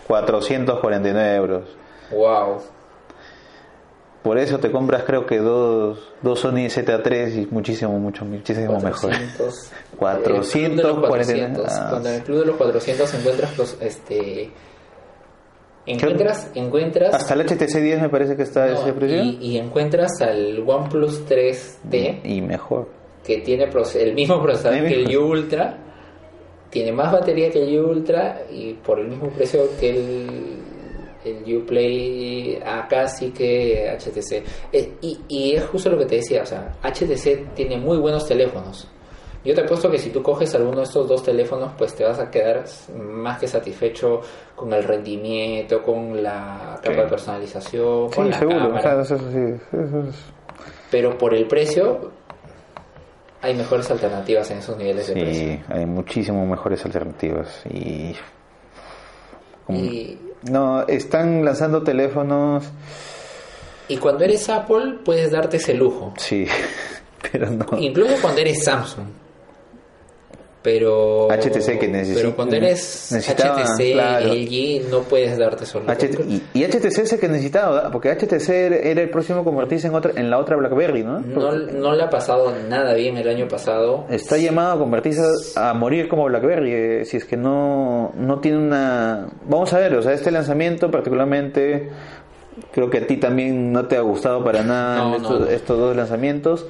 449 0.07 1.35
euros. 1.35 1.63
Wow. 2.11 2.61
Por 4.23 4.39
eso 4.39 4.59
te 4.59 4.71
compras 4.71 5.03
creo 5.03 5.27
que 5.27 5.37
dos, 5.37 5.99
dos 6.23 6.39
Sony 6.39 6.67
ZA3 6.67 7.43
y 7.43 7.47
muchísimo, 7.51 7.99
mucho, 7.99 8.25
muchísimo 8.25 8.79
400, 8.79 9.13
mejor. 9.39 9.97
449. 9.97 11.63
Ah. 11.67 11.87
Cuando 11.91 12.09
en 12.09 12.15
el 12.15 12.23
club 12.23 12.39
de 12.39 12.45
los 12.47 12.55
400 12.55 13.13
encuentras 13.13 13.57
los, 13.57 13.77
este, 13.81 14.51
encuentras, 15.85 16.49
encuentras 16.55 17.13
hasta 17.13 17.35
el 17.35 17.41
HTC 17.41 17.75
10 17.77 18.01
me 18.01 18.09
parece 18.09 18.35
que 18.35 18.41
está 18.41 18.67
ese 18.67 18.93
precio 18.93 19.23
y, 19.23 19.37
y, 19.41 19.57
encuentras 19.59 20.19
al 20.21 20.63
OnePlus 20.67 21.27
3D 21.27 22.21
y 22.23 22.41
mejor 22.41 23.04
que 23.25 23.39
tiene 23.39 23.67
el 23.95 24.13
mismo 24.13 24.41
procesador 24.41 24.87
que 24.87 25.03
el 25.03 25.17
U 25.17 25.27
Ultra, 25.27 25.77
tiene 26.69 26.91
más 26.91 27.11
batería 27.11 27.49
que 27.49 27.63
el 27.63 27.79
U 27.79 27.89
Ultra 27.89 28.43
y 28.51 28.73
por 28.73 28.99
el 28.99 29.07
mismo 29.07 29.29
precio 29.29 29.61
que 29.79 29.89
el, 29.89 30.57
el 31.25 31.57
Uplay 31.57 32.59
acá 32.63 33.07
sí 33.07 33.31
que 33.31 33.97
HTC. 33.97 34.43
Eh, 34.71 34.93
y, 35.01 35.19
y, 35.27 35.55
es 35.55 35.65
justo 35.65 35.89
lo 35.89 35.97
que 35.97 36.05
te 36.05 36.15
decía, 36.17 36.43
o 36.43 36.45
sea, 36.45 36.73
HTC 36.83 37.55
tiene 37.55 37.77
muy 37.77 37.97
buenos 37.97 38.27
teléfonos, 38.27 38.87
Yo 39.43 39.53
te 39.53 39.61
apuesto 39.61 39.89
que 39.89 39.97
si 39.97 40.09
tú 40.09 40.21
coges 40.21 40.53
alguno 40.55 40.77
de 40.77 40.83
estos 40.83 41.07
dos 41.07 41.23
teléfonos, 41.23 41.71
pues 41.77 41.95
te 41.95 42.03
vas 42.03 42.19
a 42.19 42.29
quedar 42.29 42.63
más 42.95 43.39
que 43.39 43.47
satisfecho 43.47 44.21
con 44.55 44.73
el 44.73 44.83
rendimiento, 44.83 45.81
con 45.81 46.21
la 46.21 46.79
capa 46.81 47.03
de 47.03 47.07
personalización, 47.07 48.09
con 48.09 48.29
la 48.29 48.39
cámara. 48.39 49.03
Pero 50.91 51.17
por 51.17 51.33
el 51.33 51.47
precio, 51.47 52.11
hay 53.45 53.53
mejores 53.53 53.89
alternativas 53.91 54.49
en 54.51 54.57
esos 54.57 54.77
niveles 54.77 55.07
de 55.07 55.13
precio. 55.13 55.33
Sí, 55.33 55.59
hay 55.69 55.85
muchísimo 55.85 56.45
mejores 56.45 56.83
alternativas. 56.85 57.63
Y... 57.69 58.15
No, 60.49 60.85
están 60.87 61.45
lanzando 61.45 61.83
teléfonos... 61.83 62.65
Y 63.87 63.97
cuando 63.97 64.23
eres 64.23 64.49
Apple, 64.49 64.99
puedes 65.05 65.31
darte 65.31 65.57
ese 65.57 65.75
lujo. 65.75 66.13
Sí, 66.17 66.47
pero 67.31 67.51
no. 67.51 67.65
Incluso 67.77 68.15
cuando 68.19 68.41
eres 68.41 68.63
Samsung 68.63 69.05
pero 70.65 71.27
HTC 71.29 71.77
que 71.77 71.87
necesita 71.87 72.21
pero 72.21 72.35
cuando 72.35 72.55
eres 72.55 73.11
HTC 73.11 73.93
LG 73.93 74.89
no 74.89 75.03
puedes 75.03 75.37
darte 75.37 75.63
solo. 75.63 75.85
Y, 76.55 76.63
HTC 76.63 76.85
es 76.85 77.13
el 77.13 77.19
que 77.19 77.27
necesitaba 77.27 77.91
porque 77.91 78.09
HTC 78.09 78.49
era 78.49 79.03
el 79.03 79.11
próximo 79.11 79.41
a 79.41 79.43
convertirse 79.43 79.85
en 79.85 79.93
otra 79.93 80.13
en 80.15 80.31
la 80.31 80.39
otra 80.39 80.57
BlackBerry 80.57 81.03
¿no? 81.03 81.19
no 81.19 81.95
le 81.95 82.03
ha 82.03 82.09
pasado 82.09 82.51
nada 82.67 82.95
bien 82.95 83.15
el 83.15 83.29
año 83.29 83.47
pasado. 83.47 84.05
Está 84.09 84.37
llamado 84.37 84.73
a 84.73 84.79
convertirse 84.79 85.21
a 85.55 85.75
morir 85.75 86.07
como 86.07 86.25
BlackBerry 86.25 86.73
eh, 86.73 87.05
si 87.05 87.17
es 87.17 87.25
que 87.25 87.37
no 87.37 88.11
no 88.15 88.39
tiene 88.39 88.57
una 88.57 89.27
vamos 89.47 89.71
a 89.71 89.77
ver 89.77 89.93
o 89.93 90.01
sea 90.01 90.13
este 90.13 90.31
lanzamiento 90.31 90.89
particularmente 90.89 91.91
creo 92.71 92.89
que 92.89 92.97
a 92.97 93.05
ti 93.05 93.17
también 93.17 93.71
no 93.71 93.85
te 93.85 93.97
ha 93.97 94.01
gustado 94.01 94.43
para 94.43 94.63
nada 94.63 95.15
estos, 95.15 95.47
estos 95.47 95.77
dos 95.77 95.95
lanzamientos. 95.95 96.65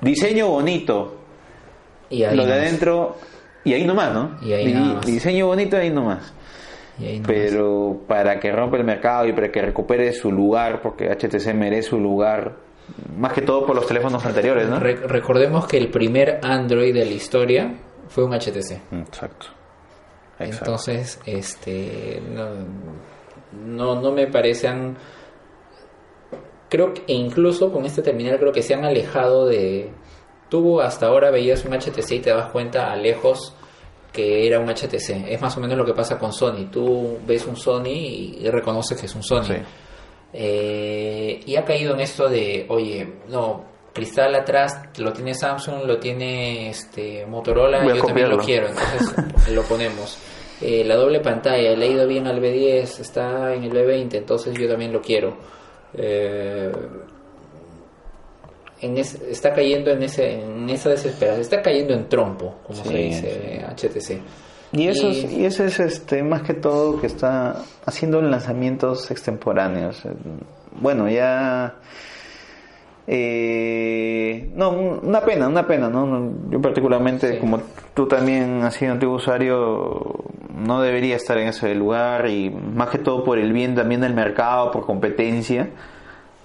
Diseño 0.00 0.48
bonito 0.48 1.25
y 2.10 2.24
lo 2.24 2.46
de 2.46 2.52
adentro, 2.52 3.16
y 3.64 3.74
ahí 3.74 3.84
nomás, 3.84 4.12
¿no? 4.12 4.38
Y 4.42 4.52
ahí 4.52 4.98
Diseño 5.04 5.46
bonito, 5.46 5.76
ahí 5.76 5.90
nomás. 5.90 6.32
Pero 7.26 8.00
para 8.06 8.40
que 8.40 8.50
rompa 8.52 8.78
el 8.78 8.84
mercado 8.84 9.26
y 9.26 9.32
para 9.32 9.50
que 9.50 9.60
recupere 9.60 10.12
su 10.12 10.32
lugar, 10.32 10.80
porque 10.80 11.10
HTC 11.10 11.52
merece 11.52 11.90
su 11.90 12.00
lugar, 12.00 12.56
más 13.16 13.32
que 13.32 13.42
todo 13.42 13.66
por 13.66 13.76
los 13.76 13.86
teléfonos 13.86 14.24
anteriores, 14.24 14.68
¿no? 14.68 14.78
recordemos 14.78 15.66
que 15.66 15.76
el 15.76 15.90
primer 15.90 16.40
Android 16.42 16.94
de 16.94 17.04
la 17.04 17.12
historia 17.12 17.74
fue 18.08 18.24
un 18.24 18.32
HTC. 18.32 18.92
Exacto. 18.92 19.46
Entonces, 20.38 21.20
este, 21.26 22.22
no, 23.54 24.00
no, 24.00 24.12
me 24.12 24.26
parecen 24.26 24.96
creo 26.68 26.92
que 26.92 27.02
incluso 27.06 27.72
con 27.72 27.84
este 27.84 28.02
terminal 28.02 28.38
creo 28.38 28.52
que 28.52 28.62
se 28.62 28.74
han 28.74 28.84
alejado 28.84 29.46
de 29.46 29.90
Tú 30.48 30.80
hasta 30.80 31.06
ahora 31.06 31.30
veías 31.30 31.64
un 31.64 31.72
HTC 31.72 32.12
y 32.12 32.20
te 32.20 32.30
das 32.30 32.50
cuenta 32.50 32.92
a 32.92 32.96
lejos 32.96 33.54
que 34.12 34.46
era 34.46 34.58
un 34.58 34.68
HTC. 34.68 35.28
Es 35.28 35.40
más 35.40 35.56
o 35.56 35.60
menos 35.60 35.76
lo 35.76 35.84
que 35.84 35.92
pasa 35.92 36.18
con 36.18 36.32
Sony. 36.32 36.70
Tú 36.70 37.18
ves 37.26 37.46
un 37.46 37.56
Sony 37.56 38.38
y 38.38 38.48
reconoces 38.48 38.98
que 38.98 39.06
es 39.06 39.14
un 39.14 39.22
Sony. 39.22 39.62
Eh, 40.32 41.40
y 41.46 41.56
ha 41.56 41.64
caído 41.64 41.94
en 41.94 42.00
esto 42.00 42.28
de, 42.28 42.66
oye, 42.68 43.20
no, 43.28 43.64
cristal 43.92 44.34
atrás 44.34 44.82
lo 44.98 45.12
tiene 45.12 45.34
Samsung, 45.34 45.84
lo 45.84 45.98
tiene 45.98 46.68
este 46.68 47.24
Motorola, 47.24 47.82
yo 47.94 48.04
también 48.04 48.28
lo 48.28 48.38
quiero, 48.38 48.68
entonces 48.68 49.48
lo 49.54 49.62
ponemos. 49.62 50.18
Eh, 50.60 50.84
la 50.84 50.96
doble 50.96 51.20
pantalla, 51.20 51.74
le 51.74 51.86
ha 51.86 51.88
ido 51.88 52.06
bien 52.06 52.26
al 52.26 52.40
B10, 52.40 53.00
está 53.00 53.54
en 53.54 53.64
el 53.64 53.72
B20, 53.72 54.14
entonces 54.14 54.54
yo 54.58 54.68
también 54.68 54.92
lo 54.92 55.00
quiero. 55.00 55.36
Eh, 55.94 56.70
está 58.80 59.54
cayendo 59.54 59.90
en, 59.90 60.02
ese, 60.02 60.40
en 60.40 60.68
esa 60.68 60.90
desesperación, 60.90 61.40
está 61.40 61.62
cayendo 61.62 61.94
en 61.94 62.08
trompo, 62.08 62.56
como 62.66 62.84
se 62.84 62.96
dice 62.96 63.64
HTC. 63.74 64.20
Y 64.72 64.88
eso, 64.88 65.08
es, 65.08 65.32
y 65.32 65.44
eso 65.44 65.64
es 65.64 65.80
este, 65.80 66.22
más 66.22 66.42
que 66.42 66.52
todo 66.52 67.00
que 67.00 67.06
está 67.06 67.62
haciendo 67.86 68.20
lanzamientos 68.20 69.10
extemporáneos. 69.10 70.02
Bueno, 70.80 71.08
ya... 71.08 71.76
Eh, 73.08 74.50
no, 74.56 74.70
una 74.70 75.20
pena, 75.20 75.46
una 75.46 75.64
pena, 75.64 75.88
¿no? 75.88 76.32
Yo 76.50 76.60
particularmente, 76.60 77.38
como 77.38 77.60
tú 77.94 78.08
también 78.08 78.62
has 78.64 78.74
sido 78.74 78.92
antiguo 78.92 79.14
usuario, 79.14 80.24
no 80.52 80.82
debería 80.82 81.14
estar 81.14 81.38
en 81.38 81.46
ese 81.46 81.72
lugar 81.76 82.28
y 82.28 82.50
más 82.50 82.90
que 82.90 82.98
todo 82.98 83.22
por 83.22 83.38
el 83.38 83.52
bien 83.52 83.76
también 83.76 84.00
del 84.00 84.12
mercado, 84.12 84.72
por 84.72 84.84
competencia 84.84 85.70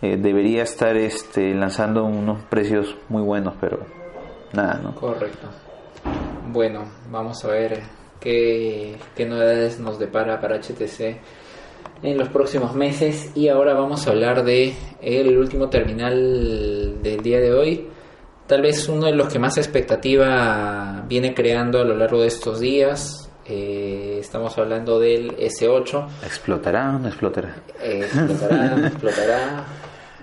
eh, 0.02 0.18
debería 0.18 0.64
estar 0.64 0.96
este, 0.98 1.54
lanzando 1.54 2.06
unos 2.06 2.44
precios 2.46 2.96
muy 3.10 3.22
buenos, 3.22 3.56
pero 3.60 3.86
nada, 4.54 4.80
¿no? 4.84 4.96
Correcto. 4.96 5.48
Bueno, 6.52 6.86
vamos 7.10 7.44
a 7.46 7.50
ver 7.50 7.82
qué, 8.20 8.98
qué 9.16 9.26
novedades 9.26 9.80
nos 9.80 10.00
depara 10.00 10.40
para 10.40 10.58
HTC 10.58 11.20
en 12.04 12.18
los 12.18 12.30
próximos 12.30 12.74
meses. 12.76 13.32
Y 13.36 13.48
ahora 13.48 13.74
vamos 13.74 14.08
a 14.08 14.12
hablar 14.12 14.44
de 14.44 14.74
el 15.02 15.38
último 15.38 15.70
terminal 15.70 17.02
del 17.02 17.22
día 17.22 17.40
de 17.40 17.54
hoy. 17.54 17.88
Tal 18.48 18.62
vez 18.62 18.88
uno 18.90 19.06
de 19.06 19.16
los 19.16 19.32
que 19.32 19.40
más 19.40 19.58
expectativa 19.58 21.06
viene 21.08 21.34
creando 21.34 21.80
a 21.80 21.86
lo 21.86 21.96
largo 21.96 22.22
de 22.22 22.28
estos 22.28 22.60
días. 22.60 23.30
Eh, 23.46 24.18
estamos 24.20 24.56
hablando 24.60 25.00
del 25.00 25.36
S8 25.36 26.08
explotará 26.24 26.96
o 26.96 27.00
no 27.00 27.08
explotará 27.08 27.56
eh, 27.82 28.02
explotará 28.06 28.88
explotará 28.88 29.66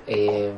eh, 0.08 0.52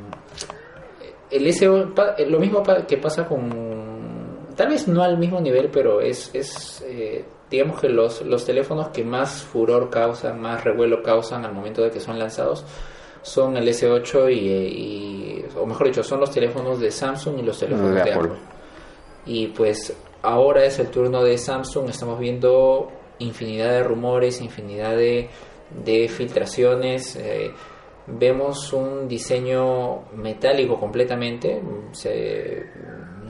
el 1.31 1.53
SEO, 1.53 1.93
lo 2.29 2.41
mismo 2.41 2.63
que 2.87 2.97
pasa 2.97 3.27
con, 3.27 4.49
tal 4.57 4.69
vez 4.69 4.89
no 4.89 5.03
al 5.03 5.19
mismo 5.19 5.41
nivel, 5.41 5.71
pero 5.73 6.01
es, 6.01 6.31
es 6.35 6.85
eh, 6.87 7.25
digamos 7.51 7.81
que 7.81 7.89
los, 7.89 8.23
los 8.23 8.45
teléfonos 8.45 8.89
que 8.89 9.05
más 9.05 9.43
furor 9.43 9.91
causan, 9.91 10.41
más 10.41 10.63
revuelo 10.63 11.03
causan 11.03 11.45
al 11.45 11.53
momento 11.53 11.83
de 11.83 11.91
que 11.91 12.01
son 12.01 12.19
lanzados, 12.19 12.65
son 13.23 13.57
el 13.57 13.69
S8 13.69 14.33
y, 14.33 15.45
o 15.59 15.67
mejor 15.67 15.89
dicho, 15.89 16.03
son 16.03 16.21
los 16.21 16.31
teléfonos 16.31 16.81
de 16.81 16.91
Samsung 16.91 17.41
y 17.41 17.43
los 17.43 17.59
teléfonos 17.59 17.95
de, 17.95 18.13
Apple. 18.13 18.31
Y 19.27 19.49
pues 19.49 19.95
ahora 20.23 20.65
es 20.65 20.79
el 20.79 20.89
turno 20.89 21.23
de 21.23 21.37
Samsung, 21.37 21.91
estamos 21.91 22.19
viendo 22.19 22.91
infinidad 23.19 23.71
de 23.73 23.83
rumores, 23.83 24.41
infinidad 24.41 24.97
de, 24.97 25.29
de 25.85 26.09
filtraciones. 26.09 27.17
Eh, 27.17 27.51
vemos 28.19 28.73
un 28.73 29.09
diseño 29.09 30.13
metálico 30.17 30.79
completamente. 30.79 31.61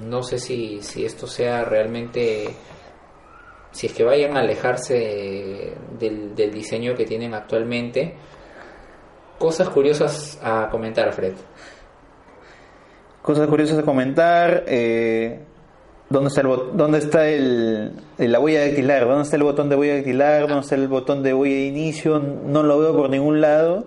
no 0.02 0.22
sé 0.22 0.38
si, 0.38 0.80
si 0.82 1.04
esto 1.04 1.26
sea 1.26 1.64
realmente, 1.64 2.48
si 3.72 3.86
es 3.86 3.92
que 3.92 4.04
vayan 4.04 4.36
a 4.36 4.40
alejarse 4.40 5.74
del, 5.98 6.34
diseño 6.52 6.94
que 6.94 7.04
tienen 7.04 7.34
actualmente. 7.34 8.14
Cosas 9.38 9.68
curiosas 9.70 10.38
a 10.42 10.68
comentar, 10.70 11.12
Fred. 11.12 11.34
Cosas 13.22 13.48
curiosas 13.48 13.78
a 13.78 13.82
comentar. 13.82 14.64
Eh, 14.66 15.40
¿Dónde 16.10 16.26
está, 16.26 16.40
el 16.40 16.48
¿Dónde 16.74 16.98
está 16.98 17.28
el, 17.28 17.92
la 18.18 18.40
huella 18.40 18.66
dactilar? 18.66 19.06
¿Dónde 19.06 19.22
está 19.22 19.36
el 19.36 19.44
botón 19.44 19.68
de 19.68 19.76
huella 19.76 19.94
dactilar? 19.94 20.48
¿Dónde 20.48 20.62
está 20.62 20.74
el 20.74 20.88
botón 20.88 21.22
de 21.22 21.32
huella 21.32 21.54
de 21.54 21.66
inicio? 21.66 22.18
No 22.18 22.64
lo 22.64 22.80
veo 22.80 22.96
por 22.96 23.10
ningún 23.10 23.40
lado. 23.40 23.86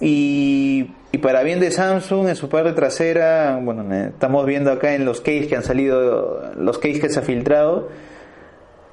Y, 0.00 0.90
para 1.22 1.42
bien 1.42 1.60
de 1.60 1.70
Samsung, 1.70 2.28
en 2.28 2.36
su 2.36 2.48
parte 2.48 2.72
trasera, 2.72 3.58
bueno, 3.62 3.92
estamos 3.94 4.46
viendo 4.46 4.72
acá 4.72 4.94
en 4.94 5.04
los 5.04 5.20
cases 5.20 5.46
que 5.46 5.56
han 5.56 5.62
salido, 5.62 6.52
los 6.56 6.78
cases 6.78 7.00
que 7.00 7.08
se 7.08 7.18
ha 7.18 7.22
filtrado, 7.22 7.88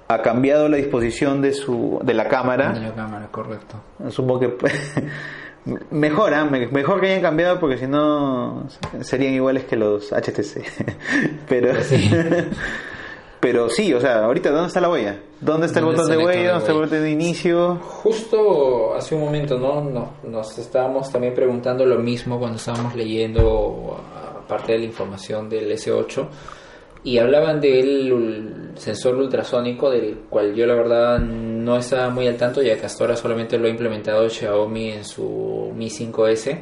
ha 0.08 0.22
cambiado 0.22 0.68
la 0.70 0.78
disposición 0.78 1.42
de 1.42 1.54
su 1.54 2.00
de 2.04 2.14
la 2.14 2.28
cámara. 2.28 2.74
De 2.74 2.82
la 2.82 2.94
cámara, 2.94 3.28
correcto. 3.32 3.76
Supongo 4.10 4.40
que 4.40 4.56
mejor, 5.92 6.34
mejor 6.72 7.00
que 7.00 7.08
hayan 7.08 7.22
cambiado 7.22 7.60
porque 7.60 7.78
si 7.78 7.88
no 7.88 8.68
serían 9.02 9.34
iguales 9.34 9.66
que 9.66 9.76
los 9.76 10.12
HTC. 10.12 10.64
Pero 11.48 11.74
pues 11.74 11.92
Pero 13.40 13.70
sí, 13.70 13.94
o 13.94 14.02
sea, 14.02 14.26
ahorita, 14.26 14.52
¿dónde 14.52 14.68
está 14.68 14.82
la 14.82 14.90
huella? 14.90 15.20
¿Dónde 15.40 15.68
está 15.68 15.80
el 15.80 15.86
botón 15.86 16.10
de 16.10 16.18
huella? 16.18 16.50
¿Dónde 16.50 16.60
está 16.60 16.72
el 16.74 16.78
botón 16.80 17.04
de 17.04 17.12
inicio? 17.12 17.76
Justo 17.78 18.94
hace 18.96 19.16
un 19.16 19.22
momento, 19.22 19.58
¿no? 19.58 20.12
Nos 20.24 20.58
estábamos 20.58 21.10
también 21.10 21.34
preguntando 21.34 21.86
lo 21.86 22.00
mismo 22.00 22.38
cuando 22.38 22.58
estábamos 22.58 22.96
leyendo 22.96 23.98
parte 24.48 24.74
de 24.74 24.80
la 24.80 24.86
información 24.86 25.48
del 25.48 25.72
S8 25.72 26.28
y 27.04 27.18
hablaban 27.18 27.62
del 27.62 28.72
sensor 28.76 29.16
ultrasónico 29.16 29.90
del 29.90 30.18
cual 30.30 30.54
yo 30.54 30.66
la 30.66 30.74
verdad 30.74 31.20
no 31.20 31.78
estaba 31.78 32.10
muy 32.10 32.28
al 32.28 32.36
tanto 32.36 32.62
ya 32.62 32.76
que 32.78 32.86
hasta 32.86 33.04
ahora 33.04 33.16
solamente 33.16 33.58
lo 33.58 33.68
ha 33.68 33.70
implementado 33.70 34.28
Xiaomi 34.30 34.92
en 34.92 35.06
su 35.06 35.72
Mi 35.76 35.88
5S 35.88 36.60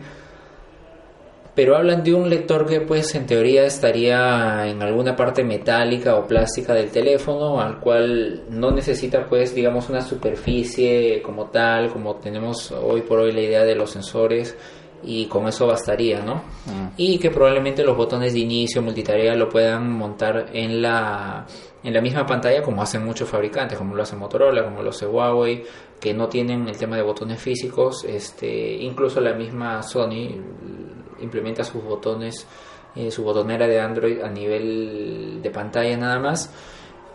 pero 1.58 1.76
hablan 1.76 2.04
de 2.04 2.14
un 2.14 2.30
lector 2.30 2.68
que 2.68 2.82
pues 2.82 3.16
en 3.16 3.26
teoría 3.26 3.66
estaría 3.66 4.68
en 4.68 4.80
alguna 4.84 5.16
parte 5.16 5.44
metálica 5.44 6.16
o 6.16 6.28
plástica 6.28 6.72
del 6.76 6.92
teléfono 6.92 7.60
al 7.60 7.80
cual 7.80 8.44
no 8.52 8.70
necesita 8.70 9.26
pues 9.26 9.56
digamos 9.56 9.90
una 9.90 10.02
superficie 10.02 11.20
como 11.24 11.48
tal 11.48 11.92
como 11.92 12.18
tenemos 12.18 12.72
hoy 12.72 13.02
por 13.02 13.22
hoy 13.22 13.32
la 13.32 13.42
idea 13.42 13.64
de 13.64 13.74
los 13.74 13.90
sensores 13.90 14.56
y 15.04 15.28
con 15.28 15.48
eso 15.48 15.68
bastaría, 15.68 16.22
¿no? 16.22 16.36
Mm. 16.66 16.90
Y 16.98 17.20
que 17.20 17.30
probablemente 17.30 17.84
los 17.84 17.96
botones 17.96 18.34
de 18.34 18.40
inicio, 18.40 18.82
multitarea 18.82 19.36
lo 19.36 19.48
puedan 19.48 19.92
montar 19.92 20.48
en 20.54 20.82
la 20.82 21.46
en 21.84 21.94
la 21.94 22.02
misma 22.02 22.26
pantalla 22.26 22.62
como 22.64 22.82
hacen 22.82 23.04
muchos 23.06 23.30
fabricantes, 23.30 23.78
como 23.78 23.96
lo 23.96 24.04
hace 24.04 24.16
Motorola, 24.16 24.64
como 24.64 24.82
lo 24.84 24.90
hace 24.90 25.06
Huawei, 25.06 25.64
que 26.00 26.14
no 26.14 26.28
tienen 26.28 26.68
el 26.68 26.78
tema 26.78 26.98
de 26.98 27.04
botones 27.04 27.40
físicos, 27.40 28.04
este, 28.04 28.76
incluso 28.76 29.22
la 29.22 29.34
misma 29.34 29.82
Sony 29.84 30.36
implementa 31.22 31.64
sus 31.64 31.84
botones, 31.84 32.48
eh, 32.96 33.12
su 33.12 33.24
botonera 33.24 33.68
de 33.68 33.80
Android 33.80 34.22
a 34.22 34.30
nivel 34.30 35.40
de 35.42 35.50
pantalla 35.50 35.98
nada 35.98 36.20
más. 36.20 36.52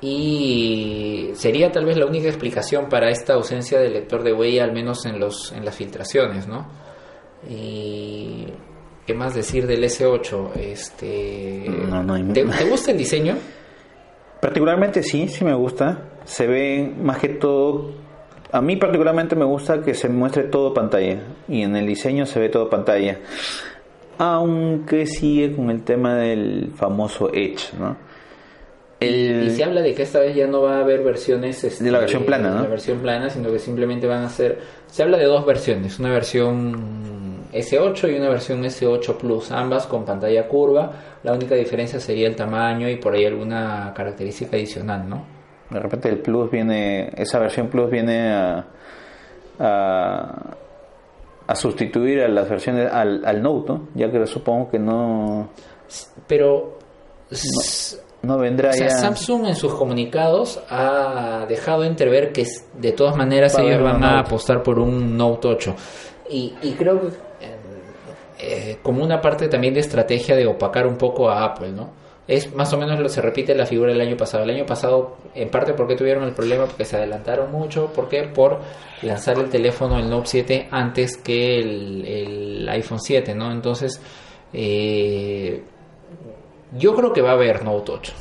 Y 0.01 1.31
sería 1.35 1.71
tal 1.71 1.85
vez 1.85 1.97
la 1.97 2.07
única 2.07 2.27
explicación 2.27 2.89
para 2.89 3.09
esta 3.11 3.35
ausencia 3.35 3.79
del 3.79 3.93
lector 3.93 4.25
de 4.25 4.33
huella, 4.33 4.65
al 4.65 4.73
menos 4.73 5.07
en, 5.07 5.21
los, 5.21 5.53
en 5.53 5.65
las 5.65 5.77
filtraciones, 5.77 6.49
¿no? 6.49 6.67
Y 7.49 8.47
qué 9.07 9.15
más 9.15 9.35
decir 9.35 9.67
del 9.67 9.83
S8 9.85 10.57
este 10.57 11.65
¿Te, 12.33 12.65
gusta 12.65 12.93
el 12.93 12.99
diseño 12.99 13.37
particularmente 14.41 15.03
sí 15.03 15.29
sí 15.29 15.45
me 15.45 15.55
gusta. 15.55 16.11
Se 16.25 16.47
ve 16.47 16.93
más 17.01 17.19
que 17.19 17.31
todo 17.31 17.93
a 18.53 18.61
mí 18.61 18.77
particularmente 18.77 19.35
me 19.35 19.45
gusta 19.45 19.83
que 19.83 19.95
se 19.95 20.09
muestre 20.09 20.45
todo 20.45 20.75
pantalla. 20.75 21.23
Y 21.49 21.63
en 21.63 21.75
el 21.77 21.87
diseño 21.87 22.27
se 22.27 22.39
ve 22.39 22.49
todo 22.49 22.69
pantalla 22.69 23.19
aunque 24.19 25.07
sigue 25.07 25.55
con 25.55 25.71
el 25.71 25.83
tema 25.83 26.17
del 26.17 26.71
famoso 26.75 27.33
Edge 27.33 27.73
no 27.79 27.97
y, 29.05 29.51
se 29.51 29.65
habla 29.65 29.83
de 29.83 29.95
que 29.95 30.03
esta 30.03 30.21
vez 30.21 30.35
ya 30.35 30.47
no 30.47 30.63
va 30.63 30.77
a 30.77 30.81
haber 30.81 31.03
versiones 31.03 31.63
este, 31.65 31.85
de 31.85 31.91
la 31.91 31.99
versión 31.99 32.25
plana, 32.25 32.51
¿no? 32.51 32.63
la 32.63 32.69
versión 32.69 32.99
plana, 32.99 33.31
sino 33.31 33.51
que 33.51 33.59
simplemente 33.59 34.07
van 34.07 34.25
a 34.25 34.29
ser. 34.29 34.61
Se 34.87 35.03
habla 35.03 35.19
de 35.19 35.25
dos 35.25 35.45
versiones, 35.45 35.99
una 35.99 36.11
versión 36.11 37.49
S8 37.53 38.13
y 38.13 38.17
una 38.17 38.29
versión 38.29 38.63
S8 38.63 39.17
Plus, 39.17 39.51
ambas 39.51 39.87
con 39.87 40.05
pantalla 40.05 40.47
curva. 40.47 40.93
La 41.23 41.33
única 41.33 41.55
diferencia 41.55 41.99
sería 42.01 42.29
el 42.29 42.37
tamaño 42.37 42.89
y 42.89 42.97
por 42.97 43.15
ahí 43.15 43.25
alguna 43.25 43.93
característica 43.95 44.57
adicional, 44.57 45.09
¿no? 45.09 45.25
De 45.71 45.81
repente 45.81 46.09
el 46.09 46.19
Plus 46.19 46.51
viene, 46.51 47.11
esa 47.17 47.39
versión 47.39 47.69
Plus 47.69 47.91
viene 47.91 48.31
a, 48.31 48.67
a, 49.59 50.57
sustituir 51.55 52.21
a 52.23 52.29
las 52.29 52.49
versiones 52.49 52.91
al, 52.91 53.25
al 53.25 53.43
Note, 53.43 53.75
ya 53.95 54.11
que 54.11 54.27
supongo 54.27 54.71
que 54.71 54.79
no. 54.79 55.51
Pero 56.27 56.79
no 58.23 58.39
vendrá 58.39 58.71
o 58.71 58.73
sea, 58.73 58.91
Samsung 58.91 59.47
en 59.47 59.57
sus 59.57 59.75
comunicados 59.75 60.61
ha 60.71 61.45
dejado 61.49 61.85
entrever 61.85 62.33
que 62.33 62.47
de 62.79 62.93
todas 62.93 63.17
maneras 63.17 63.59
ellos 63.59 63.83
van 63.83 64.03
a 64.05 64.21
apostar 64.21 64.63
por 64.63 64.79
un 64.79 65.17
Note 65.17 65.49
8. 65.49 65.75
Y, 66.31 66.55
y 66.63 66.73
creo 66.73 67.01
que 67.01 67.07
eh, 67.09 67.57
eh, 68.39 68.79
como 68.83 69.03
una 69.03 69.21
parte 69.21 69.49
también 69.49 69.75
de 69.75 69.81
estrategia 69.81 70.37
de 70.37 70.47
opacar 70.47 70.87
un 70.87 70.97
poco 70.97 71.29
a 71.29 71.45
Apple, 71.45 71.73
¿no? 71.73 72.02
Es 72.29 72.55
más 72.55 72.73
o 72.73 72.79
menos 72.79 73.01
lo 73.01 73.09
se 73.09 73.21
repite 73.21 73.55
la 73.55 73.67
figura 73.67 73.93
del 73.93 74.01
año 74.01 74.17
pasado. 74.17 74.45
El 74.45 74.51
año 74.51 74.65
pasado, 74.65 75.17
en 75.35 75.49
parte 75.51 75.75
porque 75.75 75.97
tuvieron 75.97 76.25
el 76.25 76.33
problema, 76.33 76.67
porque 76.67 76.85
se 76.85 76.97
adelantaron 76.97 77.51
mucho, 77.51 77.91
porque 77.95 78.23
por 78.25 78.61
lanzar 79.03 79.39
el 79.39 79.51
teléfono, 79.51 79.99
el 79.99 80.09
Note 80.09 80.29
7, 80.29 80.69
antes 80.71 81.17
que 81.17 81.59
el, 81.59 82.07
el 82.07 82.69
iPhone 82.69 83.01
7, 83.01 83.35
¿no? 83.35 83.51
Entonces, 83.51 84.01
eh, 84.53 85.63
yo 86.79 86.95
creo 86.95 87.13
que 87.13 87.23
va 87.23 87.31
a 87.31 87.35
haber 87.35 87.65
Note 87.65 87.93
8. 87.93 88.13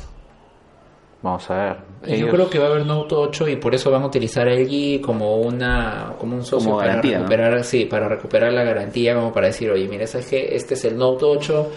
Vamos 1.22 1.48
a 1.50 1.54
ver. 2.02 2.18
Yo 2.18 2.28
creo 2.28 2.50
que 2.50 2.58
va 2.58 2.66
a 2.66 2.70
haber 2.70 2.84
Note 2.84 3.14
8 3.14 3.48
y 3.48 3.56
por 3.56 3.74
eso 3.74 3.92
van 3.92 4.02
a 4.02 4.06
utilizar 4.06 4.48
LG 4.48 5.00
como 5.00 5.36
una 5.36 6.14
como 6.18 6.34
un 6.34 6.44
socio 6.44 6.76
para 6.76 7.00
recuperar, 7.00 7.62
sí, 7.62 7.84
para 7.84 8.08
recuperar 8.08 8.52
la 8.52 8.64
garantía, 8.64 9.14
como 9.14 9.32
para 9.32 9.46
decir, 9.46 9.70
oye, 9.70 9.86
mira, 9.86 10.06
sabes 10.08 10.26
que 10.26 10.56
este 10.56 10.74
es 10.74 10.84
el 10.84 10.96
Note 10.96 11.24
8 11.24 11.70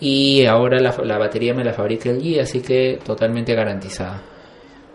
y 0.00 0.46
ahora 0.46 0.78
la, 0.78 0.94
la 1.02 1.18
batería 1.18 1.52
me 1.52 1.64
la 1.64 1.72
fabrica 1.72 2.10
LG, 2.10 2.40
así 2.40 2.62
que 2.62 3.00
totalmente 3.04 3.54
garantizada. 3.54 4.22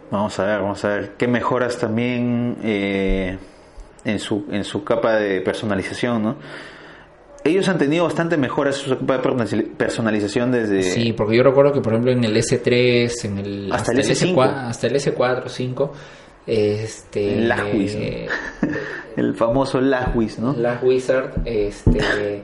Vamos 0.10 0.40
a 0.40 0.46
ver, 0.46 0.62
vamos 0.62 0.86
a 0.86 0.88
ver 0.88 1.12
qué 1.18 1.28
mejoras 1.28 1.78
también 1.78 2.58
eh, 2.64 3.38
en 4.06 4.20
su 4.20 4.46
en 4.50 4.64
su 4.64 4.86
capa 4.86 5.18
de 5.18 5.42
personalización, 5.42 6.24
¿no? 6.24 6.36
Ellos 7.44 7.68
han 7.70 7.78
tenido 7.78 8.04
bastante 8.04 8.38
mejoras 8.38 8.76
su 8.76 8.98
personalización 8.98 10.52
desde... 10.52 10.84
Sí, 10.84 11.14
porque 11.14 11.38
yo 11.38 11.44
recuerdo 11.44 11.74
que 11.74 11.82
por 11.82 11.94
ejemplo 11.94 12.12
en 12.12 12.24
el 12.24 12.36
S3, 12.36 13.26
en 13.26 13.38
el, 13.38 13.72
hasta, 13.72 13.92
el 13.92 14.00
S4, 14.00 14.68
hasta 14.70 14.88
el 14.88 14.96
S4, 14.96 15.48
5, 15.48 15.94
este... 16.46 17.34
El 17.34 17.52
El 19.18 19.36
famoso 19.36 19.82
Lagwis, 19.82 20.38
¿no? 20.38 20.54
Lagwizard, 20.54 21.42
este... 21.46 22.44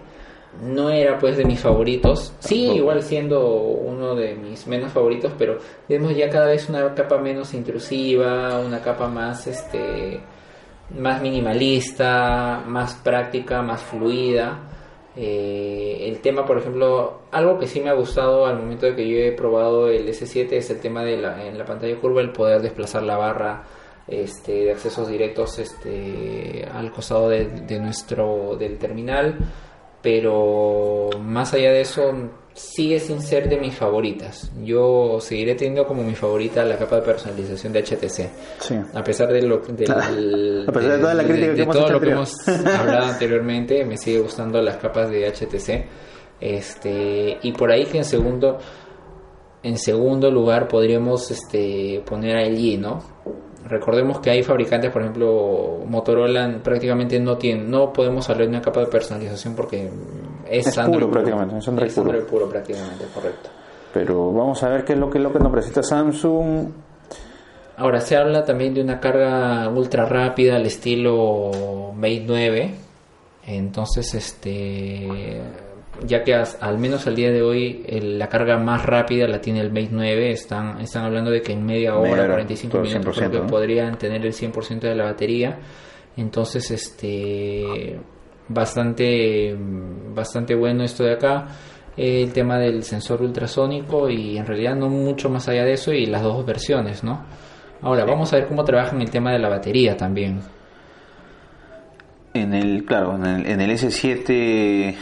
no 0.61 0.89
era 0.89 1.19
pues 1.19 1.37
de 1.37 1.45
mis 1.45 1.59
favoritos. 1.59 2.33
Sí, 2.39 2.71
igual 2.71 3.03
siendo 3.03 3.45
uno 3.47 4.15
de 4.15 4.35
mis 4.35 4.65
menos 4.67 4.91
favoritos, 4.91 5.33
pero 5.37 5.59
vemos 5.87 6.15
ya 6.15 6.29
cada 6.29 6.47
vez 6.47 6.69
una 6.69 6.93
capa 6.95 7.19
menos 7.19 7.53
intrusiva, 7.53 8.59
una 8.59 8.81
capa 8.81 9.07
más 9.07 9.45
este 9.47 10.21
más 10.97 11.21
minimalista, 11.21 12.63
más 12.67 12.95
práctica, 12.95 13.61
más 13.61 13.81
fluida. 13.81 14.59
Eh, 15.15 16.07
el 16.07 16.21
tema, 16.21 16.45
por 16.45 16.57
ejemplo, 16.57 17.21
algo 17.31 17.59
que 17.59 17.67
sí 17.67 17.79
me 17.79 17.89
ha 17.89 17.93
gustado 17.93 18.45
al 18.47 18.57
momento 18.57 18.87
de 18.87 18.95
que 18.95 19.07
yo 19.07 19.17
he 19.17 19.31
probado 19.31 19.89
el 19.89 20.07
S7 20.07 20.53
es 20.53 20.69
el 20.71 20.79
tema 20.79 21.03
de 21.03 21.17
la, 21.17 21.45
en 21.45 21.57
la 21.57 21.65
pantalla 21.65 21.95
curva, 21.99 22.21
el 22.21 22.31
poder 22.31 22.61
desplazar 22.61 23.03
la 23.03 23.17
barra 23.17 23.63
este, 24.07 24.65
de 24.65 24.71
accesos 24.71 25.07
directos 25.07 25.59
este, 25.59 26.67
al 26.71 26.91
costado 26.91 27.29
de, 27.29 27.45
de 27.45 27.79
nuestro 27.79 28.55
del 28.57 28.77
terminal. 28.77 29.37
Pero 30.01 31.09
más 31.21 31.53
allá 31.53 31.71
de 31.71 31.81
eso, 31.81 32.11
sigue 32.53 32.99
sin 32.99 33.21
ser 33.21 33.49
de 33.49 33.57
mis 33.57 33.75
favoritas. 33.75 34.51
Yo 34.63 35.17
seguiré 35.19 35.55
teniendo 35.55 35.85
como 35.85 36.03
mi 36.03 36.15
favorita 36.15 36.63
la 36.63 36.77
capa 36.77 36.97
de 36.97 37.01
personalización 37.01 37.73
de 37.73 37.83
HTC. 37.83 38.29
A 38.93 39.03
pesar 39.03 39.31
de 39.33 39.41
lo 39.41 39.57
de 39.67 39.85
toda 39.85 41.13
la 41.13 41.23
crítica 41.23 41.55
que 41.55 41.65
todo 41.65 41.89
lo 41.89 41.99
que 41.99 42.11
hemos 42.11 42.47
hablado 42.47 43.05
anteriormente, 43.07 43.83
me 43.85 43.97
sigue 43.97 44.19
gustando 44.19 44.61
las 44.61 44.77
capas 44.77 45.09
de 45.09 45.27
HTC. 45.27 45.85
Este, 46.39 47.37
y 47.41 47.51
por 47.53 47.71
ahí 47.71 47.85
que 47.85 47.99
en 47.99 48.05
segundo 48.05 48.59
en 49.63 49.77
segundo 49.77 50.29
lugar 50.29 50.67
podríamos 50.67 51.31
este 51.31 52.03
poner 52.05 52.37
a 52.37 52.45
LG, 52.45 52.79
¿no? 52.79 53.01
Recordemos 53.67 54.19
que 54.19 54.29
hay 54.29 54.43
fabricantes, 54.43 54.91
por 54.91 55.01
ejemplo, 55.01 55.79
Motorola 55.87 56.59
prácticamente 56.61 57.19
no 57.19 57.37
tiene, 57.37 57.63
no 57.63 57.93
podemos 57.93 58.29
hablar 58.29 58.47
de 58.47 58.49
una 58.49 58.61
capa 58.61 58.81
de 58.81 58.87
personalización 58.87 59.55
porque 59.55 59.89
es, 60.49 60.67
es 60.67 60.79
puro 60.79 61.09
prácticamente, 61.09 61.57
es 61.57 61.67
Android, 61.67 61.91
puro. 61.91 62.27
puro. 62.27 62.49
prácticamente, 62.49 63.05
correcto. 63.13 63.49
Pero 63.93 64.33
vamos 64.33 64.61
a 64.63 64.69
ver 64.69 64.83
qué 64.83 64.93
es 64.93 64.99
lo 64.99 65.09
que, 65.09 65.19
lo 65.19 65.31
que 65.31 65.39
nos 65.39 65.51
presenta 65.51 65.81
Samsung. 65.81 66.71
Ahora 67.77 68.01
se 68.01 68.17
habla 68.17 68.43
también 68.43 68.73
de 68.73 68.81
una 68.81 68.99
carga 68.99 69.69
ultra 69.69 70.05
rápida 70.05 70.57
al 70.57 70.65
estilo 70.65 71.91
Mate 71.95 72.25
9. 72.27 72.75
Entonces, 73.47 74.13
este 74.13 75.41
ya 76.05 76.23
que 76.23 76.33
al 76.33 76.77
menos 76.77 77.07
al 77.07 77.15
día 77.15 77.31
de 77.31 77.41
hoy 77.41 77.85
la 78.01 78.27
carga 78.27 78.57
más 78.57 78.85
rápida 78.85 79.27
la 79.27 79.39
tiene 79.39 79.61
el 79.61 79.69
Mate 79.69 79.89
9, 79.91 80.31
están, 80.31 80.81
están 80.81 81.05
hablando 81.05 81.31
de 81.31 81.41
que 81.41 81.53
en 81.53 81.65
media 81.65 81.95
hora, 81.95 82.27
45 82.27 82.79
minutos, 82.79 83.19
podrían 83.49 83.97
tener 83.97 84.25
el 84.25 84.33
100% 84.33 84.79
de 84.79 84.95
la 84.95 85.05
batería. 85.05 85.59
Entonces, 86.15 86.69
este 86.71 87.99
bastante 88.47 89.55
bastante 90.13 90.55
bueno 90.55 90.83
esto 90.83 91.03
de 91.03 91.13
acá. 91.13 91.47
El 91.95 92.33
tema 92.33 92.57
del 92.57 92.83
sensor 92.83 93.21
ultrasónico 93.21 94.09
y 94.09 94.37
en 94.37 94.45
realidad 94.45 94.75
no 94.75 94.89
mucho 94.89 95.29
más 95.29 95.47
allá 95.47 95.63
de 95.63 95.73
eso 95.73 95.93
y 95.93 96.07
las 96.07 96.23
dos 96.23 96.43
versiones 96.43 97.03
no 97.03 97.23
ahora 97.83 98.03
vamos 98.05 98.33
a 98.33 98.37
ver 98.37 98.47
cómo 98.47 98.63
trabajan 98.63 98.99
el 99.01 99.11
tema 99.11 99.31
de 99.31 99.39
la 99.39 99.49
batería 99.49 99.95
también. 99.95 100.39
En 102.33 102.53
el 102.53 102.83
claro 102.85 103.15
en 103.15 103.25
el, 103.25 103.45
en 103.45 103.61
el 103.61 103.71
S7 103.71 104.95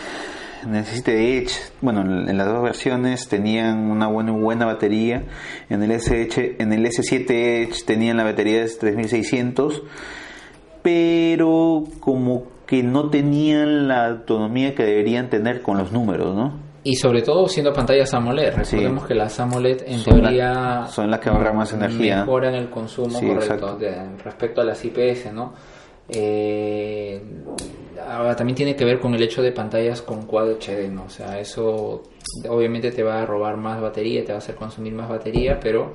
necesite 0.68 1.38
Edge, 1.38 1.52
bueno, 1.82 2.02
en 2.02 2.38
las 2.38 2.48
dos 2.48 2.62
versiones 2.64 3.28
tenían 3.28 3.90
una 3.90 4.08
buena, 4.08 4.32
buena 4.32 4.66
batería. 4.66 5.24
En 5.70 5.84
el, 5.84 5.92
S 5.92 6.30
en 6.60 6.74
el 6.74 6.86
S7 6.86 7.30
Edge 7.30 7.86
tenían 7.86 8.18
la 8.18 8.24
batería 8.24 8.62
de 8.62 8.68
3600, 8.68 9.84
pero 10.82 11.84
como 12.00 12.44
que 12.66 12.84
no 12.84 13.10
tenían 13.10 13.88
la 13.88 14.08
autonomía 14.08 14.74
que 14.76 14.84
deberían 14.84 15.30
tener 15.30 15.62
con 15.62 15.78
los 15.78 15.92
números, 15.92 16.36
¿no? 16.36 16.72
Y 16.84 16.96
sobre 16.96 17.22
todo 17.22 17.48
siendo 17.48 17.72
pantallas 17.74 18.14
AMOLED. 18.14 18.56
Recordemos 18.56 19.06
que 19.06 19.14
las 19.14 19.40
AMOLED 19.40 19.84
en 19.86 20.04
teoría 20.04 20.86
son 20.88 21.12
las 21.12 21.20
que 21.20 21.30
ahorran 21.30 21.56
más 21.56 21.74
energía. 21.74 22.22
Mejoran 22.22 22.56
el 22.56 22.70
consumo 22.70 23.20
correcto 23.20 23.78
respecto 24.24 24.62
a 24.62 24.64
las 24.64 24.84
IPS, 24.84 25.32
¿no? 25.32 25.54
Eh, 26.12 27.22
ahora 28.08 28.36
también 28.36 28.56
tiene 28.56 28.76
que 28.76 28.84
ver 28.86 29.00
con 29.00 29.14
el 29.16 29.22
hecho 29.24 29.42
de 29.42 29.52
pantallas 29.52 30.02
con 30.02 30.26
Quad 30.26 30.52
HD, 30.60 30.90
¿no? 30.92 31.04
O 31.06 31.10
sea, 31.10 31.40
eso 31.40 32.04
obviamente 32.50 32.92
te 32.92 33.04
va 33.04 33.22
a 33.22 33.26
robar 33.26 33.58
más 33.58 33.82
batería, 33.82 34.24
te 34.24 34.32
va 34.32 34.36
a 34.36 34.38
hacer 34.40 34.56
consumir 34.56 34.94
más 34.94 35.10
batería, 35.10 35.60
pero 35.60 35.94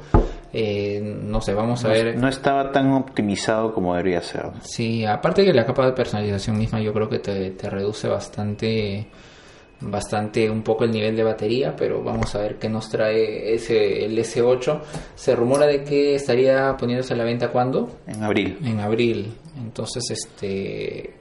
Eh, 0.59 1.01
no 1.03 1.41
sé, 1.43 1.53
vamos 1.53 1.85
a 1.85 1.89
ver. 1.89 2.17
No 2.17 2.29
estaba 2.29 2.73
tan 2.73 2.91
optimizado 2.93 3.75
como 3.75 3.95
debería 3.95 4.23
ser. 4.23 4.47
Sí, 4.63 5.05
aparte 5.05 5.45
que 5.45 5.53
la 5.53 5.67
capa 5.67 5.85
de 5.85 5.93
personalización 5.93 6.57
misma 6.57 6.81
yo 6.81 6.95
creo 6.95 7.11
que 7.11 7.19
te, 7.19 7.51
te 7.51 7.69
reduce 7.69 8.09
bastante 8.09 9.07
bastante 9.81 10.49
un 10.49 10.63
poco 10.63 10.85
el 10.85 10.91
nivel 10.91 11.17
de 11.17 11.23
batería, 11.23 11.75
pero 11.77 12.03
vamos 12.03 12.35
a 12.35 12.41
ver 12.41 12.57
qué 12.59 12.69
nos 12.69 12.89
trae 12.89 13.55
ese 13.55 14.05
el 14.05 14.17
S8. 14.19 14.81
Se 15.15 15.37
rumora 15.37 15.67
de 15.67 15.85
que 15.85 16.15
estaría 16.15 16.77
poniéndose 16.77 17.15
a 17.15 17.17
la 17.17 17.25
venta 17.25 17.49
cuando? 17.49 17.99
En 18.07 18.23
abril. 18.23 18.59
En 18.65 18.81
abril. 18.81 19.33
Entonces, 19.59 20.11
este 20.11 21.15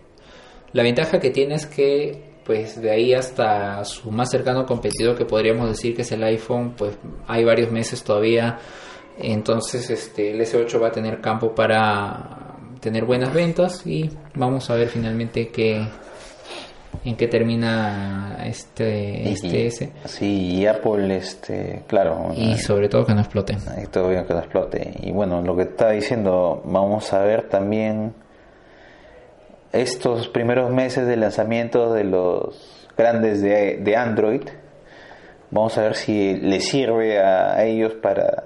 la 0.73 0.83
ventaja 0.83 1.19
que 1.19 1.29
tiene 1.29 1.55
es 1.55 1.65
que 1.65 2.35
pues 2.45 2.79
de 2.79 2.91
ahí 2.91 3.13
hasta 3.13 3.83
su 3.85 4.11
más 4.11 4.29
cercano 4.29 4.65
competidor 4.65 5.17
que 5.17 5.25
podríamos 5.25 5.67
decir 5.67 5.95
que 5.95 6.03
es 6.03 6.11
el 6.11 6.23
iPhone, 6.23 6.75
pues 6.77 6.95
hay 7.27 7.43
varios 7.43 7.71
meses 7.71 8.03
todavía. 8.03 8.59
Entonces, 9.17 9.89
este 9.89 10.31
el 10.31 10.41
S8 10.41 10.81
va 10.81 10.89
a 10.89 10.91
tener 10.91 11.21
campo 11.21 11.55
para 11.55 12.57
tener 12.81 13.05
buenas 13.05 13.33
ventas 13.33 13.87
y 13.87 14.09
vamos 14.35 14.69
a 14.69 14.75
ver 14.75 14.89
finalmente 14.89 15.47
qué 15.47 15.87
en 17.05 17.15
qué 17.15 17.27
termina 17.27 18.39
este, 18.45 19.29
este 19.31 19.67
S. 19.67 19.91
Sí, 20.05 20.55
y 20.55 20.65
Apple, 20.65 21.15
este, 21.15 21.83
claro. 21.87 22.31
Y 22.35 22.57
sobre 22.57 22.89
todo 22.89 23.05
que 23.05 23.13
no 23.13 23.21
explote. 23.21 23.55
Y 23.81 23.87
todo 23.87 24.09
bien 24.09 24.25
que 24.25 24.33
no 24.33 24.39
explote. 24.39 24.93
Y 25.01 25.11
bueno, 25.11 25.41
lo 25.41 25.55
que 25.55 25.63
está 25.63 25.91
diciendo, 25.91 26.61
vamos 26.65 27.13
a 27.13 27.19
ver 27.23 27.47
también 27.47 28.13
estos 29.71 30.27
primeros 30.27 30.71
meses 30.71 31.07
de 31.07 31.15
lanzamiento 31.17 31.93
de 31.93 32.03
los 32.05 32.87
grandes 32.97 33.41
de, 33.41 33.77
de 33.77 33.95
Android. 33.95 34.41
Vamos 35.51 35.77
a 35.77 35.83
ver 35.83 35.95
si 35.95 36.35
le 36.35 36.59
sirve 36.59 37.19
a 37.19 37.63
ellos 37.63 37.93
para 37.93 38.45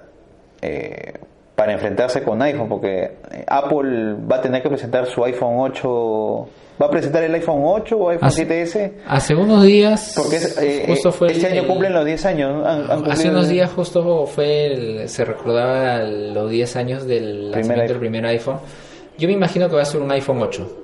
eh, 0.60 1.14
para 1.60 1.74
enfrentarse 1.74 2.22
con 2.22 2.40
iPhone, 2.40 2.70
porque 2.70 3.18
Apple 3.46 4.14
va 4.14 4.36
a 4.36 4.40
tener 4.40 4.62
que 4.62 4.70
presentar 4.70 5.04
su 5.04 5.22
iPhone 5.22 5.56
8 5.58 6.48
¿Va 6.80 6.86
a 6.86 6.90
presentar 6.90 7.22
el 7.22 7.34
iPhone 7.34 7.60
8 7.62 7.96
o 7.98 8.08
iPhone 8.08 8.30
7S? 8.30 8.92
Hace 9.06 9.34
unos 9.34 9.64
días. 9.64 10.14
Porque 10.16 10.38
eh, 10.62 10.84
justo 10.86 11.12
fue 11.12 11.32
este 11.32 11.46
año 11.46 11.66
cumplen 11.66 11.92
los 11.92 12.06
10 12.06 12.26
años. 12.26 12.66
hace 13.06 13.28
unos 13.28 13.48
días 13.48 13.70
justo 13.70 14.26
fue. 14.26 15.04
se 15.06 15.24
recordaba 15.26 15.98
los 15.98 16.50
10 16.50 16.76
años 16.76 17.06
del 17.06 17.50
lanzamiento 17.50 17.92
del 17.92 18.00
primer 18.00 18.24
iPhone. 18.26 18.60
Yo 19.18 19.28
me 19.28 19.34
imagino 19.34 19.68
que 19.68 19.76
va 19.76 19.82
a 19.82 19.84
ser 19.84 20.00
un 20.00 20.10
iPhone 20.10 20.40
8. 20.40 20.76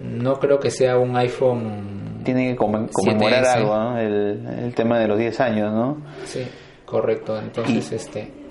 No 0.00 0.40
creo 0.40 0.58
que 0.58 0.70
sea 0.70 0.96
un 0.96 1.14
iPhone. 1.16 2.22
Tiene 2.24 2.52
que 2.52 2.56
conmemorar 2.56 3.44
algo, 3.44 3.98
el, 3.98 4.72
tema 4.74 5.00
de 5.00 5.08
los 5.08 5.18
10 5.18 5.40
años, 5.40 5.72
¿no? 5.72 5.98
Sí, 6.24 6.46
correcto. 6.86 7.36
Entonces, 7.36 7.92
este. 7.92 8.41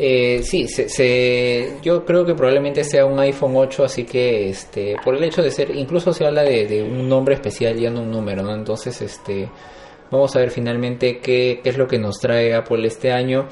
Eh, 0.00 0.42
sí, 0.44 0.68
se, 0.68 1.76
yo 1.82 2.04
creo 2.04 2.24
que 2.24 2.34
probablemente 2.34 2.84
sea 2.84 3.04
un 3.04 3.18
iPhone 3.18 3.56
8, 3.56 3.84
así 3.84 4.04
que 4.04 4.48
este, 4.48 4.94
por 5.04 5.16
el 5.16 5.24
hecho 5.24 5.42
de 5.42 5.50
ser, 5.50 5.74
incluso 5.74 6.12
se 6.12 6.24
habla 6.24 6.42
de, 6.44 6.82
un 6.84 7.08
nombre 7.08 7.34
especial 7.34 7.76
y 7.76 7.90
no 7.90 8.02
un 8.02 8.10
número, 8.12 8.42
¿no? 8.42 8.54
Entonces, 8.54 9.02
este, 9.02 9.48
vamos 10.10 10.36
a 10.36 10.38
ver 10.38 10.52
finalmente 10.52 11.18
qué, 11.18 11.60
qué 11.62 11.68
es 11.68 11.76
lo 11.76 11.88
que 11.88 11.98
nos 11.98 12.20
trae 12.20 12.54
Apple 12.54 12.86
este 12.86 13.10
año. 13.10 13.48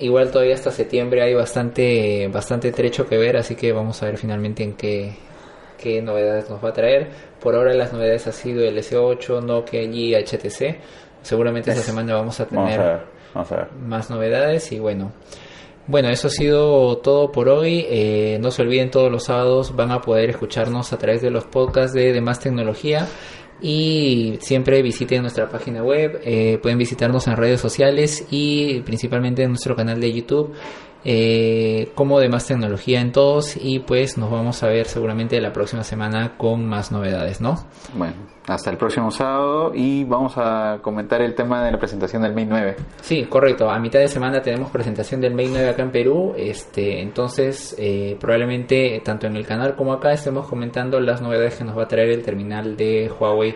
Igual 0.00 0.32
todavía 0.32 0.54
hasta 0.54 0.72
septiembre 0.72 1.22
hay 1.22 1.32
bastante, 1.34 2.26
bastante 2.26 2.72
trecho 2.72 3.06
que 3.06 3.16
ver, 3.16 3.36
así 3.36 3.54
que 3.54 3.72
vamos 3.72 4.02
a 4.02 4.06
ver 4.06 4.18
finalmente 4.18 4.64
en 4.64 4.72
qué, 4.72 5.14
qué 5.78 6.02
novedades 6.02 6.50
nos 6.50 6.64
va 6.64 6.70
a 6.70 6.72
traer. 6.72 7.08
Por 7.40 7.54
ahora 7.54 7.72
las 7.72 7.92
novedades 7.92 8.26
ha 8.26 8.32
sido 8.32 8.64
el 8.64 8.76
S8, 8.78 9.40
Nokia 9.44 9.82
y 9.82 10.12
HTC. 10.12 10.76
Seguramente 11.22 11.70
esta 11.70 11.84
semana 11.84 12.14
vamos 12.14 12.40
a 12.40 12.46
tener 12.46 13.02
más 13.86 14.10
novedades 14.10 14.72
y 14.72 14.80
bueno. 14.80 15.12
Bueno, 15.86 16.08
eso 16.10 16.28
ha 16.28 16.30
sido 16.30 16.98
todo 16.98 17.32
por 17.32 17.48
hoy. 17.48 17.86
Eh, 17.88 18.38
no 18.40 18.50
se 18.50 18.62
olviden, 18.62 18.90
todos 18.90 19.10
los 19.10 19.24
sábados 19.24 19.74
van 19.74 19.90
a 19.90 20.00
poder 20.00 20.30
escucharnos 20.30 20.92
a 20.92 20.98
través 20.98 21.22
de 21.22 21.30
los 21.30 21.44
podcasts 21.44 21.92
de, 21.92 22.20
Más 22.20 22.40
Tecnología. 22.40 23.06
Y 23.60 24.38
siempre 24.40 24.82
visiten 24.82 25.22
nuestra 25.22 25.48
página 25.48 25.84
web, 25.84 26.20
eh, 26.24 26.58
pueden 26.60 26.78
visitarnos 26.78 27.28
en 27.28 27.36
redes 27.36 27.60
sociales 27.60 28.26
y 28.28 28.80
principalmente 28.80 29.44
en 29.44 29.50
nuestro 29.50 29.76
canal 29.76 30.00
de 30.00 30.12
YouTube 30.12 30.52
eh, 31.04 31.90
como 31.96 32.20
de 32.20 32.28
más 32.28 32.46
tecnología 32.46 33.00
en 33.00 33.10
todos 33.10 33.56
y 33.56 33.80
pues 33.80 34.18
nos 34.18 34.30
vamos 34.30 34.62
a 34.62 34.68
ver 34.68 34.86
seguramente 34.86 35.40
la 35.40 35.52
próxima 35.52 35.82
semana 35.82 36.36
con 36.36 36.64
más 36.64 36.92
novedades, 36.92 37.40
¿no? 37.40 37.66
Bueno, 37.94 38.14
hasta 38.46 38.70
el 38.70 38.76
próximo 38.76 39.10
sábado 39.10 39.72
y 39.74 40.04
vamos 40.04 40.34
a 40.36 40.78
comentar 40.82 41.20
el 41.22 41.34
tema 41.34 41.64
de 41.64 41.72
la 41.72 41.78
presentación 41.78 42.22
del 42.22 42.32
Mate 42.32 42.46
9. 42.46 42.76
Sí, 43.00 43.24
correcto, 43.24 43.70
a 43.70 43.78
mitad 43.78 44.00
de 44.00 44.08
semana 44.08 44.40
tenemos 44.40 44.70
presentación 44.70 45.20
del 45.20 45.34
Mate 45.34 45.50
9 45.50 45.68
acá 45.70 45.82
en 45.82 45.90
Perú, 45.90 46.34
este, 46.36 47.00
entonces 47.00 47.74
eh, 47.78 48.16
probablemente 48.20 49.00
tanto 49.04 49.26
en 49.26 49.36
el 49.36 49.46
canal 49.46 49.76
como 49.76 49.92
acá 49.92 50.12
estemos 50.12 50.48
comentando 50.48 51.00
las 51.00 51.22
novedades 51.22 51.56
que 51.56 51.64
nos 51.64 51.76
va 51.76 51.84
a 51.84 51.88
traer 51.88 52.10
el 52.10 52.22
terminal 52.22 52.76
de 52.76 53.10
Huawei 53.10 53.54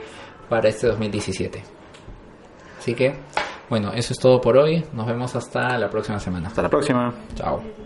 para 0.48 0.68
este 0.68 0.86
2017. 0.86 1.62
Así 2.78 2.94
que 2.94 3.14
bueno, 3.68 3.92
eso 3.92 4.12
es 4.12 4.18
todo 4.18 4.40
por 4.40 4.56
hoy. 4.56 4.84
Nos 4.92 5.06
vemos 5.06 5.34
hasta 5.34 5.76
la 5.78 5.88
próxima 5.90 6.20
semana. 6.20 6.48
Hasta 6.48 6.62
la 6.62 6.68
próxima. 6.68 7.12
Chao. 7.34 7.85